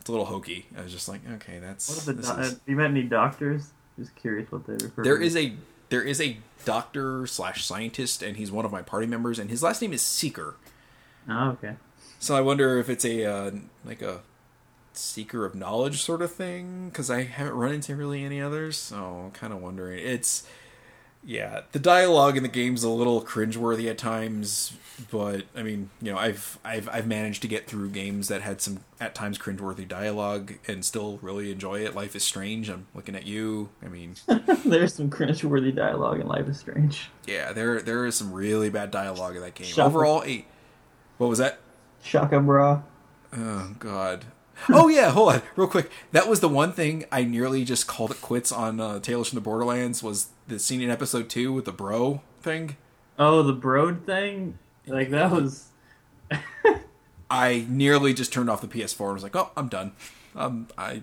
[0.00, 0.66] it's a little hokey.
[0.78, 3.70] I was just like, okay, that's What the do- is- you met any doctors?
[3.98, 5.02] Just curious what they refer.
[5.02, 5.24] There to.
[5.24, 5.54] is a
[5.88, 9.62] there is a doctor slash scientist, and he's one of my party members, and his
[9.62, 10.56] last name is Seeker.
[11.28, 11.76] Oh, okay.
[12.18, 13.50] So I wonder if it's a uh,
[13.84, 14.20] like a
[14.98, 18.76] seeker of knowledge sort of thing because I haven't run into really any others.
[18.76, 19.98] So I'm kind of wondering.
[19.98, 20.46] It's
[21.24, 24.74] yeah, the dialogue in the game's a little cringeworthy at times,
[25.10, 28.60] but I mean, you know, I've I've I've managed to get through games that had
[28.60, 31.96] some at times cringeworthy dialogue and still really enjoy it.
[31.96, 32.70] Life is Strange.
[32.70, 33.70] I'm looking at you.
[33.84, 34.14] I mean,
[34.64, 37.10] There's some cringe-worthy dialogue in Life is Strange.
[37.26, 39.66] yeah, there there is some really bad dialogue in that game.
[39.72, 39.86] Up.
[39.86, 40.46] Overall, eight.
[41.18, 41.58] What was that?
[42.02, 42.82] Shaka bra.
[43.36, 44.26] Oh God.
[44.70, 45.90] Oh yeah, hold on, real quick.
[46.12, 49.36] That was the one thing I nearly just called it quits on uh, Tales from
[49.36, 52.76] the Borderlands was the scene in episode two with the bro thing.
[53.18, 54.58] Oh, the Broad thing.
[54.86, 55.68] Like that was.
[57.30, 59.92] I nearly just turned off the PS4 and was like, "Oh, I'm done.
[60.34, 61.02] Um, I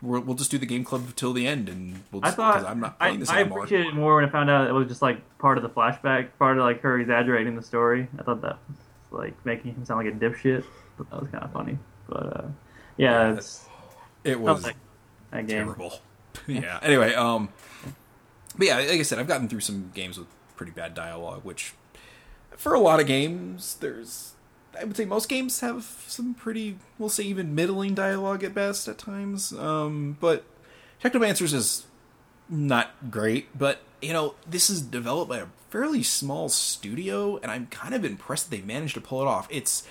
[0.00, 2.54] we'll, we'll just do the game club till the end, and we'll I just, thought
[2.56, 4.72] 'cause I'm not I, this I anymore." appreciated it more when I found out it
[4.72, 8.08] was just like part of the flashback, part of like her exaggerating the story.
[8.18, 8.78] I thought that was
[9.10, 10.64] like making him sound like a dipshit.
[10.96, 11.78] But that was kind of funny.
[12.08, 12.44] But uh,
[12.96, 13.38] yeah,
[14.24, 14.74] It was that
[15.32, 15.46] game.
[15.46, 16.00] terrible.
[16.46, 16.78] yeah.
[16.82, 17.48] Anyway, um,
[18.56, 21.74] but yeah, like I said, I've gotten through some games with pretty bad dialogue, which
[22.56, 24.32] for a lot of games, there's
[24.78, 28.88] I would say most games have some pretty, we'll say even middling dialogue at best
[28.88, 29.52] at times.
[29.52, 30.44] Um, but
[31.02, 31.86] Technomancers is
[32.48, 37.66] not great, but you know this is developed by a fairly small studio, and I'm
[37.66, 39.46] kind of impressed that they managed to pull it off.
[39.50, 39.86] It's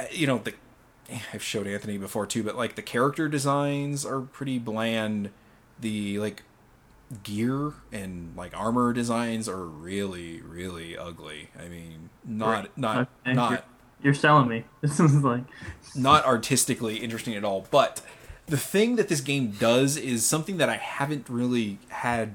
[0.00, 0.54] uh, you know the
[1.32, 5.30] I've showed Anthony before too, but like the character designs are pretty bland.
[5.80, 6.42] The like
[7.22, 11.50] gear and like armor designs are really really ugly.
[11.58, 13.62] I mean, not not Okay, not You're,
[14.02, 14.64] you're selling me.
[14.80, 15.44] This is like.
[15.94, 17.66] not artistically interesting at all.
[17.70, 18.00] But
[18.46, 22.34] the thing that this game does is something that I haven't really had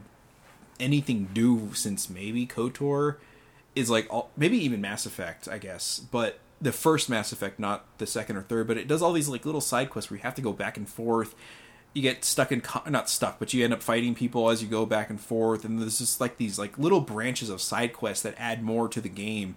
[0.80, 3.18] anything do since maybe KOTOR
[3.76, 6.00] is like all, maybe even Mass Effect, I guess.
[6.00, 8.68] But the first Mass Effect, not the second or third.
[8.68, 10.78] But it does all these like little side quests where you have to go back
[10.78, 11.36] and forth.
[11.94, 14.68] You get stuck in co- not stuck, but you end up fighting people as you
[14.68, 18.24] go back and forth, and there's just like these like little branches of side quests
[18.24, 19.56] that add more to the game,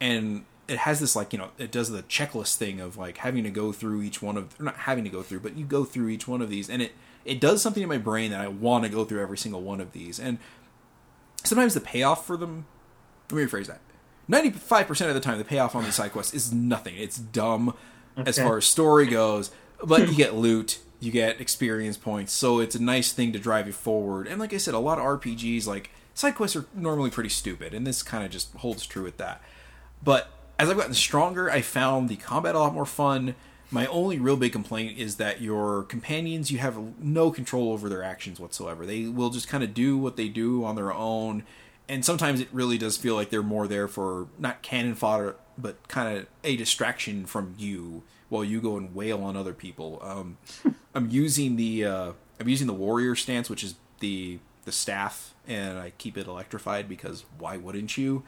[0.00, 3.44] and it has this like you know it does the checklist thing of like having
[3.44, 5.84] to go through each one of or not having to go through, but you go
[5.84, 6.92] through each one of these, and it
[7.24, 9.80] it does something in my brain that I want to go through every single one
[9.80, 10.38] of these, and
[11.44, 12.66] sometimes the payoff for them.
[13.30, 13.80] Let me rephrase that.
[14.28, 16.94] Ninety-five percent of the time, the payoff on these side quests is nothing.
[16.96, 17.74] It's dumb
[18.16, 19.50] as far as story goes,
[19.82, 23.66] but you get loot, you get experience points, so it's a nice thing to drive
[23.66, 24.26] you forward.
[24.26, 27.72] And like I said, a lot of RPGs like side quests are normally pretty stupid,
[27.72, 29.40] and this kind of just holds true with that.
[30.02, 33.34] But as I've gotten stronger, I found the combat a lot more fun.
[33.70, 38.02] My only real big complaint is that your companions, you have no control over their
[38.02, 38.84] actions whatsoever.
[38.84, 41.44] They will just kind of do what they do on their own.
[41.88, 45.88] And sometimes it really does feel like they're more there for not cannon fodder, but
[45.88, 49.98] kind of a distraction from you while you go and wail on other people.
[50.02, 50.36] Um,
[50.94, 55.78] I'm using the uh, I'm using the warrior stance, which is the the staff, and
[55.78, 58.22] I keep it electrified because why wouldn't you?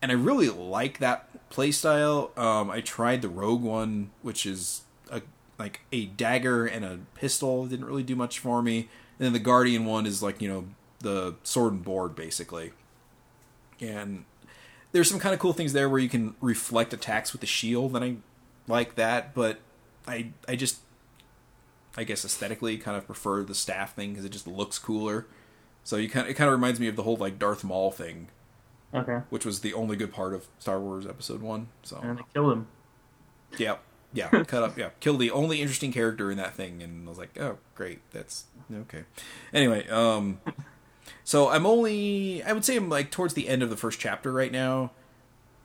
[0.00, 2.36] and I really like that playstyle.
[2.38, 5.22] Um, I tried the rogue one, which is a
[5.58, 7.64] like a dagger and a pistol.
[7.64, 8.88] It didn't really do much for me.
[9.18, 10.66] And then the guardian one is like you know
[11.00, 12.72] the sword and board basically.
[13.80, 14.24] And
[14.92, 17.94] there's some kind of cool things there where you can reflect attacks with the shield,
[17.96, 18.16] and I
[18.66, 19.34] like that.
[19.34, 19.58] But
[20.06, 20.80] I I just
[21.96, 25.26] I guess aesthetically kind of prefer the staff thing because it just looks cooler.
[25.84, 27.90] So you kind of, it kind of reminds me of the whole like Darth Maul
[27.90, 28.28] thing
[28.94, 29.18] Okay.
[29.30, 31.68] which was the only good part of Star Wars Episode One.
[31.82, 32.66] So And they killed him.
[33.58, 33.76] yeah,
[34.12, 37.18] yeah, cut up, yeah, kill the only interesting character in that thing, and I was
[37.18, 39.04] like, oh, great, that's okay.
[39.52, 40.40] Anyway, um,
[41.24, 44.32] so I'm only, I would say I'm like towards the end of the first chapter
[44.32, 44.92] right now,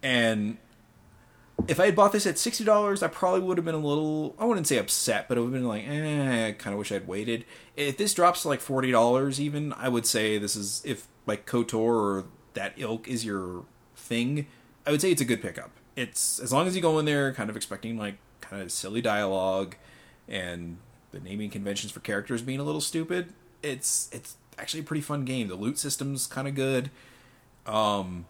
[0.02, 0.58] and
[1.68, 4.36] if I had bought this at sixty dollars, I probably would have been a little,
[4.40, 6.92] I wouldn't say upset, but it would have been like, eh, I kind of wish
[6.92, 7.46] I'd waited.
[7.78, 11.46] If this drops to like forty dollars, even, I would say this is if like
[11.46, 13.66] Kotor or that ilk is your
[13.96, 14.48] thing,
[14.86, 15.72] I would say it's a good pickup.
[15.96, 19.02] It's as long as you go in there kind of expecting like kind of silly
[19.02, 19.76] dialogue
[20.28, 20.78] and
[21.12, 23.34] the naming conventions for characters being a little stupid.
[23.62, 25.48] It's it's actually a pretty fun game.
[25.48, 26.90] The loot system's kind of good.
[27.66, 28.26] Um,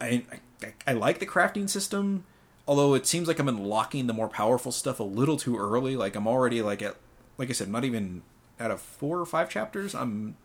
[0.00, 0.24] I,
[0.62, 2.24] I I like the crafting system,
[2.66, 5.96] although it seems like I'm unlocking the more powerful stuff a little too early.
[5.96, 6.96] Like I'm already like at
[7.36, 8.22] like I said, not even
[8.60, 9.94] out of four or five chapters.
[9.94, 10.36] I'm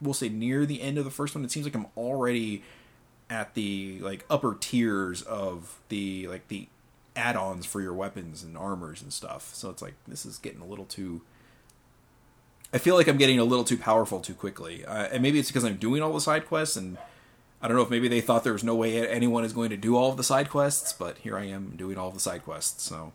[0.00, 1.44] we'll say near the end of the first one.
[1.44, 2.62] It seems like I'm already
[3.28, 6.68] at the like upper tiers of the like the
[7.16, 9.54] add-ons for your weapons and armors and stuff.
[9.54, 11.22] So it's like this is getting a little too
[12.72, 15.48] I feel like I'm getting a little too powerful too quickly, uh, and maybe it's
[15.48, 16.98] because I'm doing all the side quests, and
[17.60, 19.76] I don't know if maybe they thought there was no way anyone is going to
[19.76, 22.44] do all of the side quests, but here I am doing all of the side
[22.44, 22.84] quests.
[22.84, 23.12] So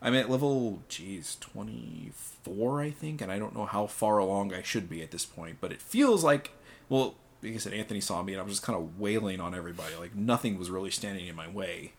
[0.00, 4.62] I'm at level, geez, 24, I think, and I don't know how far along I
[4.62, 6.52] should be at this point, but it feels like,
[6.88, 9.54] well, like I said, Anthony saw me, and I was just kind of wailing on
[9.54, 9.94] everybody.
[9.96, 11.92] Like nothing was really standing in my way.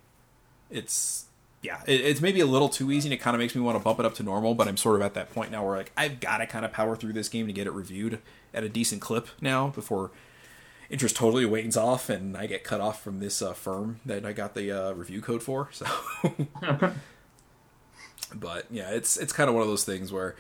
[0.70, 1.26] It's
[1.62, 3.78] yeah, it, it's maybe a little too easy, and it kind of makes me want
[3.78, 4.56] to bump it up to normal.
[4.56, 6.72] But I'm sort of at that point now where like I've got to kind of
[6.72, 8.20] power through this game to get it reviewed
[8.54, 10.12] at a decent clip now before
[10.90, 14.34] interest totally wanes off and I get cut off from this uh, firm that I
[14.34, 15.70] got the uh, review code for.
[15.72, 15.86] So,
[18.34, 20.36] but yeah, it's it's kind of one of those things where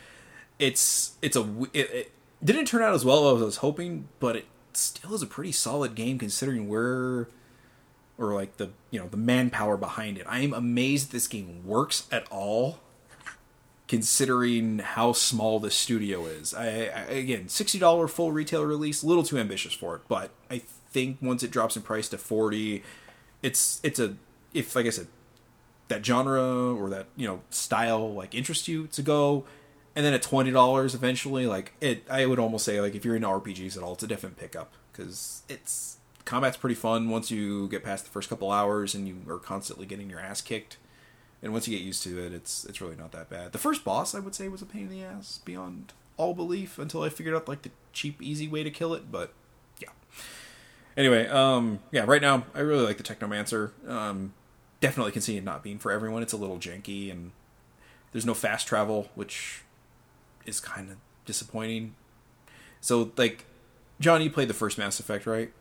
[0.57, 2.11] it's it's a it, it
[2.43, 5.51] didn't turn out as well as I was hoping, but it still is a pretty
[5.51, 7.27] solid game considering where
[8.19, 10.25] or like the you know the manpower behind it.
[10.27, 12.79] I am amazed this game works at all,
[13.87, 16.53] considering how small the studio is.
[16.53, 20.31] I, I again sixty dollar full retail release, a little too ambitious for it, but
[20.51, 20.59] I
[20.91, 22.83] think once it drops in price to forty,
[23.41, 24.15] it's it's a
[24.53, 25.07] if like I said
[25.87, 29.45] that genre or that you know style like interests you to go
[29.95, 33.15] and then at twenty dollars eventually like it i would almost say like if you're
[33.15, 35.97] into rpgs at all it's a different pickup because it's
[36.29, 39.87] combat's pretty fun once you get past the first couple hours and you are constantly
[39.87, 40.77] getting your ass kicked.
[41.41, 43.51] And once you get used to it, it's it's really not that bad.
[43.51, 46.77] The first boss, I would say, was a pain in the ass beyond all belief
[46.77, 49.11] until I figured out like the cheap, easy way to kill it.
[49.11, 49.33] But
[49.79, 49.89] yeah.
[50.95, 52.03] Anyway, um, yeah.
[52.05, 53.71] Right now, I really like the Technomancer.
[53.89, 54.33] Um,
[54.81, 56.21] definitely can see it not being for everyone.
[56.21, 57.31] It's a little janky, and
[58.11, 59.63] there's no fast travel, which
[60.45, 61.95] is kind of disappointing.
[62.81, 63.45] So, like,
[63.99, 65.51] John, you played the first Mass Effect, right?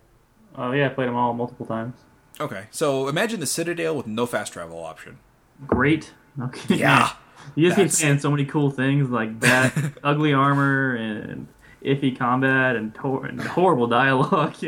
[0.56, 1.94] Oh yeah, I played them all multiple times.
[2.40, 5.18] Okay, so imagine the Citadel with no fast travel option.
[5.66, 6.12] Great.
[6.40, 6.76] Okay.
[6.76, 7.10] Yeah.
[7.54, 9.72] You just keep saying so many cool things like that
[10.04, 11.46] ugly armor and
[11.82, 14.54] iffy combat and, tor- and horrible dialogue.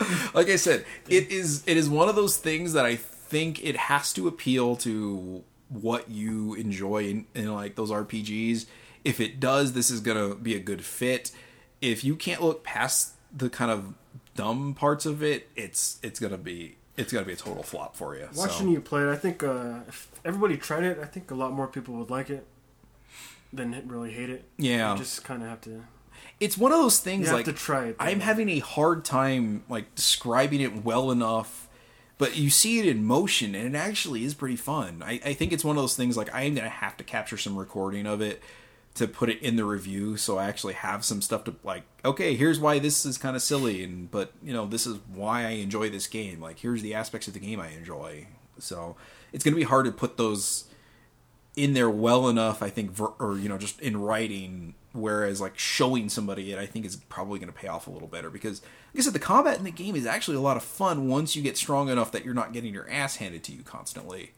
[0.00, 3.62] Uh, like I said, it is it is one of those things that I think
[3.62, 8.64] it has to appeal to what you enjoy in, in like those RPGs.
[9.04, 11.30] If it does, this is gonna be a good fit.
[11.82, 13.94] If you can't look past the kind of
[14.34, 18.16] dumb parts of it, it's it's gonna be it's gonna be a total flop for
[18.16, 18.28] you.
[18.34, 18.72] Watching so.
[18.72, 21.66] you play it, I think uh, if everybody tried it, I think a lot more
[21.66, 22.46] people would like it
[23.52, 24.44] than really hate it.
[24.56, 25.84] Yeah, you just kind of have to.
[26.38, 27.98] It's one of those things you like to try it.
[27.98, 28.04] Though.
[28.04, 31.66] I'm having a hard time like describing it well enough.
[32.18, 35.02] But you see it in motion, and it actually is pretty fun.
[35.02, 37.56] I, I think it's one of those things like I'm gonna have to capture some
[37.56, 38.42] recording of it
[39.00, 42.36] to put it in the review so I actually have some stuff to like okay
[42.36, 45.52] here's why this is kind of silly and but you know this is why I
[45.52, 46.38] enjoy this game.
[46.38, 48.26] Like here's the aspects of the game I enjoy.
[48.58, 48.96] So
[49.32, 50.66] it's going to be hard to put those
[51.56, 55.58] in there well enough I think ver- or you know just in writing whereas like
[55.58, 58.60] showing somebody it I think is probably going to pay off a little better because
[58.92, 61.34] like I said the combat in the game is actually a lot of fun once
[61.34, 64.32] you get strong enough that you're not getting your ass handed to you constantly.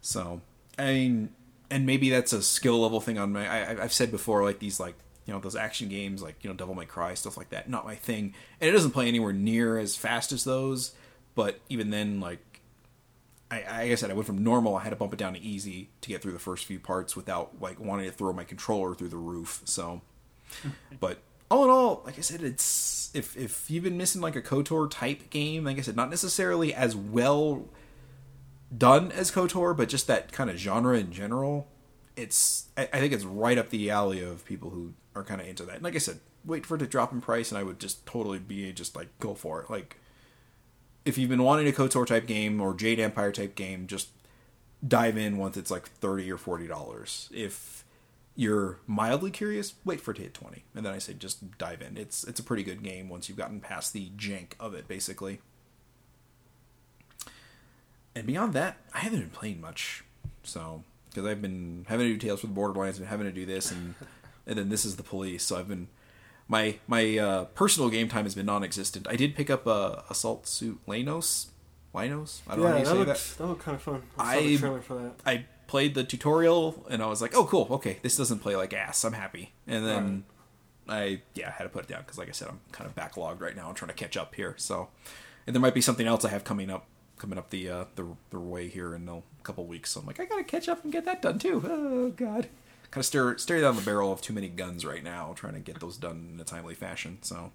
[0.00, 0.40] So
[0.78, 1.34] I mean
[1.72, 3.48] and maybe that's a skill level thing on my.
[3.50, 4.94] I, have said before, like these like
[5.24, 7.86] you know those action games, like you know Devil May Cry stuff like that, not
[7.86, 8.34] my thing.
[8.60, 10.92] And it doesn't play anywhere near as fast as those.
[11.34, 12.60] But even then, like
[13.50, 14.76] I, I guess I went from normal.
[14.76, 17.16] I had to bump it down to easy to get through the first few parts
[17.16, 19.62] without like wanting to throw my controller through the roof.
[19.64, 20.02] So,
[21.00, 24.42] but all in all, like I said, it's if if you've been missing like a
[24.42, 27.64] Kotor type game, like I said, not necessarily as well
[28.76, 31.68] done as KOTOR, but just that kind of genre in general,
[32.16, 35.64] it's I, think it's right up the alley of people who are kind of into
[35.64, 35.76] that.
[35.76, 38.06] And like I said, wait for it to drop in price, and I would just
[38.06, 39.70] totally be just like go for it.
[39.70, 39.96] Like
[41.04, 44.08] if you've been wanting a KOTOR type game or Jade Empire type game, just
[44.86, 47.28] dive in once it's like thirty or forty dollars.
[47.32, 47.84] If
[48.34, 51.82] you're mildly curious, wait for it to hit twenty, and then I say just dive
[51.82, 51.96] in.
[51.96, 55.40] It's it's a pretty good game once you've gotten past the jank of it, basically
[58.14, 60.04] and beyond that, I haven't been playing much.
[60.42, 63.46] So because I've been having to do Tales from the Borderlands, been having to do
[63.46, 63.94] this, and
[64.46, 65.44] and then this is the police.
[65.44, 65.88] So I've been
[66.48, 69.06] my my uh, personal game time has been non-existent.
[69.08, 71.48] I did pick up uh, Assault Suit Lanos.
[71.94, 72.40] Linos?
[72.48, 73.38] I don't yeah, know how you that say looked, that.
[73.38, 74.02] That looked kind of fun.
[74.18, 75.12] I, I the trailer for that.
[75.26, 78.72] I played the tutorial and I was like, oh cool, okay, this doesn't play like
[78.72, 79.04] ass.
[79.04, 79.52] I'm happy.
[79.66, 80.24] And then
[80.88, 80.94] right.
[80.96, 82.94] I yeah I had to put it down because like I said, I'm kind of
[82.96, 83.68] backlogged right now.
[83.68, 84.54] I'm trying to catch up here.
[84.56, 84.88] So
[85.46, 86.86] and there might be something else I have coming up
[87.22, 89.92] coming up the uh, the, the way here in a couple weeks.
[89.92, 91.62] So I'm like, I gotta catch up and get that done too.
[91.64, 92.48] Oh god,
[92.90, 95.60] kind of stare stare down the barrel of too many guns right now, trying to
[95.60, 97.18] get those done in a timely fashion.
[97.22, 97.52] So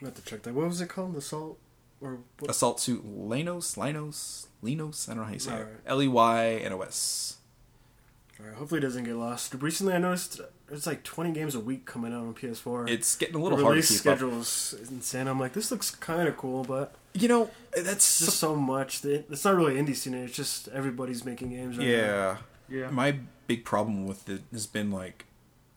[0.00, 0.54] I have to check that.
[0.54, 1.14] What was it called?
[1.16, 1.58] Assault
[2.00, 2.50] or what?
[2.50, 5.06] assault suit Lanos, Linos, Linos.
[5.08, 5.68] I don't know how you say it.
[5.84, 7.36] L E Y N O S.
[8.42, 9.54] All right, hopefully it doesn't get lost.
[9.54, 10.40] Recently, I noticed
[10.70, 12.90] it's like 20 games a week coming out on PS4.
[12.90, 14.20] It's getting a the little hard to release keep up.
[14.22, 15.28] is insane.
[15.28, 19.02] I'm like, this looks kind of cool, but You know, that's just so much.
[19.02, 20.14] that- It's not really indie scene.
[20.14, 21.78] It's just everybody's making games.
[21.78, 21.92] Right now.
[21.92, 22.36] yeah.
[22.68, 22.90] Yeah.
[22.90, 25.26] My big problem with it has been like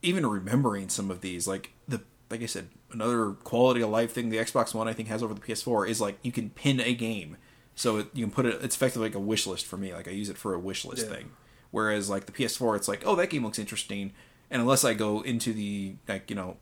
[0.02, 4.30] even remembering some of these like the like I said another quality of life thing
[4.30, 6.94] the Xbox One I think has over the PS4 is like you can pin a
[6.94, 7.36] game.
[7.74, 9.92] So it, you can put it it's effectively like a wish list for me.
[9.92, 11.16] Like I use it for a wish list Yeah.
[11.16, 11.30] thing.
[11.76, 14.14] Whereas like the PS4 it's like, "Oh, that game looks interesting."
[14.50, 16.56] And unless I go into the like, you know,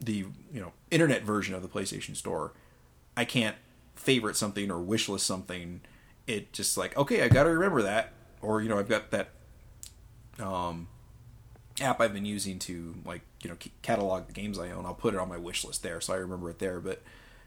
[0.00, 2.52] the, you know, internet version of the PlayStation Store,
[3.16, 3.54] I can't
[3.94, 5.82] favorite something or wishlist something.
[6.26, 8.12] It just like, okay, I got to remember that
[8.42, 9.28] or you know, I've got that
[10.40, 10.88] um,
[11.80, 14.84] app I've been using to like you know catalog the games I own.
[14.84, 16.80] I'll put it on my wish list there, so I remember it there.
[16.80, 17.04] But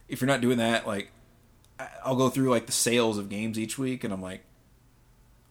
[0.08, 1.12] if you're not doing that, like
[2.06, 4.46] I'll go through like the sales of games each week, and I'm like,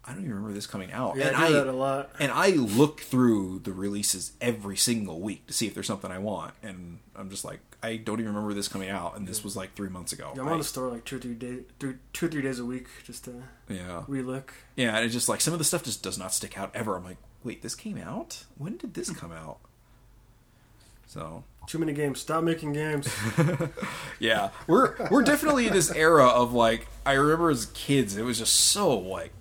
[0.06, 1.16] I don't even remember this coming out.
[1.16, 2.10] Yeah, and I do that a lot.
[2.20, 6.18] and I look through the releases every single week to see if there's something I
[6.18, 9.56] want, and I'm just like, I don't even remember this coming out, and this was
[9.56, 10.32] like three months ago.
[10.36, 12.58] Yeah, I'm I- on the store like two or three days, two or three days
[12.60, 14.50] a week just to yeah, relook.
[14.76, 16.96] yeah, and it's just like some of the stuff just does not stick out ever.
[16.96, 18.44] I'm like, wait, this came out?
[18.58, 19.58] When did this come out?
[21.08, 22.20] So Too many games.
[22.20, 23.08] Stop making games.
[24.18, 28.38] yeah, we're we're definitely in this era of like I remember as kids, it was
[28.38, 29.32] just so like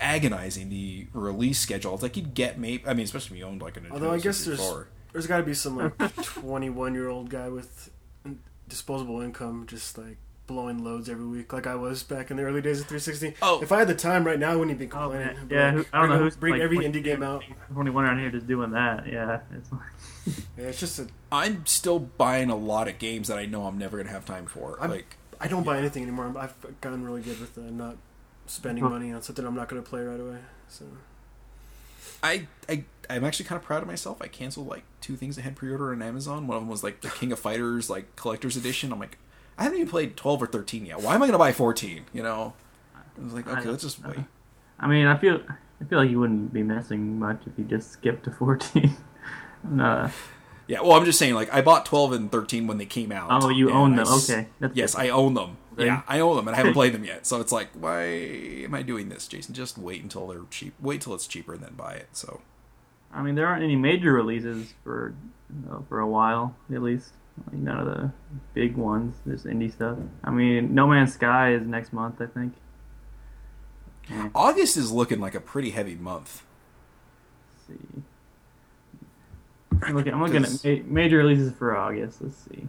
[0.00, 1.94] agonizing the release schedule.
[1.94, 4.16] It's like you'd get maybe I mean, especially if you owned like an Although I
[4.18, 4.74] Nintendo guess there's
[5.12, 7.90] there's got to be some like 21 year old guy with
[8.68, 10.16] disposable income just like
[10.46, 13.34] blowing loads every week, like I was back in the early days of 360.
[13.40, 13.62] Oh.
[13.62, 15.36] if I had the time right now, I wouldn't even be Oh, complaining.
[15.36, 15.48] man.
[15.48, 17.44] Yeah, who, I don't know who's bring like, every indie game out.
[17.72, 19.06] 21 around here just doing that.
[19.06, 19.80] Yeah, it's like,
[20.58, 23.78] Yeah, it's just a, I'm still buying a lot of games that I know I'm
[23.78, 24.76] never gonna have time for.
[24.80, 26.34] I'm- like I don't buy anything anymore.
[26.36, 27.96] I've gotten really good with uh, not
[28.50, 28.90] spending Huh.
[28.90, 30.38] money on something I'm not going to play right away.
[30.68, 30.84] So
[32.22, 34.20] I, I I'm actually kind of proud of myself.
[34.20, 36.46] I canceled like two things I had pre-ordered on Amazon.
[36.46, 38.92] One of them was like the King of Fighters like collector's edition.
[38.92, 39.18] I'm like,
[39.56, 41.00] I haven't even played 12 or 13 yet.
[41.00, 42.04] Why am I gonna buy 14?
[42.12, 42.54] You know?
[42.96, 44.16] I was like, okay, let's just wait.
[44.78, 45.40] I mean, I feel
[45.80, 48.96] I feel like you wouldn't be missing much if you just skipped to 14.
[49.80, 50.08] uh,
[50.70, 53.26] Yeah, well, I'm just saying, like, I bought 12 and 13 when they came out.
[53.42, 54.06] oh, you own them.
[54.06, 54.46] s- Okay.
[54.60, 55.00] That's Yes, good.
[55.02, 55.56] I own them.
[55.74, 55.86] Okay.
[55.86, 57.26] Yeah, I own them, and I haven't played them yet.
[57.26, 59.52] So it's like, why am I doing this, Jason?
[59.54, 60.74] Just wait until they're cheap.
[60.80, 62.08] Wait till it's cheaper and then buy it.
[62.12, 62.40] So
[63.12, 65.12] I mean, there aren't any major releases for
[65.70, 67.10] uh, for a while, at least.
[67.46, 68.12] Like, none of the
[68.54, 69.16] big ones.
[69.26, 69.98] Just indie stuff.
[70.22, 72.52] I mean, No Man's Sky is next month, I think.
[74.08, 76.42] Yeah, August is looking like a pretty heavy month.
[77.68, 78.02] let's see.
[79.82, 82.22] I'm looking, I'm looking Does- at ma- major releases for August.
[82.22, 82.66] Let's see.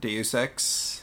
[0.00, 1.02] Deus Ex.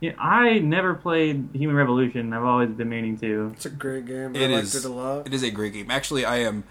[0.00, 2.32] Yeah, I never played Human Revolution.
[2.32, 3.50] I've always been meaning to.
[3.54, 4.36] it's a great game.
[4.36, 5.26] It I liked it a lot.
[5.26, 5.90] It is a great game.
[5.90, 6.62] Actually, I am,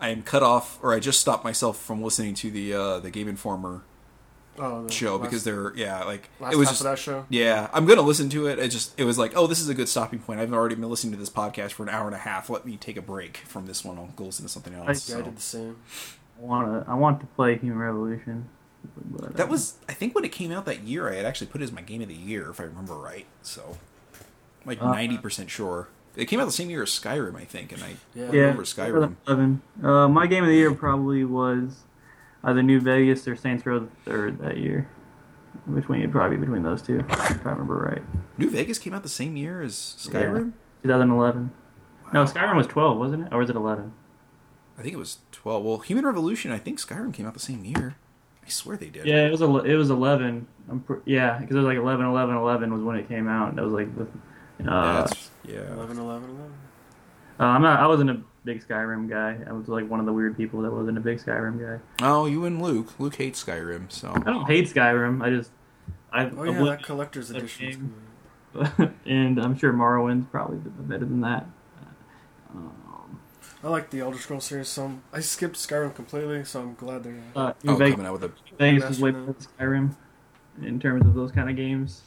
[0.00, 3.10] I am cut off, or I just stopped myself from listening to the uh, the
[3.10, 3.82] Game Informer
[4.58, 7.26] oh, show last, because they're yeah like last it was half just of that show.
[7.28, 8.58] yeah I'm gonna listen to it.
[8.58, 10.40] It just it was like oh this is a good stopping point.
[10.40, 12.48] I've already been listening to this podcast for an hour and a half.
[12.48, 13.98] Let me take a break from this one.
[13.98, 15.10] I'll go listen to something else.
[15.10, 15.76] I- Yeah, I did the same.
[16.40, 16.90] I want to.
[16.90, 18.48] I want to play Human Revolution.
[19.10, 21.48] But, uh, That was I think when it came out that year I had actually
[21.48, 23.26] put it as my game of the year if I remember right.
[23.42, 23.76] So
[24.64, 25.88] like Uh, ninety percent sure.
[26.16, 28.24] It came out the same year as Skyrim I think, and I Yeah.
[28.24, 29.16] I Yeah, remember Skyrim.
[29.26, 29.62] Eleven.
[29.82, 31.84] Uh, my game of the year probably was
[32.42, 34.88] either New Vegas or Saints Row the Third that year.
[35.66, 38.02] Which one would probably be between those two, if I remember right.
[38.38, 40.52] New Vegas came out the same year as Skyrim.
[40.82, 41.50] 2011.
[42.14, 43.32] No, Skyrim was 12, wasn't it?
[43.32, 43.92] Or was it 11?
[44.80, 45.62] I think it was 12.
[45.64, 47.96] Well, Human Revolution, I think Skyrim came out the same year.
[48.44, 49.04] I swear they did.
[49.06, 49.42] Yeah, it was.
[49.42, 50.46] ele- It was 11.
[50.70, 53.54] I'm pr- yeah, because it was like 11, 11, 11 was when it came out.
[53.56, 54.04] That was like the.
[54.68, 55.72] Uh, that's- yeah.
[55.74, 56.52] 11, 11, 11.
[57.38, 57.80] uh, I'm not.
[57.80, 59.38] I wasn't a big Skyrim guy.
[59.46, 61.80] I was like one of the weird people that wasn't a big Skyrim guy.
[62.02, 62.98] Oh, you and Luke.
[62.98, 64.12] Luke hates Skyrim, so.
[64.14, 65.22] I don't hate Skyrim.
[65.22, 65.50] I just.
[66.12, 67.92] I Oh yeah, that collector's edition.
[69.06, 71.46] and I'm sure Morrowind's probably better than that.
[72.54, 72.72] Um,
[73.62, 77.20] I like the Elder Scrolls series, so I'm, skipped Skyrim completely, so I'm glad they're.
[77.36, 78.32] uh, Oh, Vegas, coming out with a.
[78.58, 79.94] Vegas is way better than Skyrim
[80.62, 82.02] in terms of those kind of games.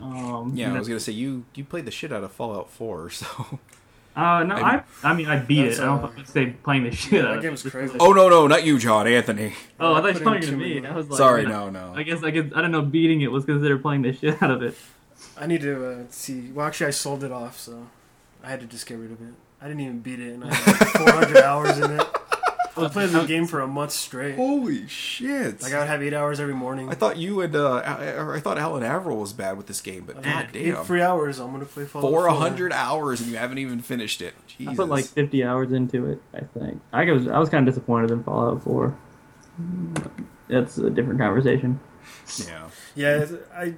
[0.00, 3.10] Um, Yeah, I was gonna say you you played the shit out of Fallout 4,
[3.10, 3.26] so.
[4.16, 5.78] Uh, no, I, I mean, I beat it.
[5.78, 7.96] I don't uh, say playing the shit Yeah, out that of game's crazy.
[8.00, 9.52] Oh no no, not you, John Anthony.
[9.78, 10.84] Oh, I thought you were talking to me.
[10.84, 11.92] I was like, Sorry, no no.
[11.94, 12.82] I guess I guess I don't know.
[12.82, 14.74] Beating it was considered playing the shit out of it.
[15.38, 16.50] I need to uh, see.
[16.50, 17.86] Well, actually, I sold it off, so
[18.42, 19.34] I had to just get rid of it.
[19.60, 22.06] I didn't even beat it, and I had like 400 hours in it.
[22.76, 24.36] I played the game for a month straight.
[24.36, 25.60] Holy shit!
[25.60, 26.88] Like I would have eight hours every morning.
[26.88, 30.04] I thought you and uh, I, I thought Alan Averill was bad with this game,
[30.06, 31.38] but I god had eight damn, free hours.
[31.40, 32.30] I'm gonna play Fallout four 4.
[32.38, 34.34] hundred hours and you haven't even finished it.
[34.46, 34.72] Jesus.
[34.72, 36.22] I put like 50 hours into it.
[36.32, 38.96] I think I was I was kind of disappointed in Fallout 4.
[40.48, 41.80] That's a different conversation.
[42.46, 42.68] yeah.
[42.94, 43.74] Yeah, I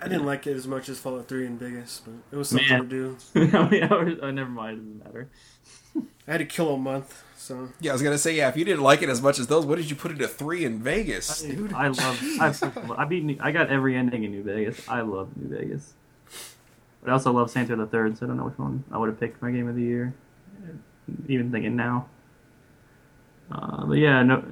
[0.00, 2.68] I didn't like it as much as Fallout 3 in Vegas, but it was something
[2.68, 2.88] Man.
[2.88, 3.48] to do.
[3.48, 4.18] How many hours?
[4.22, 4.78] Oh, never mind.
[4.78, 5.28] It doesn't matter.
[6.28, 8.48] I had to kill a month, so Yeah, I was gonna say yeah.
[8.48, 10.64] If you didn't like it as much as those, what did you put into three
[10.64, 11.72] in Vegas, dude?
[11.72, 12.22] I love.
[12.40, 12.54] I,
[12.96, 13.24] I beat.
[13.24, 14.86] New- I got every ending in New Vegas.
[14.88, 15.94] I love New Vegas.
[17.02, 18.98] But I also love Saints Row the Third, so I don't know which one I
[18.98, 20.14] would have picked my game of the year.
[21.28, 22.08] Even thinking now.
[23.50, 24.44] Uh, but yeah, no.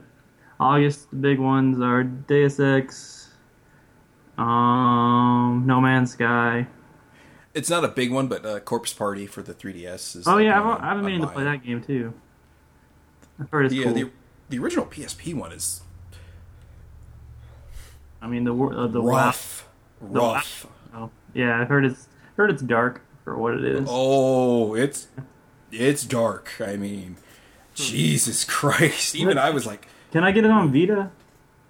[0.59, 3.16] August the big ones are Deus Ex,
[4.39, 6.67] um, No Man's Sky.
[7.55, 10.27] It's not a big one, but uh, Corpse Party for the 3DS is.
[10.27, 12.13] Oh yeah, I've, I've been meaning to play that game too.
[13.41, 13.95] I've heard it's Yeah, cool.
[13.95, 14.11] the
[14.51, 15.81] the original PSP one is
[18.21, 19.69] I mean the uh, the WoW- rough,
[20.01, 20.67] the rough.
[20.95, 23.89] Oh, yeah, I've heard it's heard it's dark for what it is.
[23.91, 25.09] Oh, it's
[25.73, 26.51] it's dark.
[26.61, 27.17] I mean,
[27.75, 29.15] Jesus Christ!
[29.15, 31.11] Even I was like, Can I get it on Vita?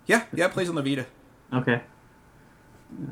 [0.06, 1.06] yeah, yeah, it plays on the Vita.
[1.52, 1.82] Okay.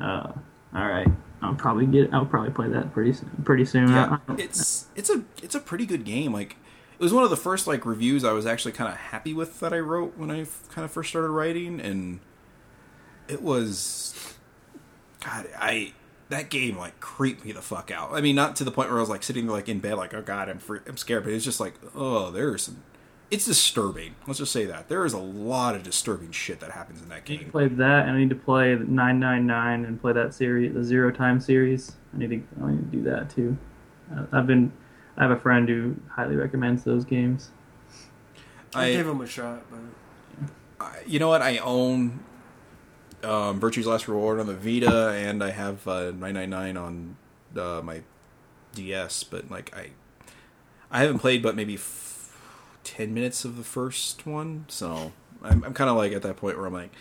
[0.01, 0.31] Uh,
[0.73, 1.07] all right.
[1.41, 2.13] I'll probably get.
[2.13, 3.29] I'll probably play that pretty soon.
[3.43, 3.89] Pretty soon.
[3.89, 6.33] Yeah, it's it's a it's a pretty good game.
[6.33, 6.57] Like
[6.97, 9.59] it was one of the first like reviews I was actually kind of happy with
[9.59, 12.19] that I wrote when I kind of first started writing, and
[13.27, 14.35] it was
[15.23, 15.47] God.
[15.57, 15.93] I
[16.29, 18.13] that game like creeped me the fuck out.
[18.13, 19.95] I mean, not to the point where I was like sitting there like in bed
[19.95, 22.81] like oh god I'm free, I'm scared, but it's just like oh there's some.
[23.31, 24.15] It's disturbing.
[24.27, 27.15] Let's just say that there is a lot of disturbing shit that happens in that
[27.15, 27.51] I need to game.
[27.51, 28.07] play that.
[28.07, 31.93] and I need to play 999 and play that series, the Zero Time series.
[32.13, 32.63] I need to.
[32.63, 33.57] I need to do that too.
[34.15, 34.71] Uh, I've been.
[35.17, 37.49] I have a friend who highly recommends those games.
[38.73, 39.63] I, I gave him a shot.
[39.71, 41.41] But I- you know what?
[41.41, 42.19] I own
[43.23, 47.15] um, Virtue's Last Reward on the Vita, and I have uh, 999 on
[47.57, 48.01] uh, my
[48.75, 49.23] DS.
[49.23, 49.89] But like, I
[50.91, 52.14] I haven't played but maybe f-
[52.85, 55.11] ten minutes of the first one, so
[55.43, 56.91] I'm, I'm kind of like at that point where I'm like,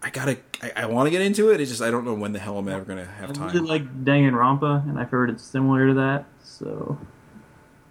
[0.00, 1.60] I gotta, I, I want to get into it.
[1.60, 3.48] It's just I don't know when the hell I'm ever gonna have I time.
[3.50, 6.24] I really like Danganronpa, and I've heard it's similar to that.
[6.42, 6.98] So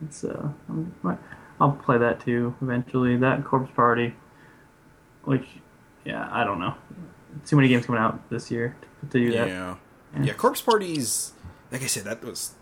[0.04, 1.20] it's uh, I'm,
[1.60, 3.18] I'll play that too eventually.
[3.18, 4.16] That Corpse Party,
[5.26, 5.46] which
[6.06, 6.74] yeah, I don't know.
[7.46, 9.48] Too many games coming out this year to, to do that.
[9.48, 9.76] Yeah.
[10.16, 10.24] Yeah.
[10.24, 11.34] yeah, Corpse Parties.
[11.72, 12.56] Like I said, that was.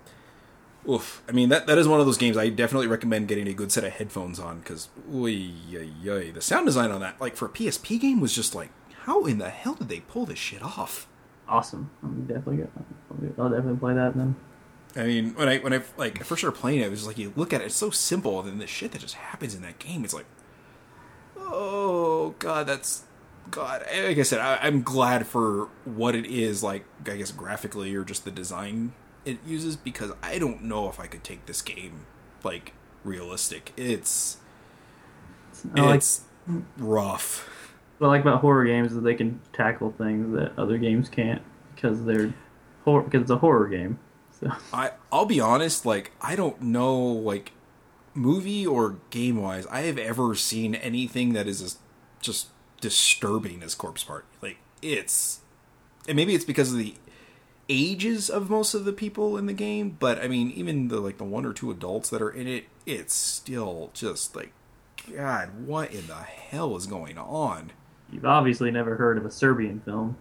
[0.89, 1.21] Oof.
[1.29, 3.71] I mean, that that is one of those games I definitely recommend getting a good
[3.71, 8.19] set of headphones on because, the sound design on that, like for a PSP game,
[8.19, 8.71] was just like,
[9.03, 11.07] how in the hell did they pull this shit off?
[11.47, 11.91] Awesome.
[12.01, 14.35] I'm definitely gonna, I'll definitely play that then.
[14.95, 17.19] I mean, when I when I like first started playing it, it was just like
[17.19, 19.61] you look at it, it's so simple, and then the shit that just happens in
[19.61, 20.25] that game, it's like,
[21.37, 23.03] oh god, that's
[23.51, 23.83] God.
[23.93, 28.03] Like I said, I, I'm glad for what it is, like I guess graphically or
[28.03, 28.93] just the design
[29.25, 32.05] it uses, because I don't know if I could take this game
[32.43, 32.73] like
[33.03, 33.73] realistic.
[33.77, 34.37] It's
[35.75, 36.21] I like it's
[36.77, 37.75] rough.
[37.97, 41.41] what I like about horror games is they can tackle things that other games can't
[41.75, 42.33] because they're
[42.85, 43.99] horror because it's a horror game.
[44.39, 47.51] So I I'll be honest, like I don't know like
[48.13, 51.77] movie or game wise, I have ever seen anything that is as
[52.21, 52.47] just
[52.81, 54.27] disturbing as Corpse Party.
[54.41, 55.41] Like it's
[56.07, 56.95] and maybe it's because of the
[57.69, 61.17] ages of most of the people in the game, but I mean even the like
[61.17, 64.51] the one or two adults that are in it, it's still just like
[65.15, 67.71] God, what in the hell is going on?
[68.11, 70.17] you've obviously never heard of a Serbian film,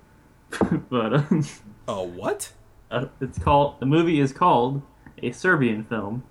[0.90, 1.24] but uh,
[1.88, 2.52] Uh what?
[2.90, 4.82] uh, it's called the movie is called
[5.22, 6.22] a Serbian film.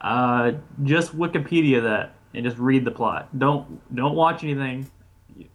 [0.00, 0.52] Uh,
[0.84, 3.36] just Wikipedia that and just read the plot.
[3.38, 4.90] Don't don't watch anything.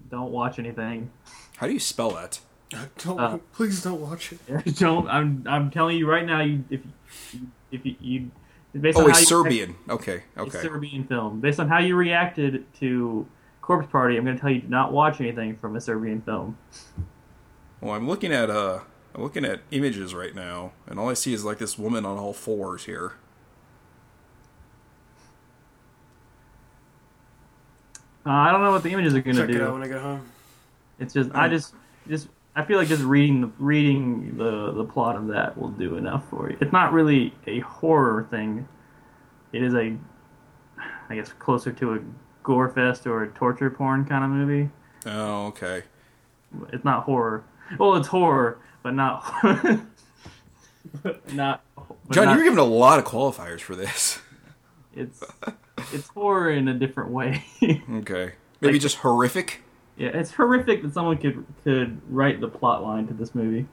[0.10, 1.10] Don't watch anything.
[1.58, 2.40] How do you spell that?
[3.04, 4.76] don't Uh, please don't watch it.
[4.80, 5.08] don't.
[5.08, 6.42] I'm I'm telling you right now.
[6.42, 6.82] You if
[7.34, 8.32] you, if you, you
[8.80, 9.76] based Oh, on a how you Serbian.
[9.90, 10.62] Okay, a okay.
[10.62, 11.40] Serbian film.
[11.42, 13.26] Based on how you reacted to
[13.62, 16.58] Corpse Party, I'm going to tell you to not watch anything from a Serbian film.
[17.82, 18.80] Well, I'm looking at uh,
[19.16, 22.18] I'm looking at images right now, and all I see is like this woman on
[22.18, 23.14] all fours here.
[28.26, 29.74] Uh, I don't know what the images are going to Check it out do.
[29.74, 30.26] when I get home.
[31.00, 31.74] It's just I just
[32.08, 35.96] just I feel like just reading the reading the the plot of that will do
[35.96, 36.58] enough for you.
[36.60, 38.68] It's not really a horror thing.
[39.54, 39.96] It is a
[41.10, 42.00] I guess closer to a
[42.44, 44.70] gore fest or a torture porn kind of movie.
[45.06, 45.84] Oh, okay.
[46.74, 47.44] It's not horror.
[47.80, 49.24] Well, it's horror, but not
[51.34, 51.64] not.
[51.76, 54.20] but John, not- you're giving a lot of qualifiers for this.
[54.94, 55.24] It's
[55.94, 57.46] it's horror in a different way.
[57.90, 58.34] Okay.
[58.60, 59.62] Maybe Like- just horrific.
[60.02, 63.68] Yeah, it's horrific that someone could could write the plot line to this movie.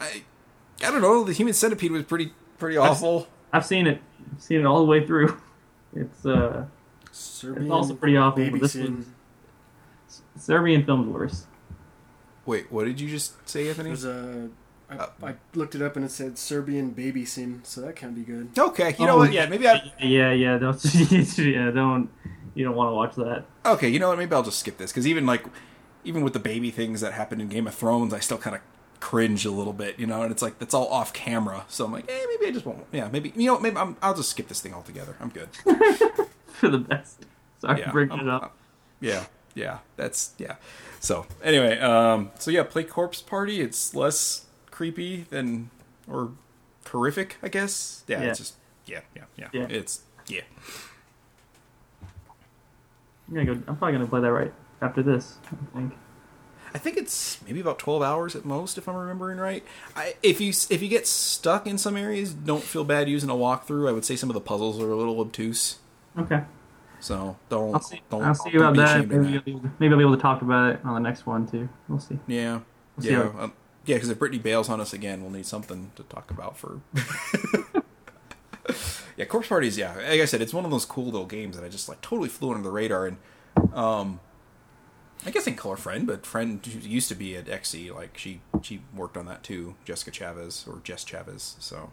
[0.00, 0.22] I,
[0.82, 1.24] I don't know.
[1.24, 3.28] The Human Centipede was pretty pretty awful.
[3.52, 4.00] I've seen it,
[4.32, 5.36] I've seen it all the way through.
[5.96, 6.66] It's uh,
[7.12, 9.06] Serbian also pretty awful, but this scene.
[10.08, 11.46] was- Serbian films worse.
[12.46, 13.90] Wait, what did you just say, It Anthony?
[13.90, 14.48] was a.
[14.90, 18.12] I, Uh, I looked it up and it said Serbian baby scene, so that can't
[18.14, 18.48] be good.
[18.58, 19.32] Okay, you know Oh, what?
[19.32, 19.92] Yeah, maybe I.
[20.00, 20.84] Yeah, yeah, don't,
[21.38, 22.10] yeah, don't.
[22.54, 23.44] You don't want to watch that.
[23.66, 24.18] Okay, you know what?
[24.18, 25.44] Maybe I'll just skip this because even like,
[26.04, 28.62] even with the baby things that happened in Game of Thrones, I still kind of
[29.00, 30.22] cringe a little bit, you know.
[30.22, 32.84] And it's like that's all off camera, so I'm like, eh, maybe I just won't.
[32.92, 35.16] Yeah, maybe you know, maybe I'm, I'll just skip this thing altogether.
[35.20, 35.48] I'm good.
[36.54, 37.24] For the best.
[37.60, 38.56] Sorry Yeah, for bringing I'm- it up.
[39.00, 39.24] Yeah,
[39.54, 40.56] yeah, that's yeah.
[41.00, 43.60] So anyway, um, so yeah, play Corpse Party.
[43.60, 45.70] It's less creepy than
[46.08, 46.30] or
[46.88, 48.04] horrific, I guess.
[48.06, 48.28] Yeah, Yeah.
[48.30, 48.54] it's just
[48.86, 49.48] yeah, yeah, yeah.
[49.52, 49.66] Yeah.
[49.68, 50.42] It's yeah.
[53.28, 53.52] I'm gonna go.
[53.66, 55.38] I'm probably gonna play that right after this.
[55.50, 55.94] I think.
[56.74, 59.62] I think it's maybe about twelve hours at most, if I'm remembering right.
[59.94, 63.34] I, if you if you get stuck in some areas, don't feel bad using a
[63.34, 63.88] walkthrough.
[63.88, 65.78] I would say some of the puzzles are a little obtuse,
[66.18, 66.42] Okay.
[66.98, 68.02] so don't I'll see.
[68.10, 68.22] don't.
[68.24, 69.08] I'll see don't about be that.
[69.08, 71.08] Maybe, I'll be able to, maybe I'll be able to talk about it on the
[71.08, 71.68] next one too.
[71.88, 72.18] We'll see.
[72.26, 72.60] Yeah,
[72.96, 73.52] We'll yeah, how- um,
[73.84, 73.94] yeah.
[73.94, 76.80] Because if Brittany bails on us again, we'll need something to talk about for.
[79.16, 79.78] yeah, Corpse Parties.
[79.78, 82.00] Yeah, like I said, it's one of those cool little games that I just like
[82.00, 83.16] totally flew under the radar, and
[83.72, 84.20] um,
[85.24, 88.18] I guess I can call her friend, but friend used to be at XSEED, like
[88.18, 91.56] she she worked on that too, Jessica Chavez or Jess Chavez.
[91.58, 91.92] So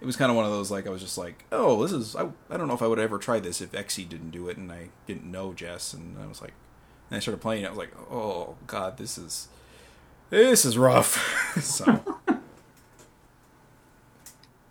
[0.00, 2.16] it was kind of one of those like I was just like, oh, this is
[2.16, 4.56] I, I don't know if I would ever try this if XSEED didn't do it,
[4.56, 6.54] and I didn't know Jess, and I was like,
[7.10, 9.48] and I started playing it, I was like, oh god, this is
[10.30, 11.58] this is rough.
[11.62, 12.19] so.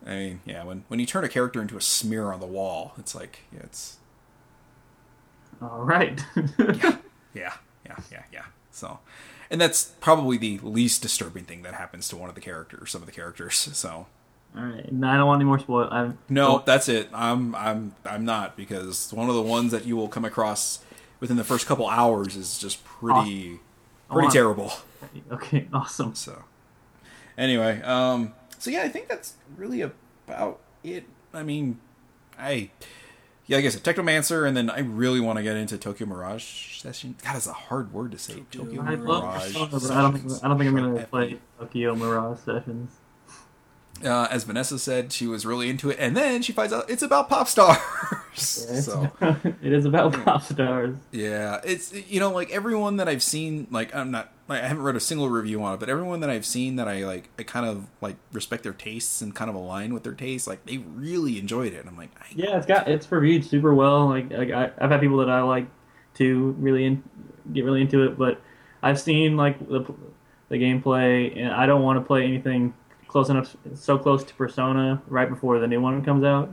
[0.05, 2.93] I mean, yeah, when when you turn a character into a smear on the wall,
[2.97, 3.97] it's like, yeah, it's
[5.61, 6.23] All right.
[6.35, 6.43] yeah,
[7.33, 7.53] yeah,
[7.85, 8.45] yeah, yeah, yeah.
[8.71, 8.99] So,
[9.51, 13.01] and that's probably the least disturbing thing that happens to one of the characters, some
[13.01, 13.69] of the characters.
[13.75, 14.07] So,
[14.57, 14.91] All right.
[14.91, 15.89] No, I don't want any more spoil.
[15.91, 17.09] I no, that's it.
[17.13, 20.79] I'm, I'm, I'm not because one of the ones that you will come across
[21.19, 23.59] within the first couple hours is just pretty,
[24.09, 24.71] pretty want- terrible.
[25.31, 25.67] Okay.
[25.73, 26.15] Awesome.
[26.15, 26.43] So,
[27.37, 31.05] anyway, um, so yeah, I think that's really about it.
[31.33, 31.79] I mean,
[32.37, 32.69] I,
[33.47, 36.79] yeah, like I said, Technomancer, and then I really want to get into Tokyo Mirage
[36.79, 37.15] Session.
[37.23, 38.43] God, it's a hard word to say.
[38.51, 39.53] Tokyo I Mirage.
[39.53, 42.91] Persona, but I don't think I don't think I'm gonna play Tokyo Mirage Sessions.
[44.03, 47.01] Uh, as Vanessa said, she was really into it, and then she finds out it's
[47.01, 47.77] about pop stars.
[48.33, 49.11] so
[49.61, 50.95] it is about pop stars.
[51.11, 54.83] yeah, it's you know like everyone that I've seen, like I'm not, like, I haven't
[54.83, 57.43] read a single review on it, but everyone that I've seen that I like, I
[57.43, 60.47] kind of like respect their tastes and kind of align with their tastes.
[60.47, 61.79] Like they really enjoyed it.
[61.79, 64.07] And I'm like, Yeah, it's got it's reviewed super well.
[64.07, 65.67] Like, like I, I've had people that I like
[66.15, 67.03] to really in,
[67.53, 68.41] get really into it, but
[68.81, 69.85] I've seen like the
[70.49, 72.73] the gameplay, and I don't want to play anything
[73.07, 76.49] close enough, so close to Persona right before the new one comes out.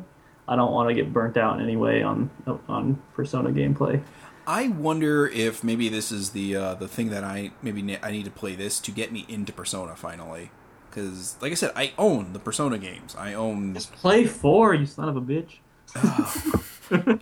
[0.49, 2.31] I don't want to get burnt out in any way on
[2.69, 4.03] on Persona gameplay.
[4.47, 8.11] I wonder if maybe this is the uh, the thing that I maybe ne- I
[8.13, 10.51] need to play this to get me into Persona finally.
[10.89, 13.15] Because, like I said, I own the Persona games.
[13.19, 15.59] I own Just play four, you son of a bitch.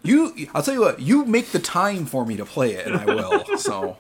[0.03, 0.49] you.
[0.55, 1.01] I'll tell you what.
[1.01, 3.57] You make the time for me to play it, and I will.
[3.59, 3.97] So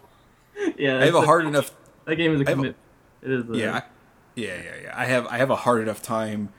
[0.78, 1.74] Yeah, I have a hard enough.
[2.04, 2.76] That game is a a- commit.
[3.22, 3.50] It is.
[3.50, 3.82] A, Yeah, I-
[4.36, 4.92] yeah, yeah, yeah.
[4.96, 6.50] I have I have a hard enough time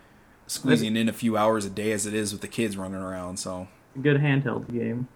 [0.47, 3.37] squeezing in a few hours a day as it is with the kids running around.
[3.37, 3.67] So
[4.01, 5.07] good handheld game,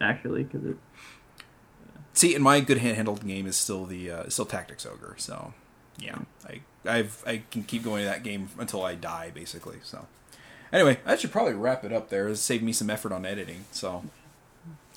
[0.00, 0.76] actually, because it.
[2.12, 5.14] see, and my good handheld game is still the uh, still Tactics Ogre.
[5.18, 5.54] So
[5.98, 9.78] yeah, I I've I can keep going to that game until I die, basically.
[9.82, 10.06] So
[10.72, 12.24] anyway, I should probably wrap it up there.
[12.24, 13.64] It'll save me some effort on editing.
[13.72, 14.04] So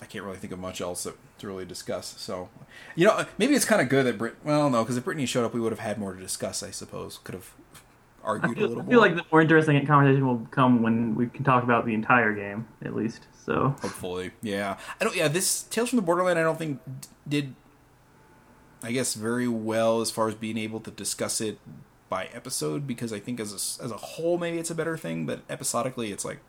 [0.01, 2.15] I can't really think of much else that, to really discuss.
[2.17, 2.49] So
[2.95, 4.35] you know, maybe it's kind of good that Brit.
[4.43, 6.63] Well, no, because if Brittany showed up, we would have had more to discuss.
[6.63, 7.51] I suppose could have
[8.23, 9.07] argued a feel, little I feel more.
[9.07, 12.67] like the more interesting conversation will come when we can talk about the entire game,
[12.83, 13.25] at least.
[13.45, 14.77] So Hopefully, yeah.
[14.99, 15.15] I don't.
[15.15, 16.37] Yeah, this Tales from the Borderland.
[16.37, 16.79] I don't think
[17.27, 17.55] did.
[18.83, 21.59] I guess very well as far as being able to discuss it
[22.09, 25.25] by episode because I think as a, as a whole maybe it's a better thing,
[25.25, 26.39] but episodically it's like,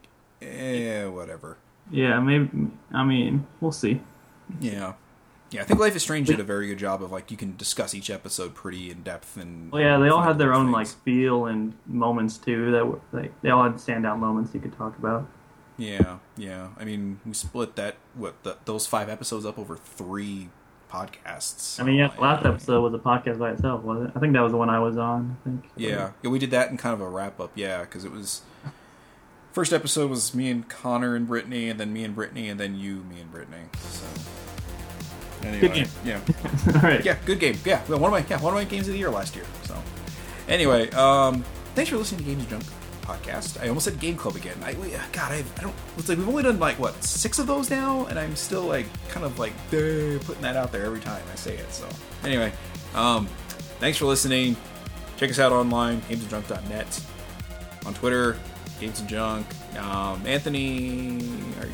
[0.40, 1.56] eh, whatever.
[1.90, 2.51] yeah, maybe.
[2.93, 4.01] I mean, we'll see.
[4.60, 4.94] Yeah,
[5.51, 5.60] yeah.
[5.60, 7.94] I think Life is Strange did a very good job of like you can discuss
[7.94, 9.70] each episode pretty in depth and.
[9.70, 12.70] Well, yeah, they all had their own like feel and moments too.
[12.73, 15.27] That were like they all had standout moments you could talk about.
[15.78, 16.69] Yeah, yeah.
[16.78, 20.49] I mean, we split that what the, those five episodes up over three
[20.90, 21.81] podcasts.
[21.81, 24.12] I mean, yeah, so, last episode was a podcast by itself, wasn't it?
[24.16, 25.36] I think that was the one I was on.
[25.40, 25.65] I think.
[25.77, 27.53] Yeah, yeah, we did that in kind of a wrap up.
[27.55, 28.43] Yeah, because it was
[29.53, 32.74] First episode was me and Connor and Brittany, and then me and Brittany, and then
[32.74, 33.65] you, me and Brittany.
[33.82, 34.07] So
[35.47, 35.89] anyway, Good game.
[36.07, 36.20] yeah,
[36.74, 37.05] All right.
[37.05, 37.59] yeah, good game.
[37.62, 39.44] Yeah, one of my yeah one of my games of the year last year.
[39.65, 39.77] So
[40.49, 41.44] anyway, um,
[41.74, 42.65] thanks for listening to Games Junk
[43.03, 43.62] podcast.
[43.62, 44.57] I almost said Game Club again.
[44.65, 45.74] I we- God, I, I don't.
[45.99, 48.87] It's like we've only done like what six of those now, and I'm still like
[49.09, 51.73] kind of like putting that out there every time I say it.
[51.73, 51.89] So
[52.24, 52.53] anyway,
[52.95, 53.27] um,
[53.81, 54.57] thanks for listening.
[55.16, 57.05] Check us out online, gamesandjunk.net,
[57.87, 58.37] on Twitter,
[58.81, 59.47] Games and Junk.
[59.79, 61.19] Um, Anthony,
[61.61, 61.73] are you?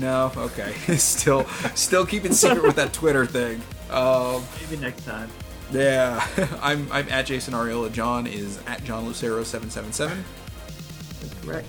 [0.00, 0.72] No, okay.
[0.96, 1.44] still,
[1.74, 3.60] still keeping secret with that Twitter thing.
[3.90, 5.30] Um, Maybe next time.
[5.72, 6.26] Yeah,
[6.62, 7.92] I'm I'm at Jason Ariola.
[7.92, 10.24] John is at John Lucero seven seven seven.
[11.42, 11.66] Correct.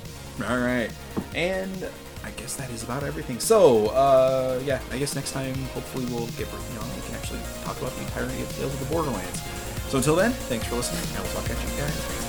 [0.47, 0.91] All right,
[1.33, 1.87] and
[2.23, 3.39] I guess that is about everything.
[3.39, 6.95] So, uh, yeah, I guess next time, hopefully, we'll get Brittany on.
[6.95, 9.41] We can actually talk about the entirety of Tales of the Borderlands.
[9.89, 12.24] So until then, thanks for listening, and we'll talk at you guys.